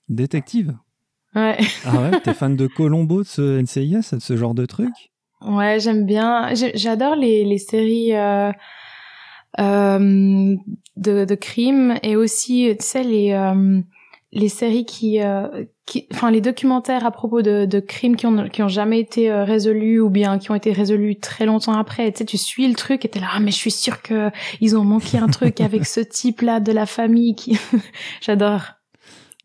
Détective? 0.08 0.76
Ouais. 1.34 1.58
Ah 1.84 2.00
ouais, 2.02 2.20
t'es 2.20 2.32
fan 2.34 2.56
de 2.56 2.66
Colombo, 2.66 3.22
de 3.22 3.26
ce 3.26 3.60
NCIS, 3.60 4.14
de 4.14 4.20
ce 4.20 4.36
genre 4.36 4.54
de 4.54 4.66
truc? 4.66 5.12
Ouais, 5.40 5.80
j'aime 5.80 6.06
bien. 6.06 6.50
J'adore 6.54 7.16
les, 7.16 7.44
les 7.44 7.58
séries 7.58 8.14
euh, 8.14 8.52
euh, 9.58 10.56
de, 10.96 11.24
de 11.24 11.34
crimes 11.34 11.98
et 12.02 12.14
aussi, 12.14 12.76
tu 12.78 12.86
sais, 12.86 13.02
les, 13.02 13.34
les 14.30 14.48
séries 14.48 14.84
qui, 14.84 15.18
enfin 16.12 16.30
les 16.30 16.40
documentaires 16.40 17.04
à 17.04 17.10
propos 17.10 17.42
de, 17.42 17.66
de 17.66 17.80
crimes 17.80 18.16
qui 18.16 18.26
ont 18.26 18.48
qui 18.48 18.62
ont 18.62 18.68
jamais 18.68 19.00
été 19.00 19.30
euh, 19.30 19.44
résolus 19.44 20.00
ou 20.00 20.10
bien 20.10 20.38
qui 20.38 20.50
ont 20.50 20.54
été 20.54 20.72
résolus 20.72 21.18
très 21.18 21.44
longtemps 21.44 21.72
après 21.72 22.10
tu 22.12 22.18
sais 22.18 22.24
tu 22.24 22.38
suis 22.38 22.68
le 22.68 22.74
truc 22.74 23.04
et 23.04 23.08
t'es 23.08 23.20
là 23.20 23.28
ah 23.32 23.40
mais 23.40 23.50
je 23.50 23.56
suis 23.56 23.70
sûre 23.70 24.00
que 24.00 24.30
ils 24.60 24.76
ont 24.76 24.84
manqué 24.84 25.18
un 25.18 25.28
truc 25.28 25.60
avec 25.60 25.84
ce 25.84 26.00
type 26.00 26.40
là 26.40 26.60
de 26.60 26.72
la 26.72 26.86
famille 26.86 27.34
qui 27.34 27.58
j'adore. 28.20 28.62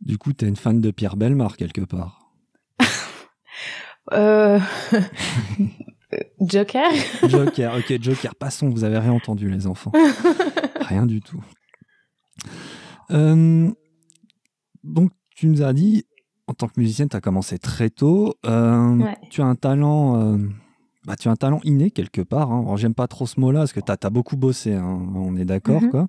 Du 0.01 0.17
coup 0.17 0.31
t'es 0.31 0.47
une 0.47 0.55
fan 0.55 0.79
de 0.79 0.91
Pierre 0.91 1.17
Belmar 1.17 1.57
quelque 1.57 1.81
part. 1.81 2.31
Euh... 4.13 4.59
Joker. 6.39 6.89
Joker 7.27 7.75
ok 7.75 8.01
Joker 8.01 8.35
passons 8.35 8.69
vous 8.69 8.83
avez 8.83 8.99
rien 8.99 9.11
entendu 9.11 9.49
les 9.49 9.67
enfants. 9.67 9.91
Rien 10.81 11.05
du 11.05 11.19
tout. 11.19 11.43
Euh... 13.11 13.69
donc 14.83 15.11
tu 15.35 15.47
nous 15.47 15.61
as 15.61 15.73
dit 15.73 16.05
en 16.47 16.53
tant 16.53 16.67
que 16.67 16.79
musicienne, 16.79 17.09
tu 17.09 17.15
as 17.15 17.21
commencé 17.21 17.59
très 17.59 17.89
tôt. 17.89 18.35
Euh, 18.45 19.03
tu 19.29 19.41
as 19.41 19.45
un 19.45 19.55
talent. 19.55 20.21
Euh, 20.21 20.37
bah, 21.05 21.15
tu 21.15 21.27
as 21.27 21.31
un 21.31 21.35
talent 21.35 21.59
inné 21.63 21.91
quelque 21.91 22.21
part. 22.21 22.51
Hein. 22.51 22.75
j'aime 22.77 22.93
pas 22.93 23.07
trop 23.07 23.25
ce 23.25 23.39
mot-là 23.39 23.59
parce 23.59 23.73
que 23.73 23.79
tu 23.79 23.91
as, 23.91 24.09
beaucoup 24.09 24.37
bossé. 24.37 24.73
Hein. 24.73 25.07
On 25.15 25.35
est 25.35 25.45
d'accord, 25.45 25.81
mhm. 25.81 26.07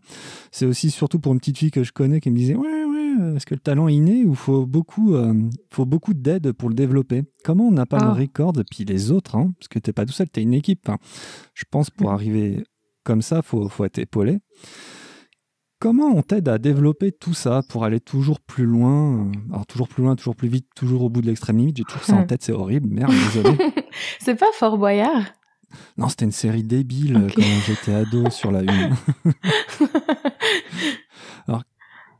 C'est 0.50 0.66
aussi 0.66 0.90
surtout 0.90 1.20
pour 1.20 1.32
une 1.32 1.38
petite 1.38 1.58
fille 1.58 1.70
que 1.70 1.84
je 1.84 1.92
connais 1.92 2.20
qui 2.20 2.30
me 2.30 2.36
disait 2.36 2.54
Ouais, 2.54 2.84
ouais, 2.84 3.36
est-ce 3.36 3.46
que 3.46 3.54
le 3.54 3.60
talent 3.60 3.88
est 3.88 3.94
inné 3.94 4.24
ou 4.24 4.34
faut 4.34 4.66
beaucoup, 4.66 5.14
euh, 5.14 5.34
faut 5.70 5.86
beaucoup 5.86 6.14
d'aide 6.14 6.52
pour 6.52 6.68
le 6.68 6.74
développer? 6.74 7.22
Comment 7.44 7.68
on 7.68 7.72
n'a 7.72 7.86
pas 7.86 7.98
le 7.98 8.10
oh. 8.10 8.14
record 8.14 8.52
puis 8.70 8.84
les 8.84 9.10
autres 9.10 9.36
hein, 9.36 9.52
Parce 9.58 9.68
que 9.68 9.78
tu 9.78 9.92
pas 9.92 10.04
tout 10.04 10.12
seul, 10.12 10.28
tu 10.30 10.40
es 10.40 10.42
une 10.42 10.54
équipe. 10.54 10.90
Je 11.54 11.64
pense 11.70 11.90
pour 11.90 12.08
mhm. 12.08 12.14
arriver 12.14 12.64
comme 13.04 13.22
ça, 13.22 13.42
faut, 13.42 13.68
faut 13.68 13.84
être 13.84 13.98
épaulé. 13.98 14.38
Comment 15.80 16.08
on 16.08 16.22
t'aide 16.22 16.48
à 16.48 16.58
développer 16.58 17.12
tout 17.12 17.34
ça 17.34 17.62
pour 17.68 17.84
aller 17.84 18.00
toujours 18.00 18.40
plus 18.40 18.64
loin 18.64 19.26
euh, 19.26 19.32
Alors 19.52 19.64
toujours 19.64 19.86
plus 19.86 20.02
loin, 20.02 20.16
toujours 20.16 20.34
plus 20.34 20.48
vite, 20.48 20.66
toujours 20.74 21.02
au 21.02 21.08
bout 21.08 21.20
de 21.20 21.28
l'extrême 21.28 21.58
limite? 21.58 21.76
J'ai 21.76 21.84
toujours 21.84 22.02
ça 22.02 22.14
en 22.14 22.24
tête, 22.24 22.42
c'est 22.42 22.52
horrible. 22.52 22.88
Merde, 22.88 23.12
désolé. 23.12 23.56
c'est 24.18 24.34
pas 24.34 24.50
Fort 24.54 24.76
Boyard? 24.76 25.22
Non, 25.96 26.08
c'était 26.08 26.24
une 26.24 26.32
série 26.32 26.64
débile 26.64 27.28
quand 27.32 27.42
j'étais 27.64 27.94
ado 27.94 28.28
sur 28.30 28.50
la 28.50 28.62
une. 28.62 28.94
Alors, 31.46 31.62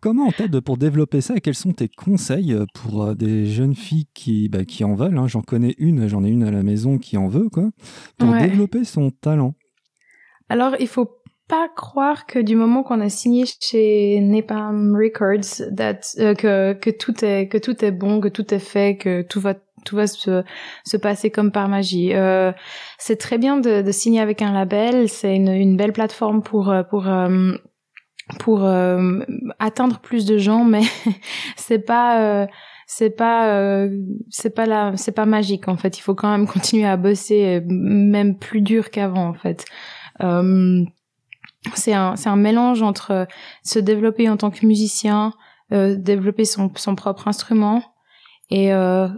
comment 0.00 0.26
on 0.26 0.30
t'aide 0.30 0.60
pour 0.60 0.76
développer 0.76 1.20
ça? 1.20 1.34
Et 1.34 1.40
quels 1.40 1.56
sont 1.56 1.72
tes 1.72 1.88
conseils 1.88 2.56
pour 2.74 3.02
euh, 3.02 3.14
des 3.14 3.46
jeunes 3.46 3.74
filles 3.74 4.06
qui, 4.14 4.48
bah, 4.48 4.64
qui 4.64 4.84
en 4.84 4.94
veulent 4.94 5.18
hein? 5.18 5.26
J'en 5.26 5.42
connais 5.42 5.74
une, 5.78 6.06
j'en 6.06 6.22
ai 6.22 6.28
une 6.28 6.44
à 6.44 6.52
la 6.52 6.62
maison 6.62 6.96
qui 6.98 7.16
en 7.16 7.26
veut, 7.26 7.48
quoi. 7.48 7.70
Pour 8.18 8.32
développer 8.34 8.84
son 8.84 9.10
talent. 9.10 9.54
Alors, 10.48 10.76
il 10.80 10.88
faut 10.88 11.17
pas 11.48 11.68
croire 11.74 12.26
que 12.26 12.38
du 12.38 12.54
moment 12.54 12.82
qu'on 12.82 13.00
a 13.00 13.08
signé 13.08 13.44
chez 13.60 14.20
Napalm 14.20 14.94
Records, 14.94 15.62
euh, 15.80 16.34
que, 16.34 16.74
que 16.74 16.90
tout 16.90 17.24
est 17.24 17.48
que 17.48 17.56
tout 17.56 17.84
est 17.84 17.90
bon, 17.90 18.20
que 18.20 18.28
tout 18.28 18.52
est 18.52 18.58
fait, 18.58 18.98
que 18.98 19.22
tout 19.22 19.40
va 19.40 19.54
tout 19.84 19.96
va 19.96 20.06
se, 20.06 20.44
se 20.84 20.96
passer 20.98 21.30
comme 21.30 21.50
par 21.50 21.68
magie. 21.68 22.14
Euh, 22.14 22.52
c'est 22.98 23.16
très 23.16 23.38
bien 23.38 23.56
de, 23.58 23.90
signer 23.90 24.20
avec 24.20 24.42
un 24.42 24.52
label, 24.52 25.08
c'est 25.08 25.34
une, 25.34 25.48
une 25.48 25.76
belle 25.76 25.92
plateforme 25.92 26.42
pour 26.42 26.70
euh, 26.70 26.82
pour 26.82 27.08
pour 28.38 28.62
atteindre 29.58 30.00
plus 30.00 30.26
de 30.26 30.36
gens, 30.36 30.64
mais 30.64 30.82
c'est 31.56 31.78
pas 31.78 32.46
c'est 32.86 33.16
pas 33.16 33.86
c'est 34.28 34.54
pas 34.54 34.66
là 34.66 34.92
c'est 34.96 35.12
pas 35.12 35.24
magique 35.24 35.68
en 35.68 35.78
fait. 35.78 35.96
Il 35.96 36.02
faut 36.02 36.14
quand 36.14 36.30
même 36.30 36.46
continuer 36.54 36.86
à 36.86 36.98
bosser, 36.98 37.62
même 37.66 38.36
plus 38.36 38.60
dur 38.60 38.90
qu'avant 38.90 39.28
en 39.28 39.34
fait. 39.34 39.64
C'est 41.74 41.92
un, 41.92 42.14
un 42.24 42.36
mélange 42.36 42.82
entre 42.82 43.10
euh, 43.10 43.24
se 43.64 43.78
développer 43.78 44.28
en 44.28 44.36
tant 44.36 44.50
que 44.50 44.64
musicien, 44.66 45.32
euh, 45.72 45.96
développer 45.96 46.44
son, 46.44 46.70
son 46.76 46.94
propre 46.94 47.28
instrument 47.28 47.82
et 48.50 48.72
euh, 48.72 49.08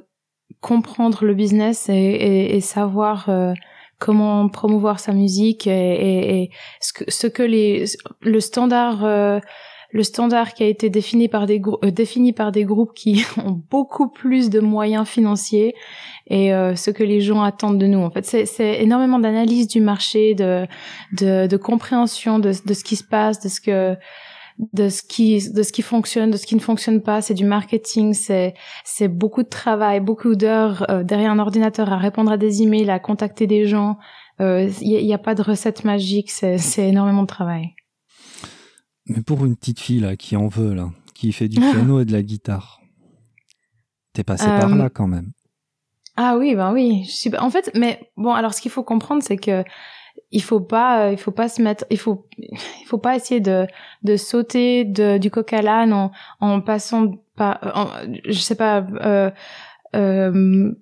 comprendre 0.61 1.25
le 1.25 1.35
business 1.35 1.89
et, 1.89 1.93
et, 1.93 2.57
et 2.57 2.61
savoir 2.61 3.29
euh, 3.29 3.53
comment 3.99 4.49
promouvoir 4.49 4.99
sa 4.99 5.13
musique 5.13 5.67
et, 5.67 6.43
et 6.43 6.51
ce, 6.81 6.93
que, 6.93 7.11
ce 7.11 7.27
que 7.27 7.43
les 7.43 7.85
le 8.23 8.41
standard 8.41 9.05
euh, 9.05 9.39
le 9.93 10.03
standard 10.03 10.55
qui 10.55 10.63
a 10.63 10.67
été 10.67 10.91
défini 10.91 11.29
par 11.29 11.47
des 11.47 11.61
euh, 11.85 11.91
défini 11.91 12.33
par 12.33 12.53
des 12.53 12.65
groupes 12.65 12.95
qui 12.95 13.25
ont 13.45 13.61
beaucoup 13.71 14.09
plus 14.09 14.51
de 14.51 14.61
moyens 14.61 15.07
financiers 15.07 15.75
et 16.29 16.55
euh, 16.55 16.77
ce 16.77 16.91
que 16.91 17.03
les 17.03 17.21
gens 17.21 17.43
attendent 17.43 17.79
de 17.79 17.87
nous. 17.87 18.01
En 18.01 18.11
fait, 18.11 18.25
c'est 18.25 18.83
énormément 18.83 19.19
d'analyse 19.19 19.67
du 19.67 19.81
marché, 19.81 20.35
de, 20.35 20.67
de, 21.13 21.47
de 21.47 21.57
compréhension 21.57 22.39
de, 22.39 22.53
de, 22.65 22.75
ce 22.75 22.85
qui 22.85 22.97
se 22.97 23.05
passe, 23.05 23.41
de 23.41 23.49
ce 23.49 23.61
que 23.61 23.97
de 24.73 24.89
ce 24.91 25.03
qui 25.03 25.51
de 25.51 25.63
ce 25.63 25.73
qui 25.73 25.83
fonctionne, 25.83 26.31
de 26.31 26.37
ce 26.37 26.47
qui 26.47 26.55
ne 26.55 26.61
fonctionne 26.61 27.03
pas. 27.03 27.21
C'est 27.21 27.35
du 27.35 27.45
marketing, 27.45 28.13
c'est 28.15 28.55
c'est 28.85 29.09
beaucoup 29.09 29.43
de 29.43 29.49
travail, 29.49 30.01
beaucoup 30.01 30.37
d'heures 30.37 30.87
euh, 30.91 31.03
derrière 31.03 31.33
un 31.33 31.39
ordinateur 31.39 31.93
à 31.93 31.97
répondre 31.97 32.31
à 32.31 32.37
des 32.37 32.63
emails, 32.63 32.91
à 32.91 32.99
contacter 32.99 33.47
des 33.47 33.67
gens. 33.67 33.97
Il 34.39 34.47
euh, 34.47 34.71
n'y 34.81 35.13
a, 35.13 35.17
a, 35.17 35.19
pas 35.19 35.35
de 35.35 35.43
recette 35.43 35.85
magique, 35.85 36.31
c'est 36.31 36.89
énormément 36.89 37.23
de 37.23 37.27
travail. 37.27 37.75
Mais 39.11 39.23
pour 39.23 39.45
une 39.45 39.57
petite 39.57 39.81
fille 39.81 40.01
là 40.01 40.17
qui 40.17 40.37
en 40.37 40.47
veut 40.47 40.73
là, 40.73 40.89
qui 41.15 41.33
fait 41.33 41.49
du 41.49 41.59
piano 41.59 42.01
et 42.01 42.05
de 42.05 42.13
la 42.13 42.23
guitare, 42.23 42.81
t'es 44.13 44.23
passé 44.23 44.47
par 44.47 44.69
là 44.69 44.89
quand 44.89 45.09
même. 45.09 45.33
Ah 46.17 46.37
oui, 46.39 46.55
ben 46.55 46.73
oui. 46.73 47.05
Je 47.07 47.11
suis... 47.11 47.37
En 47.39 47.51
fait, 47.51 47.71
mais 47.75 48.13
bon, 48.17 48.33
alors 48.33 48.55
ce 48.55 48.61
qu'il 48.61 48.71
faut 48.71 48.85
comprendre, 48.85 49.23
c'est 49.23 49.37
que 49.37 49.65
il 50.31 50.43
faut 50.43 50.61
pas, 50.61 51.07
euh, 51.07 51.13
il 51.13 51.19
faut 51.19 51.33
pas 51.33 51.49
se 51.49 51.61
mettre, 51.61 51.85
il 51.91 51.99
faut, 51.99 52.29
il 52.39 52.87
faut 52.87 52.99
pas 52.99 53.17
essayer 53.17 53.41
de 53.41 53.67
de 54.05 54.17
sauter 54.17 54.85
de, 54.85 55.19
du 55.19 55.31
coq 55.31 55.53
à 55.53 55.63
l'âne 55.63 55.93
en, 55.93 56.13
en 56.41 56.61
passant 56.61 57.13
par, 57.37 57.59
en, 57.75 57.89
je 58.25 58.39
sais 58.39 58.55
pas. 58.55 58.87
Euh, 59.05 59.31
euh, 59.97 60.73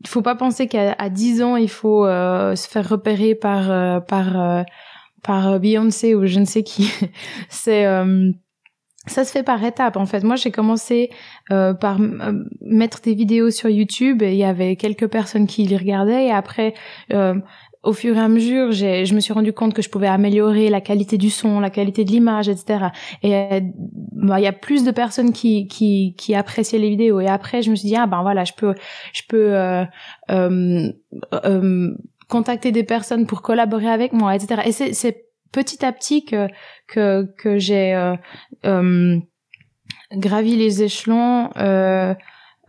il 0.00 0.08
faut 0.08 0.22
pas 0.22 0.34
penser 0.34 0.68
qu'à 0.68 0.92
à 0.98 1.08
10 1.08 1.42
ans 1.42 1.56
il 1.56 1.70
faut 1.70 2.04
euh, 2.04 2.54
se 2.54 2.68
faire 2.68 2.86
repérer 2.86 3.34
par 3.34 3.70
euh, 3.70 3.98
par 4.00 4.40
euh, 4.40 4.62
par 5.26 5.58
Beyoncé 5.58 6.14
ou 6.14 6.26
je 6.26 6.38
ne 6.38 6.44
sais 6.44 6.62
qui. 6.62 6.90
c'est 7.48 7.84
ça 9.06 9.24
se 9.24 9.30
fait 9.30 9.42
par 9.42 9.62
étapes 9.64 9.96
en 9.96 10.06
fait. 10.06 10.22
Moi 10.24 10.36
j'ai 10.36 10.50
commencé 10.50 11.10
euh, 11.50 11.74
par 11.74 12.00
euh, 12.00 12.44
mettre 12.60 13.00
des 13.00 13.14
vidéos 13.14 13.50
sur 13.50 13.70
YouTube 13.70 14.22
et 14.22 14.32
il 14.32 14.38
y 14.38 14.44
avait 14.44 14.76
quelques 14.76 15.06
personnes 15.06 15.46
qui 15.46 15.64
les 15.64 15.76
regardaient 15.76 16.26
et 16.26 16.32
après 16.32 16.74
euh, 17.12 17.34
au 17.82 17.92
fur 17.92 18.16
et 18.16 18.20
à 18.20 18.26
mesure, 18.26 18.72
je 18.72 19.14
me 19.14 19.20
suis 19.20 19.32
rendu 19.32 19.52
compte 19.52 19.72
que 19.72 19.80
je 19.80 19.88
pouvais 19.88 20.08
améliorer 20.08 20.70
la 20.70 20.80
qualité 20.80 21.18
du 21.18 21.30
son, 21.30 21.60
la 21.60 21.70
qualité 21.70 22.04
de 22.04 22.10
l'image, 22.10 22.48
etc. 22.48 22.86
Et 23.22 23.60
bah, 24.10 24.40
il 24.40 24.42
y 24.42 24.48
a 24.48 24.52
plus 24.52 24.82
de 24.82 24.90
personnes 24.90 25.32
qui, 25.32 25.68
qui, 25.68 26.16
qui 26.18 26.34
appréciaient 26.34 26.80
les 26.80 26.88
vidéos. 26.88 27.20
Et 27.20 27.28
après, 27.28 27.62
je 27.62 27.70
me 27.70 27.76
suis 27.76 27.86
dit 27.86 27.94
ah 27.94 28.08
ben 28.08 28.22
voilà, 28.22 28.42
je 28.42 28.54
peux 28.54 28.74
je 29.12 29.22
peux 29.28 29.86
contacter 32.28 32.72
des 32.72 32.84
personnes 32.84 33.26
pour 33.26 33.42
collaborer 33.42 33.88
avec 33.88 34.12
moi, 34.12 34.34
etc. 34.34 34.62
Et 34.64 34.72
c'est 34.72 35.26
petit 35.52 35.84
à 35.84 35.92
petit 35.92 36.24
que 36.24 36.48
que 36.88 37.26
que 37.38 37.58
j'ai 37.58 37.94
euh, 37.94 38.16
euh, 38.64 39.18
gravi 40.12 40.56
les 40.56 40.82
échelons 40.82 41.50
euh, 41.56 42.14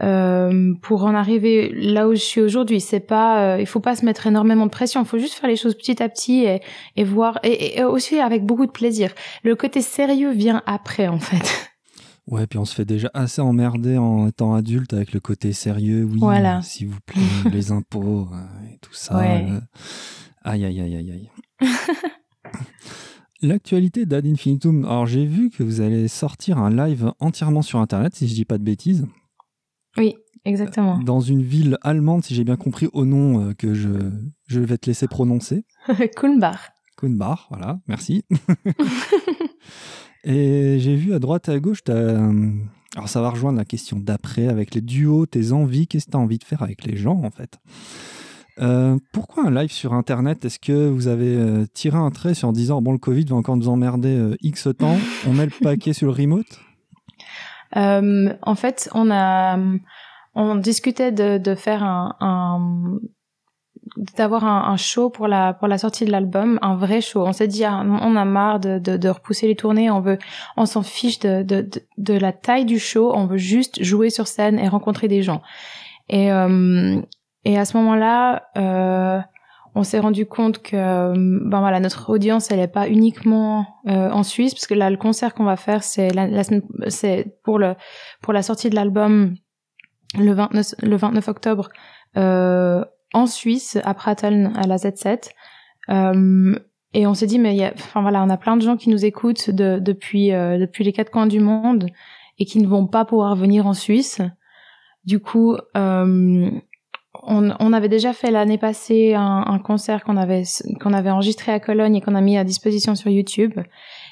euh, 0.04 0.74
pour 0.84 1.06
en 1.06 1.16
arriver 1.16 1.72
là 1.74 2.08
où 2.08 2.14
je 2.14 2.20
suis 2.20 2.42
aujourd'hui. 2.42 2.82
C'est 2.82 3.00
pas, 3.00 3.56
euh, 3.56 3.60
il 3.60 3.66
faut 3.66 3.80
pas 3.80 3.96
se 3.96 4.06
mettre 4.06 4.28
énormément 4.28 4.66
de 4.66 4.72
pression. 4.72 5.02
Il 5.02 5.08
faut 5.08 5.18
juste 5.18 5.34
faire 5.34 5.50
les 5.50 5.56
choses 5.56 5.76
petit 5.76 6.02
à 6.02 6.10
petit 6.10 6.44
et, 6.44 6.62
et 6.96 7.04
voir, 7.04 7.40
et, 7.44 7.80
et, 7.80 7.84
aussi 7.84 8.20
avec 8.20 8.46
beaucoup 8.46 8.66
de 8.66 8.72
plaisir. 8.72 9.12
Le 9.44 9.56
côté 9.56 9.82
sérieux 9.82 10.32
vient 10.32 10.62
après, 10.66 11.08
en 11.08 11.20
fait. 11.20 11.72
Ouais, 12.28 12.46
puis 12.46 12.60
on 12.60 12.66
se 12.66 12.76
fait 12.76 12.86
déjà 12.86 13.10
assez 13.14 13.42
emmerder 13.42 13.98
en 13.98 14.28
étant 14.28 14.54
adulte 14.54 14.94
avec 14.94 15.14
le 15.14 15.22
côté 15.22 15.54
sérieux. 15.54 16.04
Oui, 16.04 16.20
voilà. 16.20 16.62
s'il 16.62 16.88
vous 16.90 17.00
plaît, 17.06 17.22
les 17.52 17.72
impôts 17.72 18.28
et 18.70 18.78
tout 18.80 18.94
ça. 18.94 19.18
Aïe, 19.18 20.66
aïe, 20.66 20.66
aïe, 20.66 20.96
aïe, 20.96 21.12
aïe. 21.12 21.30
L'actualité 23.42 24.06
d'Ad 24.06 24.26
Infinitum. 24.26 24.84
Alors, 24.86 25.06
j'ai 25.06 25.26
vu 25.26 25.50
que 25.50 25.64
vous 25.64 25.80
allez 25.80 26.08
sortir 26.08 26.58
un 26.58 26.70
live 26.70 27.12
entièrement 27.20 27.62
sur 27.62 27.80
Internet, 27.80 28.16
si 28.16 28.28
je 28.28 28.34
dis 28.34 28.46
pas 28.46 28.58
de 28.58 28.64
bêtises. 28.64 29.06
Oui, 29.96 30.16
exactement. 30.44 30.98
Dans 31.00 31.20
une 31.22 31.44
ville 31.44 31.78
allemande, 31.82 32.24
si 32.24 32.34
j'ai 32.34 32.44
bien 32.44 32.56
compris, 32.56 32.90
au 32.94 33.06
nom 33.06 33.42
euh, 33.50 33.54
que 33.54 33.74
je, 33.74 33.90
je 34.48 34.60
vais 34.60 34.78
te 34.78 34.88
laisser 34.90 35.08
prononcer. 35.08 35.66
Kulmbach. 36.16 36.72
Kulmbach, 36.98 37.48
voilà, 37.50 37.80
merci. 37.88 38.26
Et 40.24 40.80
j'ai 40.80 40.96
vu 40.96 41.14
à 41.14 41.20
droite 41.20 41.50
et 41.50 41.54
à 41.54 41.60
gauche, 41.60 41.80
euh, 41.90 42.52
alors 42.96 43.10
ça 43.10 43.22
va 43.22 43.30
rejoindre 43.30 43.58
la 43.58 43.66
question 43.66 43.98
d'après, 44.00 44.48
avec 44.48 44.74
les 44.74 44.82
duos, 44.82 45.26
tes 45.26 45.52
envies, 45.52 45.88
qu'est-ce 45.88 46.08
que 46.08 46.12
tu 46.12 46.18
as 46.18 46.20
envie 46.20 46.38
de 46.38 46.44
faire 46.44 46.62
avec 46.64 46.86
les 46.86 46.98
gens, 46.98 47.22
en 47.24 47.32
fait? 47.32 47.60
Euh, 48.60 48.98
pourquoi 49.14 49.48
un 49.48 49.52
live 49.52 49.72
sur 49.72 49.94
Internet? 49.94 50.44
Est-ce 50.44 50.58
que 50.58 50.90
vous 50.90 51.08
avez 51.08 51.36
euh, 51.36 51.66
tiré 51.74 51.98
un 51.98 52.10
trait 52.10 52.34
sur 52.34 52.50
en 52.50 52.52
disant 52.54 52.82
bon 52.82 52.92
le 52.92 52.98
Covid 52.98 53.26
va 53.26 53.36
encore 53.36 53.56
nous 53.56 53.70
emmerder 53.70 54.36
X 54.42 54.70
temps, 54.78 54.98
on 55.28 55.34
met 55.34 55.46
le 55.46 55.52
paquet 55.62 55.94
sur 55.94 56.08
le 56.08 56.14
remote? 56.14 56.60
En 57.76 58.56
fait, 58.56 58.90
on 58.96 59.12
a 59.12 59.60
on 60.34 60.56
discutait 60.56 61.12
de, 61.12 61.56
faire 61.56 61.84
un 61.84 63.00
d'avoir 64.18 64.46
un, 64.46 64.72
un, 64.72 64.78
show 64.78 65.10
pour 65.10 65.28
la 65.28 65.54
pour 65.54 65.68
la 65.68 65.78
sortie 65.78 66.06
de 66.06 66.12
l'album, 66.12 66.60
un 66.62 66.76
vrai 66.76 67.02
show. 67.02 67.26
On 67.26 67.34
s'est 67.34 67.48
dit 67.48 67.64
ah, 67.64 67.84
on 67.86 68.16
a 68.16 68.26
marre 68.26 68.60
de, 68.60 68.80
de, 68.80 68.98
de, 68.98 69.10
repousser 69.10 69.48
les 69.48 69.56
tournées, 69.56 69.90
on 69.90 70.02
veut 70.02 70.18
on 70.56 70.66
s'en 70.66 70.84
fiche 70.84 71.20
de, 71.20 71.44
de, 71.44 71.68
de 71.98 72.14
la 72.14 72.32
taille 72.32 72.66
du 72.66 72.80
show, 72.80 73.12
on 73.14 73.26
veut 73.26 73.38
juste 73.38 73.84
jouer 73.84 74.10
sur 74.10 74.28
scène 74.28 74.60
et 74.60 74.68
rencontrer 74.68 75.08
des 75.08 75.22
gens. 75.22 75.42
Et 76.10 76.32
euh, 76.32 77.02
et 77.46 77.58
à 77.58 77.66
ce 77.66 77.78
moment-là, 77.78 78.50
euh, 78.58 79.20
on 79.78 79.84
s'est 79.84 80.00
rendu 80.00 80.26
compte 80.26 80.62
que 80.62 81.14
ben 81.16 81.60
voilà 81.60 81.80
notre 81.80 82.10
audience 82.10 82.50
elle 82.52 82.60
est 82.60 82.68
pas 82.68 82.90
uniquement 82.90 83.68
euh, 83.88 84.10
en 84.10 84.24
Suisse 84.24 84.54
parce 84.54 84.66
que 84.66 84.74
là 84.74 84.90
le 84.90 84.98
concert 84.98 85.36
qu'on 85.36 85.44
va 85.44 85.56
faire 85.56 85.84
c'est 85.84 86.10
la, 86.14 86.28
la 86.28 86.42
c'est 86.88 87.38
pour 87.44 87.60
le 87.60 87.76
pour 88.22 88.34
la 88.34 88.42
sortie 88.42 88.72
de 88.72 88.76
l'album 88.76 89.36
le 90.18 90.34
29 90.34 90.76
le 90.82 90.96
29 90.96 91.28
octobre 91.28 91.70
euh, 92.18 92.84
en 93.14 93.26
Suisse 93.26 93.78
à 93.84 93.94
Pratteln 93.94 94.54
à 94.56 94.68
la 94.68 94.78
Z7 94.78 95.30
euh, 95.90 96.56
et 96.94 97.08
on 97.08 97.14
s'est 97.14 97.28
dit 97.28 97.40
mais 97.40 97.56
y 97.56 97.64
a, 97.64 97.74
enfin 97.74 98.02
voilà 98.02 98.24
on 98.24 98.30
a 98.30 98.38
plein 98.38 98.58
de 98.58 98.62
gens 98.62 98.78
qui 98.78 98.90
nous 98.90 99.06
écoutent 99.06 99.50
de, 99.50 99.80
depuis 99.80 100.34
euh, 100.34 100.58
depuis 100.58 100.84
les 100.84 100.94
quatre 100.94 101.12
coins 101.12 101.28
du 101.28 101.40
monde 101.40 101.88
et 102.40 102.46
qui 102.46 102.60
ne 102.60 102.68
vont 102.68 102.88
pas 102.88 103.06
pouvoir 103.06 103.36
venir 103.36 103.68
en 103.68 103.74
Suisse 103.74 104.22
du 105.06 105.20
coup 105.20 105.56
euh, 105.76 106.52
on, 107.24 107.52
on, 107.60 107.74
avait 107.74 107.90
déjà 107.90 108.14
fait 108.14 108.32
l'année 108.32 108.58
passée 108.58 109.14
un, 109.14 109.44
un 109.48 109.60
concert 109.60 110.04
qu'on 110.04 110.18
avait 110.18 110.44
qu'on 110.82 110.94
avait 110.94 111.10
enregistré 111.10 111.52
à 111.52 111.60
Cologne 111.60 111.96
et 111.96 112.02
qu'on 112.02 112.16
a 112.16 112.22
mis 112.22 112.38
à 112.38 112.44
disposition 112.44 112.96
sur 112.96 113.10
YouTube. 113.10 113.54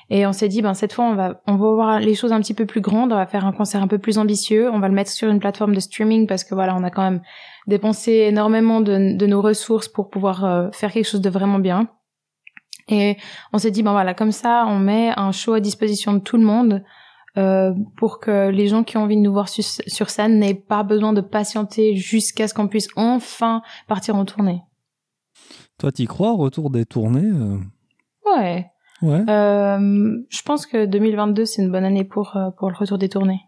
Et 0.09 0.27
on 0.27 0.33
s'est 0.33 0.47
dit, 0.47 0.61
ben 0.61 0.73
cette 0.73 0.93
fois, 0.93 1.05
on 1.05 1.15
va 1.15 1.41
on 1.47 1.55
va 1.55 1.73
voir 1.73 1.99
les 1.99 2.15
choses 2.15 2.31
un 2.31 2.39
petit 2.39 2.53
peu 2.53 2.65
plus 2.65 2.81
grandes. 2.81 3.11
On 3.11 3.15
va 3.15 3.25
faire 3.25 3.45
un 3.45 3.51
concert 3.51 3.81
un 3.81 3.87
peu 3.87 3.97
plus 3.97 4.17
ambitieux. 4.17 4.69
On 4.71 4.79
va 4.79 4.87
le 4.87 4.93
mettre 4.93 5.11
sur 5.11 5.29
une 5.29 5.39
plateforme 5.39 5.73
de 5.73 5.79
streaming 5.79 6.27
parce 6.27 6.43
que 6.43 6.53
voilà, 6.53 6.75
on 6.75 6.83
a 6.83 6.91
quand 6.91 7.03
même 7.03 7.21
dépensé 7.68 8.11
énormément 8.11 8.82
de, 8.82 9.16
de 9.18 9.26
nos 9.26 9.41
ressources 9.41 9.88
pour 9.88 10.09
pouvoir 10.09 10.45
euh, 10.45 10.70
faire 10.72 10.91
quelque 10.91 11.07
chose 11.07 11.22
de 11.22 11.30
vraiment 11.30 11.59
bien. 11.59 11.89
Et 12.88 13.18
on 13.51 13.57
s'est 13.57 13.72
dit, 13.72 13.84
ben 13.84 13.91
voilà, 13.91 14.13
comme 14.13 14.32
ça, 14.32 14.66
on 14.68 14.78
met 14.78 15.11
un 15.18 15.32
show 15.32 15.53
à 15.53 15.59
disposition 15.59 16.13
de 16.13 16.20
tout 16.20 16.38
le 16.38 16.43
monde. 16.43 16.84
Euh, 17.38 17.74
pour 17.97 18.22
que 18.22 18.49
les 18.49 18.68
gens 18.68 18.86
qui 18.86 18.95
ont 18.95 19.03
envie 19.03 19.18
de 19.18 19.22
nous 19.22 19.34
voir 19.34 19.49
sur 19.49 20.09
scène 20.09 20.39
n'aient 20.39 20.53
pas 20.53 20.84
besoin 20.84 21.11
de 21.11 21.20
patienter 21.20 21.97
jusqu'à 21.97 22.47
ce 22.47 22.53
qu'on 22.53 22.70
puisse 22.70 22.88
enfin 22.95 23.61
partir 23.89 24.16
en 24.16 24.24
tournée. 24.24 24.61
Toi, 25.78 25.91
t'y 25.91 26.05
crois 26.05 26.32
retour 26.32 26.70
des 26.70 26.86
tournées 26.86 27.30
euh? 27.30 27.57
Ouais. 28.26 28.68
Ouais. 29.01 29.30
Euh, 29.30 30.18
je 30.30 30.41
pense 30.43 30.66
que 30.66 30.86
2022 30.86 31.43
c'est 31.43 31.61
une 31.61 31.74
bonne 31.74 31.84
année 31.84 32.05
pour 32.05 32.38
pour 32.57 32.70
le 32.70 32.76
retour 32.78 32.97
des 32.97 33.09
tournées. 33.09 33.41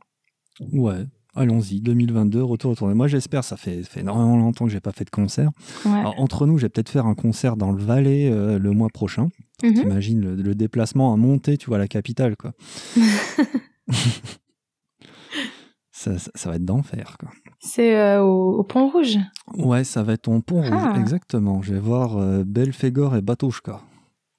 Ouais. 0.74 1.06
Allons-y, 1.38 1.82
2022, 1.82 2.44
retour 2.44 2.72
aux 2.72 2.76
tournées. 2.76 2.96
Moi, 2.96 3.08
j'espère, 3.08 3.44
ça 3.44 3.58
fait, 3.58 3.84
fait 3.84 4.00
énormément 4.00 4.38
longtemps 4.38 4.66
que 4.66 4.72
j'ai 4.72 4.80
pas 4.80 4.92
fait 4.92 5.06
de 5.06 5.10
concert. 5.10 5.52
Ouais. 5.86 6.04
entre 6.18 6.46
nous, 6.48 6.58
j'ai 6.58 6.68
peut-être 6.68 6.90
faire 6.90 7.06
un 7.06 7.16
concert 7.16 7.58
dans 7.58 7.72
le 7.72 7.82
Valais 7.82 8.30
le 8.30 8.72
mois 8.72 8.90
prochain. 8.90 9.30
Mm 9.64 9.74
T'imagines 9.74 10.22
le, 10.22 10.36
le, 10.36 10.56
déplacement 10.56 11.14
à 11.14 11.18
monter, 11.18 11.58
tu 11.58 11.68
vois, 11.68 11.80
la 11.80 11.88
capitale, 11.88 12.36
quoi. 12.38 12.52
ça, 15.92 16.20
ça, 16.20 16.32
ça, 16.36 16.50
va 16.50 16.58
être 16.58 16.66
d'enfer, 16.66 17.18
quoi. 17.20 17.30
C'est 17.60 17.98
euh, 17.98 18.22
au, 18.22 18.60
au, 18.60 18.64
Pont 18.64 18.90
Rouge? 18.90 19.18
Ouais, 19.56 19.84
ça 19.84 20.04
va 20.04 20.14
être 20.14 20.28
au 20.28 20.40
Pont 20.42 20.62
ah. 20.64 20.90
Rouge, 20.90 21.00
exactement. 21.00 21.64
Je 21.64 21.74
vais 21.74 21.80
voir 21.80 22.18
euh, 22.18 22.44
Belfegor 22.46 23.16
et 23.16 23.22
Batouchka. 23.22 23.82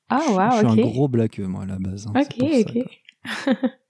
Ah, 0.08 0.20
waouh, 0.30 0.52
Je 0.52 0.56
suis 0.58 0.66
okay. 0.66 0.82
un 0.82 0.84
gros 0.86 1.08
blaqueux, 1.08 1.46
moi, 1.46 1.64
à 1.64 1.66
la 1.66 1.78
base. 1.78 2.06
Hein, 2.14 2.20
ok, 2.20 2.44
ok. 2.60 3.56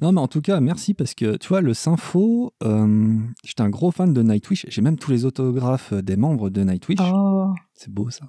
Non, 0.00 0.12
mais 0.12 0.20
en 0.20 0.28
tout 0.28 0.40
cas, 0.40 0.60
merci 0.60 0.94
parce 0.94 1.14
que 1.14 1.36
tu 1.36 1.48
vois, 1.48 1.60
le 1.60 1.74
Sympho, 1.74 2.52
euh, 2.62 3.16
j'étais 3.44 3.62
un 3.62 3.70
gros 3.70 3.90
fan 3.90 4.12
de 4.12 4.22
Nightwish. 4.22 4.66
J'ai 4.68 4.82
même 4.82 4.96
tous 4.98 5.10
les 5.10 5.24
autographes 5.24 5.92
des 5.94 6.16
membres 6.16 6.50
de 6.50 6.62
Nightwish. 6.62 6.98
Oh. 7.02 7.52
C'est 7.74 7.90
beau 7.92 8.10
ça. 8.10 8.26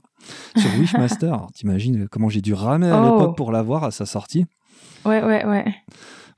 Sur 0.57 0.69
Wishmaster, 0.79 1.47
t'imagines 1.53 2.07
comment 2.09 2.29
j'ai 2.29 2.41
dû 2.41 2.53
ramer 2.53 2.89
à 2.89 3.01
Oh. 3.01 3.03
l'époque 3.19 3.37
pour 3.37 3.51
l'avoir 3.51 3.83
à 3.83 3.91
sa 3.91 4.05
sortie. 4.05 4.45
Ouais, 5.05 5.23
ouais, 5.23 5.45
ouais. 5.45 5.65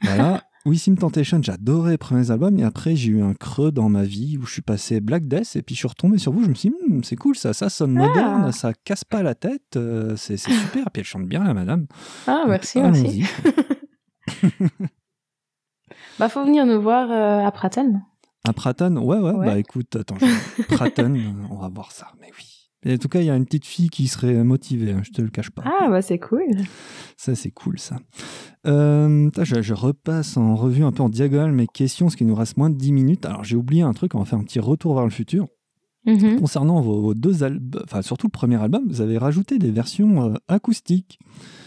Voilà. 0.01 0.41
Wissim 0.67 0.95
Temptation, 0.95 1.39
j'adorais 1.43 1.91
les 1.91 1.97
premiers 1.99 2.31
albums 2.31 2.57
et 2.57 2.63
après 2.63 2.95
j'ai 2.95 3.11
eu 3.11 3.21
un 3.21 3.35
creux 3.35 3.71
dans 3.71 3.87
ma 3.87 4.01
vie 4.01 4.39
où 4.41 4.47
je 4.47 4.51
suis 4.53 4.61
passé 4.63 4.99
Black 4.99 5.27
Death 5.27 5.55
et 5.55 5.61
puis 5.61 5.75
je 5.75 5.79
suis 5.81 5.87
retombé 5.87 6.17
sur 6.17 6.31
vous. 6.31 6.43
Je 6.43 6.49
me 6.49 6.55
suis 6.55 6.69
dit, 6.69 6.75
Hm, 6.89 7.03
c'est 7.03 7.15
cool 7.15 7.35
ça, 7.35 7.53
ça 7.53 7.69
sonne 7.69 7.95
Ah. 8.01 8.07
moderne, 8.07 8.51
ça 8.51 8.73
casse 8.73 9.03
pas 9.03 9.21
la 9.21 9.35
tête, 9.35 9.75
euh, 9.75 10.15
c'est 10.15 10.37
super. 10.37 10.81
Et 10.87 10.89
puis 10.91 11.01
elle 11.01 11.03
chante 11.05 11.27
bien 11.27 11.43
la 11.43 11.53
madame. 11.53 11.85
Ah, 12.25 12.45
merci, 12.47 12.79
merci. 12.81 13.23
Bah, 16.19 16.29
faut 16.29 16.43
venir 16.45 16.65
nous 16.65 16.81
voir 16.81 17.11
euh, 17.11 17.45
à 17.45 17.51
Pratteln. 17.51 18.03
À 18.47 18.53
Pratton, 18.53 18.97
ouais, 18.97 19.17
ouais, 19.19 19.31
Ouais. 19.31 19.45
bah 19.45 19.59
écoute, 19.59 19.95
attends, 19.95 20.15
je... 20.19 20.63
Pratton, 20.75 21.13
euh, 21.15 21.47
on 21.51 21.57
va 21.57 21.69
voir 21.69 21.91
ça, 21.91 22.07
mais 22.19 22.27
oui. 22.37 22.45
Et 22.83 22.93
en 22.93 22.97
tout 22.97 23.07
cas, 23.09 23.19
il 23.19 23.25
y 23.25 23.29
a 23.29 23.35
une 23.35 23.45
petite 23.45 23.65
fille 23.65 23.89
qui 23.89 24.07
serait 24.07 24.43
motivée, 24.43 24.91
hein, 24.91 25.01
je 25.03 25.11
te 25.11 25.21
le 25.21 25.29
cache 25.29 25.49
pas. 25.49 25.63
Ah, 25.65 25.89
bah, 25.89 26.01
c'est 26.01 26.19
cool. 26.19 26.45
Ça, 27.17 27.33
c'est 27.35 27.51
cool, 27.51 27.79
ça. 27.79 27.97
Euh, 28.67 29.29
je, 29.41 29.61
je 29.61 29.73
repasse 29.73 30.37
en 30.37 30.55
revue 30.55 30.83
un 30.83 30.91
peu 30.91 31.01
en 31.03 31.09
diagonale 31.09 31.51
mes 31.51 31.67
questions, 31.67 32.05
parce 32.05 32.15
qu'il 32.15 32.27
nous 32.27 32.35
reste 32.35 32.57
moins 32.57 32.69
de 32.69 32.75
10 32.77 32.91
minutes. 32.91 33.25
Alors, 33.25 33.43
j'ai 33.43 33.55
oublié 33.55 33.81
un 33.81 33.93
truc, 33.93 34.13
on 34.15 34.19
va 34.19 34.25
faire 34.25 34.39
un 34.39 34.43
petit 34.43 34.59
retour 34.59 34.93
vers 34.95 35.03
le 35.03 35.09
futur. 35.11 35.47
Mhm. 36.05 36.39
Concernant 36.39 36.81
vos, 36.81 37.01
vos 37.01 37.13
deux 37.15 37.43
albums, 37.43 37.81
enfin, 37.83 38.03
surtout 38.03 38.27
le 38.27 38.31
premier 38.31 38.61
album, 38.61 38.83
vous 38.87 39.01
avez 39.01 39.17
rajouté 39.17 39.57
des 39.57 39.71
versions 39.71 40.29
euh, 40.29 40.35
acoustiques. 40.47 41.17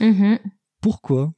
Mhm. 0.01 0.39
Pourquoi? 0.81 1.33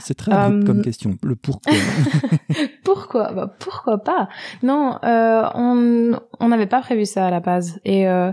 C'est 0.00 0.14
très 0.14 0.32
Euh, 0.32 0.62
comme 0.64 0.82
question, 0.82 1.16
le 1.22 1.36
pourquoi. 1.36 1.72
Pourquoi? 2.84 3.32
Bah, 3.32 3.54
Pourquoi 3.58 3.98
pas? 3.98 4.28
Non, 4.62 4.98
euh, 5.04 5.48
on 5.54 6.12
on 6.40 6.48
n'avait 6.48 6.66
pas 6.66 6.80
prévu 6.80 7.06
ça 7.06 7.26
à 7.26 7.30
la 7.30 7.40
base. 7.40 7.80
Et 7.84 8.08
euh, 8.08 8.32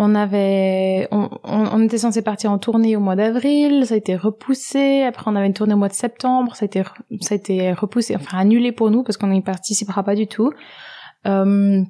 on 0.00 0.14
avait, 0.14 1.08
on, 1.10 1.82
était 1.82 1.98
censé 1.98 2.22
partir 2.22 2.52
en 2.52 2.58
tournée 2.58 2.94
au 2.94 3.00
mois 3.00 3.16
d'avril, 3.16 3.84
ça 3.84 3.94
a 3.94 3.96
été 3.96 4.14
repoussé. 4.14 5.02
Après, 5.02 5.24
on 5.28 5.34
avait 5.34 5.48
une 5.48 5.54
tournée 5.54 5.74
au 5.74 5.78
mois 5.78 5.88
de 5.88 5.94
septembre, 5.94 6.54
ça 6.54 6.64
a 6.64 6.66
été, 6.66 6.84
ça 7.20 7.34
a 7.34 7.36
été 7.36 7.72
repoussé, 7.72 8.14
enfin 8.14 8.38
annulé 8.38 8.70
pour 8.70 8.92
nous 8.92 9.02
parce 9.02 9.16
qu'on 9.16 9.26
n'y 9.26 9.42
participera 9.42 10.04
pas 10.04 10.14
du 10.14 10.28
tout. 10.28 10.52
Euh, 11.26 11.82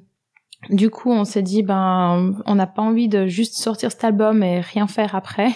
du 0.69 0.89
coup, 0.89 1.11
on 1.11 1.23
s'est 1.23 1.43
dit, 1.43 1.61
ben, 1.61 2.33
on 2.45 2.55
n'a 2.55 2.67
pas 2.67 2.81
envie 2.81 3.07
de 3.07 3.27
juste 3.27 3.55
sortir 3.55 3.91
cet 3.91 4.03
album 4.03 4.41
et 4.41 4.59
rien 4.59 4.87
faire 4.87 5.13
après, 5.13 5.51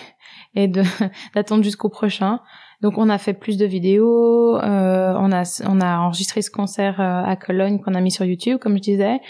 et 0.55 0.67
de 0.67 0.83
d'attendre 1.35 1.63
jusqu'au 1.63 1.89
prochain. 1.89 2.39
Donc, 2.83 2.97
on 2.97 3.09
a 3.09 3.17
fait 3.17 3.33
plus 3.33 3.55
de 3.55 3.65
vidéos, 3.65 4.57
euh, 4.57 5.13
on 5.17 5.31
a 5.31 5.43
on 5.65 5.79
a 5.79 5.99
enregistré 5.99 6.41
ce 6.41 6.51
concert 6.51 6.99
euh, 6.99 7.23
à 7.23 7.37
Cologne 7.37 7.79
qu'on 7.79 7.95
a 7.95 8.01
mis 8.01 8.11
sur 8.11 8.25
YouTube, 8.25 8.59
comme 8.59 8.75
je 8.75 8.81
disais, 8.81 9.21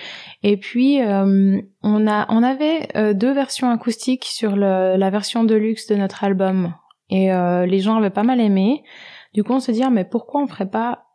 et 0.41 0.57
puis 0.57 1.01
euh, 1.01 1.61
on 1.83 2.07
a 2.07 2.25
on 2.29 2.41
avait 2.41 2.87
euh, 2.95 3.13
deux 3.13 3.31
versions 3.31 3.69
acoustiques 3.69 4.25
sur 4.25 4.55
le, 4.55 4.97
la 4.97 5.09
version 5.11 5.43
de 5.43 5.53
luxe 5.53 5.85
de 5.85 5.95
notre 5.95 6.23
album, 6.23 6.73
et 7.11 7.31
euh, 7.31 7.67
les 7.67 7.79
gens 7.79 7.97
avaient 7.97 8.09
pas 8.09 8.23
mal 8.23 8.41
aimé. 8.41 8.83
Du 9.35 9.43
coup, 9.43 9.53
on 9.53 9.59
se 9.59 9.71
dit, 9.71 9.83
ah, 9.83 9.91
mais 9.91 10.03
pourquoi 10.03 10.41
on 10.41 10.47
ferait 10.47 10.69
pas 10.69 11.05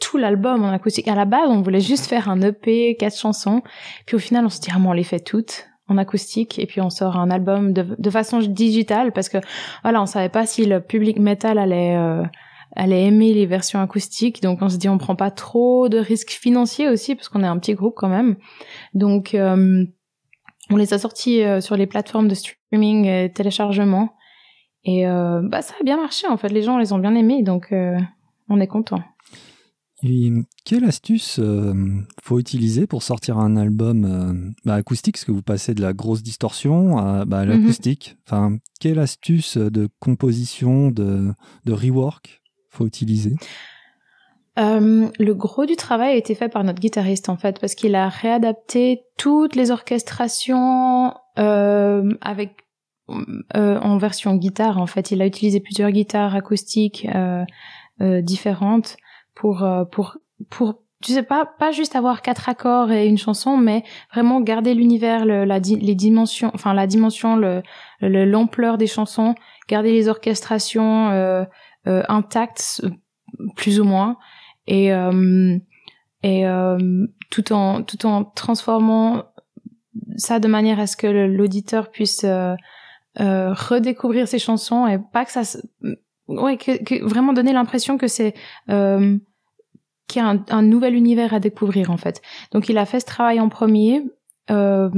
tout 0.00 0.16
l'album 0.16 0.64
en 0.64 0.70
acoustique? 0.70 1.08
À 1.08 1.14
la 1.14 1.26
base, 1.26 1.50
on 1.50 1.60
voulait 1.60 1.80
juste 1.80 2.06
faire 2.06 2.30
un 2.30 2.40
EP, 2.40 2.96
quatre 2.96 3.18
chansons. 3.18 3.62
Puis 4.06 4.16
au 4.16 4.18
final, 4.18 4.46
on 4.46 4.48
se 4.48 4.60
dit, 4.60 4.70
ah, 4.74 4.78
mais 4.78 4.88
on 4.88 4.92
les 4.92 5.04
fait 5.04 5.20
toutes 5.20 5.66
en 5.88 5.98
acoustique 5.98 6.58
et 6.58 6.66
puis 6.66 6.80
on 6.80 6.90
sort 6.90 7.16
un 7.16 7.30
album 7.30 7.72
de, 7.72 7.96
de 7.98 8.10
façon 8.10 8.38
digitale 8.38 9.12
parce 9.12 9.28
que 9.28 9.38
voilà, 9.82 10.00
on 10.00 10.06
savait 10.06 10.28
pas 10.28 10.46
si 10.46 10.64
le 10.64 10.80
public 10.80 11.18
metal 11.18 11.58
allait 11.58 11.96
euh, 11.96 12.22
allait 12.74 13.04
aimer 13.04 13.34
les 13.34 13.46
versions 13.46 13.80
acoustiques. 13.80 14.42
Donc 14.42 14.60
on 14.62 14.68
se 14.68 14.76
dit, 14.76 14.88
on 14.88 14.98
prend 14.98 15.16
pas 15.16 15.30
trop 15.30 15.88
de 15.88 15.98
risques 15.98 16.30
financiers 16.30 16.88
aussi 16.88 17.14
parce 17.14 17.28
qu'on 17.28 17.42
est 17.42 17.48
un 17.48 17.58
petit 17.58 17.74
groupe 17.74 17.94
quand 17.96 18.08
même. 18.08 18.36
Donc 18.94 19.34
euh, 19.34 19.84
on 20.70 20.76
les 20.76 20.94
a 20.94 20.98
sortis 20.98 21.42
euh, 21.42 21.60
sur 21.60 21.76
les 21.76 21.86
plateformes 21.86 22.28
de 22.28 22.34
streaming 22.34 23.06
et 23.06 23.32
téléchargement. 23.32 24.14
Et 24.84 25.06
euh, 25.06 25.40
bah 25.44 25.62
ça 25.62 25.74
a 25.80 25.84
bien 25.84 25.96
marché 25.96 26.26
en 26.26 26.36
fait, 26.36 26.48
les 26.48 26.62
gens 26.62 26.78
les 26.78 26.92
ont 26.92 26.98
bien 26.98 27.14
aimés 27.14 27.42
donc 27.42 27.70
euh, 27.72 27.96
on 28.48 28.58
est 28.60 28.66
content. 28.66 29.00
Et 30.04 30.32
quelle 30.64 30.84
astuce 30.84 31.38
euh, 31.38 31.74
faut 32.22 32.40
utiliser 32.40 32.86
pour 32.86 33.02
sortir 33.02 33.38
un 33.38 33.56
album 33.56 34.04
euh, 34.04 34.50
bah, 34.64 34.74
acoustique? 34.74 35.14
Parce 35.14 35.24
que 35.24 35.32
vous 35.32 35.42
passez 35.42 35.74
de 35.74 35.82
la 35.82 35.92
grosse 35.92 36.22
distorsion 36.22 36.98
à, 36.98 37.24
bah, 37.24 37.40
à 37.40 37.44
l'acoustique. 37.44 38.16
Enfin, 38.26 38.58
quelle 38.80 38.98
astuce 38.98 39.56
de 39.56 39.88
composition, 40.00 40.90
de, 40.90 41.32
de 41.64 41.72
rework 41.72 42.42
faut 42.70 42.86
utiliser? 42.86 43.36
Euh, 44.58 45.08
le 45.18 45.34
gros 45.34 45.66
du 45.66 45.76
travail 45.76 46.12
a 46.12 46.16
été 46.16 46.34
fait 46.34 46.48
par 46.48 46.62
notre 46.64 46.80
guitariste 46.80 47.30
en 47.30 47.36
fait 47.36 47.58
parce 47.58 47.74
qu'il 47.74 47.94
a 47.94 48.08
réadapté 48.08 49.02
toutes 49.16 49.54
les 49.54 49.70
orchestrations 49.70 51.14
euh, 51.38 52.12
avec 52.20 52.56
euh, 53.56 53.78
en 53.80 53.96
version 53.96 54.36
guitare 54.36 54.78
en 54.78 54.86
fait. 54.86 55.10
Il 55.10 55.22
a 55.22 55.26
utilisé 55.26 55.60
plusieurs 55.60 55.90
guitares 55.90 56.34
acoustiques 56.34 57.08
euh, 57.14 57.44
euh, 58.00 58.20
différentes 58.20 58.96
pour 59.34 59.62
euh, 59.62 59.84
pour 59.84 60.16
pour 60.50 60.82
tu 61.02 61.12
sais 61.12 61.22
pas 61.22 61.46
pas 61.58 61.72
juste 61.72 61.96
avoir 61.96 62.22
quatre 62.22 62.48
accords 62.48 62.92
et 62.92 63.06
une 63.06 63.18
chanson 63.18 63.56
mais 63.56 63.82
vraiment 64.12 64.40
garder 64.40 64.74
l'univers 64.74 65.24
le, 65.26 65.44
la 65.44 65.58
les 65.58 65.94
dimensions 65.94 66.50
enfin 66.54 66.74
la 66.74 66.86
dimension 66.86 67.36
le 67.36 67.62
le- 68.00 68.24
l'ampleur 68.24 68.78
des 68.78 68.86
chansons 68.86 69.34
garder 69.68 69.92
les 69.92 70.08
orchestrations 70.08 71.10
euh, 71.10 71.44
euh, 71.88 72.02
intactes 72.08 72.82
plus 73.56 73.80
ou 73.80 73.84
moins 73.84 74.16
et 74.68 74.92
euh, 74.92 75.58
et 76.22 76.46
euh, 76.46 76.78
tout 77.30 77.52
en 77.52 77.82
tout 77.82 78.06
en 78.06 78.22
transformant 78.24 79.24
ça 80.16 80.38
de 80.38 80.46
manière 80.48 80.78
à 80.78 80.86
ce 80.86 80.96
que 80.96 81.06
l'auditeur 81.08 81.90
puisse 81.90 82.24
euh, 82.24 82.54
redécouvrir 83.18 84.28
ses 84.28 84.38
chansons 84.38 84.86
et 84.86 84.98
pas 85.12 85.24
que 85.24 85.32
ça, 85.32 85.42
ouais, 86.40 86.56
que, 86.56 87.04
vraiment 87.04 87.32
donner 87.32 87.52
l'impression 87.52 87.98
que 87.98 88.06
c'est 88.06 88.34
euh, 88.70 89.18
qu'il 90.08 90.22
y 90.22 90.24
a 90.24 90.28
un, 90.28 90.44
un, 90.50 90.62
nouvel 90.62 90.94
univers 90.94 91.34
à 91.34 91.40
découvrir 91.40 91.90
en 91.90 91.96
fait. 91.96 92.22
Donc 92.52 92.68
il 92.68 92.78
a 92.78 92.86
fait 92.86 93.00
ce 93.00 93.06
travail 93.06 93.40
en 93.40 93.48
premier. 93.48 94.02
Euh, 94.50 94.90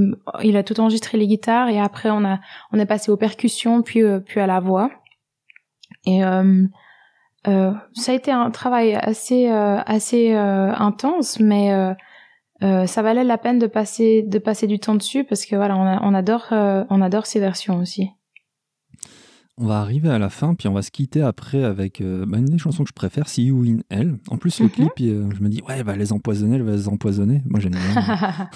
il 0.43 0.57
a 0.57 0.63
tout 0.63 0.81
enregistré 0.81 1.19
les 1.19 1.27
guitares 1.27 1.69
et 1.69 1.79
après 1.79 2.11
on 2.11 2.25
a 2.25 2.41
on 2.73 2.79
est 2.79 2.87
passé 2.87 3.11
aux 3.11 3.17
percussions 3.17 3.83
puis 3.83 4.03
euh, 4.03 4.21
puis 4.21 4.41
à 4.41 4.47
la 4.47 4.61
voix. 4.61 4.91
Et 6.07 6.25
euh, 6.25 6.67
euh, 7.47 7.73
ça 7.93 8.13
a 8.13 8.15
été 8.15 8.31
un 8.31 8.51
travail 8.51 8.95
assez 8.95 9.51
euh, 9.51 9.79
assez 9.87 10.33
intense, 10.33 11.41
mais 11.41 11.95
ça 12.61 13.03
valait 13.03 13.25
la 13.25 13.39
peine 13.39 13.59
de 13.59 13.67
passer 13.67 14.23
de 14.23 14.39
passer 14.39 14.67
du 14.67 14.79
temps 14.79 14.95
dessus 14.95 15.25
parce 15.25 15.45
que 15.45 15.57
voilà, 15.57 15.77
on, 15.77 16.11
on 16.11 16.15
adore 16.15 16.47
on 16.51 17.03
adore 17.03 17.27
ces 17.27 17.41
versions 17.41 17.79
aussi. 17.79 18.11
On 19.57 19.67
va 19.67 19.79
arriver 19.81 20.11
à 20.11 20.19
la 20.19 20.31
fin, 20.31 20.55
puis 20.55 20.67
on 20.67 20.73
va 20.73 20.83
se 20.83 20.91
quitter 20.91 21.23
après 21.23 21.63
avec 21.63 22.03
bah, 22.03 22.39
une 22.39 22.47
des 22.47 22.59
chansons 22.59 22.83
que 22.83 22.89
je 22.89 22.95
préfère, 22.95 23.29
See 23.29 23.45
You 23.45 23.65
in 23.65 23.79
Hell. 23.89 24.19
En 24.29 24.37
plus, 24.37 24.59
le 24.59 24.67
mhm. 24.67 24.71
clip, 24.73 24.93
je 24.99 25.43
me 25.43 25.49
dis, 25.49 25.63
ouais, 25.63 25.77
elle 25.79 25.85
va 25.85 25.97
les 25.97 26.13
empoisonner, 26.13 26.57
elle 26.57 26.63
va 26.63 26.73
les 26.73 26.89
empoisonner. 26.89 27.41
Moi, 27.47 27.61
j'aime 27.61 27.75
bien. 27.75 28.49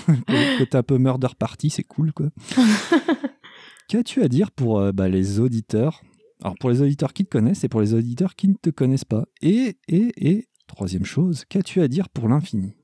Côté 0.59 0.76
un 0.76 0.82
peu 0.82 0.99
murder 0.99 1.28
party, 1.38 1.70
c'est 1.70 1.84
cool, 1.84 2.12
quoi. 2.12 2.26
Qu'as-tu 3.88 4.22
à 4.22 4.28
dire 4.28 4.51
pour 4.51 4.92
bah, 4.92 5.09
les 5.09 5.38
auditeurs? 5.38 6.03
Alors 6.42 6.55
pour 6.61 6.70
les 6.70 6.82
auditeurs 6.82 7.12
qui 7.12 7.24
te 7.24 7.30
connaissent 7.30 7.64
et 7.64 7.68
pour 7.68 7.80
les 7.80 7.94
auditeurs 7.94 8.36
qui 8.36 8.49
ne 8.49 8.55
te 8.55 8.70
connaissent 8.70 9.05
pas. 9.05 9.24
Et, 9.42 9.76
et, 9.88 10.12
et, 10.16 10.49
troisième 10.66 11.05
chose, 11.05 11.44
qu'as-tu 11.49 11.80
à 11.80 11.88
dire 11.88 12.09
pour 12.09 12.28
l'infini? 12.28 12.74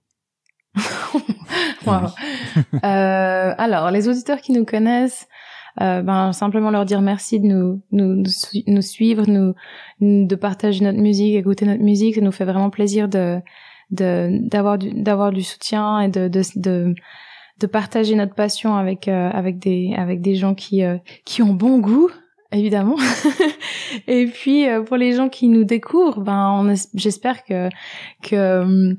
Wow. 1.86 2.06
euh, 2.72 3.54
Alors, 3.58 3.90
les 3.90 4.08
auditeurs 4.08 4.40
qui 4.40 4.52
nous 4.52 4.64
connaissent, 4.64 5.28
euh, 5.80 6.02
ben, 6.02 6.32
simplement 6.32 6.70
leur 6.70 6.84
dire 6.84 7.00
merci 7.00 7.40
de 7.40 7.46
nous, 7.46 7.82
nous, 7.90 8.22
nous 8.66 8.82
suivre, 8.82 9.24
nous, 9.28 9.54
de 10.00 10.34
partager 10.36 10.84
notre 10.84 11.00
musique, 11.00 11.34
écouter 11.34 11.66
notre 11.66 11.82
musique. 11.82 12.14
Ça 12.14 12.20
nous 12.20 12.32
fait 12.32 12.44
vraiment 12.44 12.70
plaisir 12.70 13.08
de 13.08 13.40
d'avoir 13.90 14.78
du 14.78 14.92
d'avoir 14.92 15.30
du 15.30 15.42
soutien 15.42 16.00
et 16.00 16.08
de, 16.08 16.28
de, 16.28 16.94
de 17.60 17.66
partager 17.66 18.14
notre 18.14 18.34
passion 18.34 18.74
avec 18.76 19.08
euh, 19.08 19.30
avec 19.32 19.58
des 19.58 19.94
avec 19.96 20.20
des 20.20 20.34
gens 20.36 20.54
qui 20.54 20.82
euh, 20.82 20.96
qui 21.24 21.42
ont 21.42 21.54
bon 21.54 21.78
goût 21.78 22.10
évidemment. 22.52 22.96
et 24.06 24.26
puis 24.26 24.66
pour 24.86 24.96
les 24.96 25.12
gens 25.12 25.28
qui 25.28 25.48
nous 25.48 25.64
découvrent, 25.64 26.20
ben 26.20 26.74
j'espère 26.94 27.44
que 27.44 27.68
que 28.22 28.94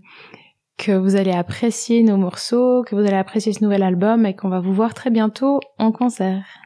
que 0.78 0.92
vous 0.92 1.16
allez 1.16 1.32
apprécier 1.32 2.04
nos 2.04 2.18
morceaux, 2.18 2.84
que 2.84 2.96
vous 2.96 3.02
allez 3.02 3.16
apprécier 3.16 3.54
ce 3.54 3.64
nouvel 3.64 3.82
album 3.82 4.26
et 4.26 4.36
qu'on 4.36 4.50
va 4.50 4.60
vous 4.60 4.74
voir 4.74 4.94
très 4.94 5.10
bientôt 5.10 5.62
en 5.78 5.94
concert. 5.94 6.65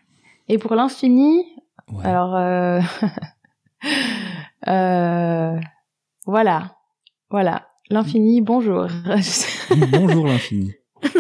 Et 0.52 0.58
pour 0.58 0.74
l'infini, 0.74 1.46
alors 2.04 2.36
euh, 2.36 2.82
euh, 4.68 5.60
voilà, 6.26 6.76
voilà, 7.30 7.68
l'infini, 7.92 8.42
bonjour. 8.42 8.88
bonjour 9.92 10.26
l'infini. 10.26 10.74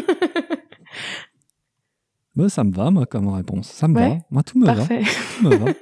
ça 2.47 2.63
me 2.63 2.73
va, 2.73 2.89
moi, 2.89 3.05
comme 3.05 3.27
réponse. 3.27 3.67
Ça 3.67 3.87
me 3.87 3.99
va. 3.99 4.17
Moi, 4.31 4.41
tout 4.41 4.57
me 4.57 4.65
va. 4.65 4.83
Tout 4.83 5.43
me 5.43 5.55
va. 5.55 5.73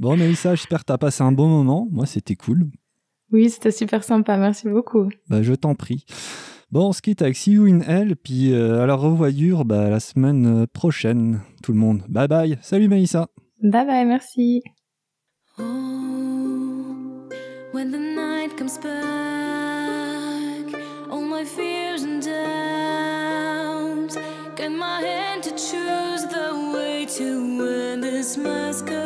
Bon, 0.00 0.16
Mélissa, 0.16 0.56
j'espère 0.56 0.80
que 0.80 0.86
tu 0.86 0.92
as 0.92 0.98
passé 0.98 1.22
un 1.22 1.30
bon 1.30 1.46
moment. 1.46 1.86
Moi, 1.92 2.06
c'était 2.06 2.34
cool. 2.34 2.68
Oui, 3.30 3.48
c'était 3.48 3.70
super 3.70 4.02
sympa. 4.02 4.36
Merci 4.36 4.68
beaucoup. 4.68 5.08
Bah, 5.28 5.42
je 5.42 5.54
t'en 5.54 5.76
prie. 5.76 6.04
Bon, 6.72 6.88
on 6.88 6.92
se 6.94 7.02
quitte 7.02 7.20
avec 7.20 7.36
See 7.36 7.52
You 7.52 7.66
in 7.66 7.80
Hell, 7.82 8.16
puis 8.16 8.54
euh, 8.54 8.82
à 8.82 8.86
la 8.86 8.94
revoyure 8.94 9.66
bah, 9.66 9.90
la 9.90 10.00
semaine 10.00 10.62
euh, 10.62 10.66
prochaine, 10.66 11.42
tout 11.62 11.72
le 11.72 11.78
monde. 11.78 12.02
Bye 12.08 12.28
bye. 12.28 12.58
Salut 12.62 12.88
Mélissa. 12.88 13.28
Bye 13.62 13.86
bye, 13.86 14.06
merci. 14.06 14.62
Oh, 15.58 15.62
when 17.74 17.92
the 17.92 17.98
night 17.98 18.56
comes 18.56 18.78
back, 18.78 18.94
all 21.10 21.20
my 21.20 21.44
fears 21.44 22.04
and 22.04 22.22
Get 24.56 24.70
my 24.70 25.02
hand 25.02 25.42
to 25.42 25.50
choose 25.50 26.24
the 26.30 26.72
way 26.74 27.04
to 27.18 27.92
end 27.92 28.02
this 28.02 28.38
masquerade. 28.38 29.01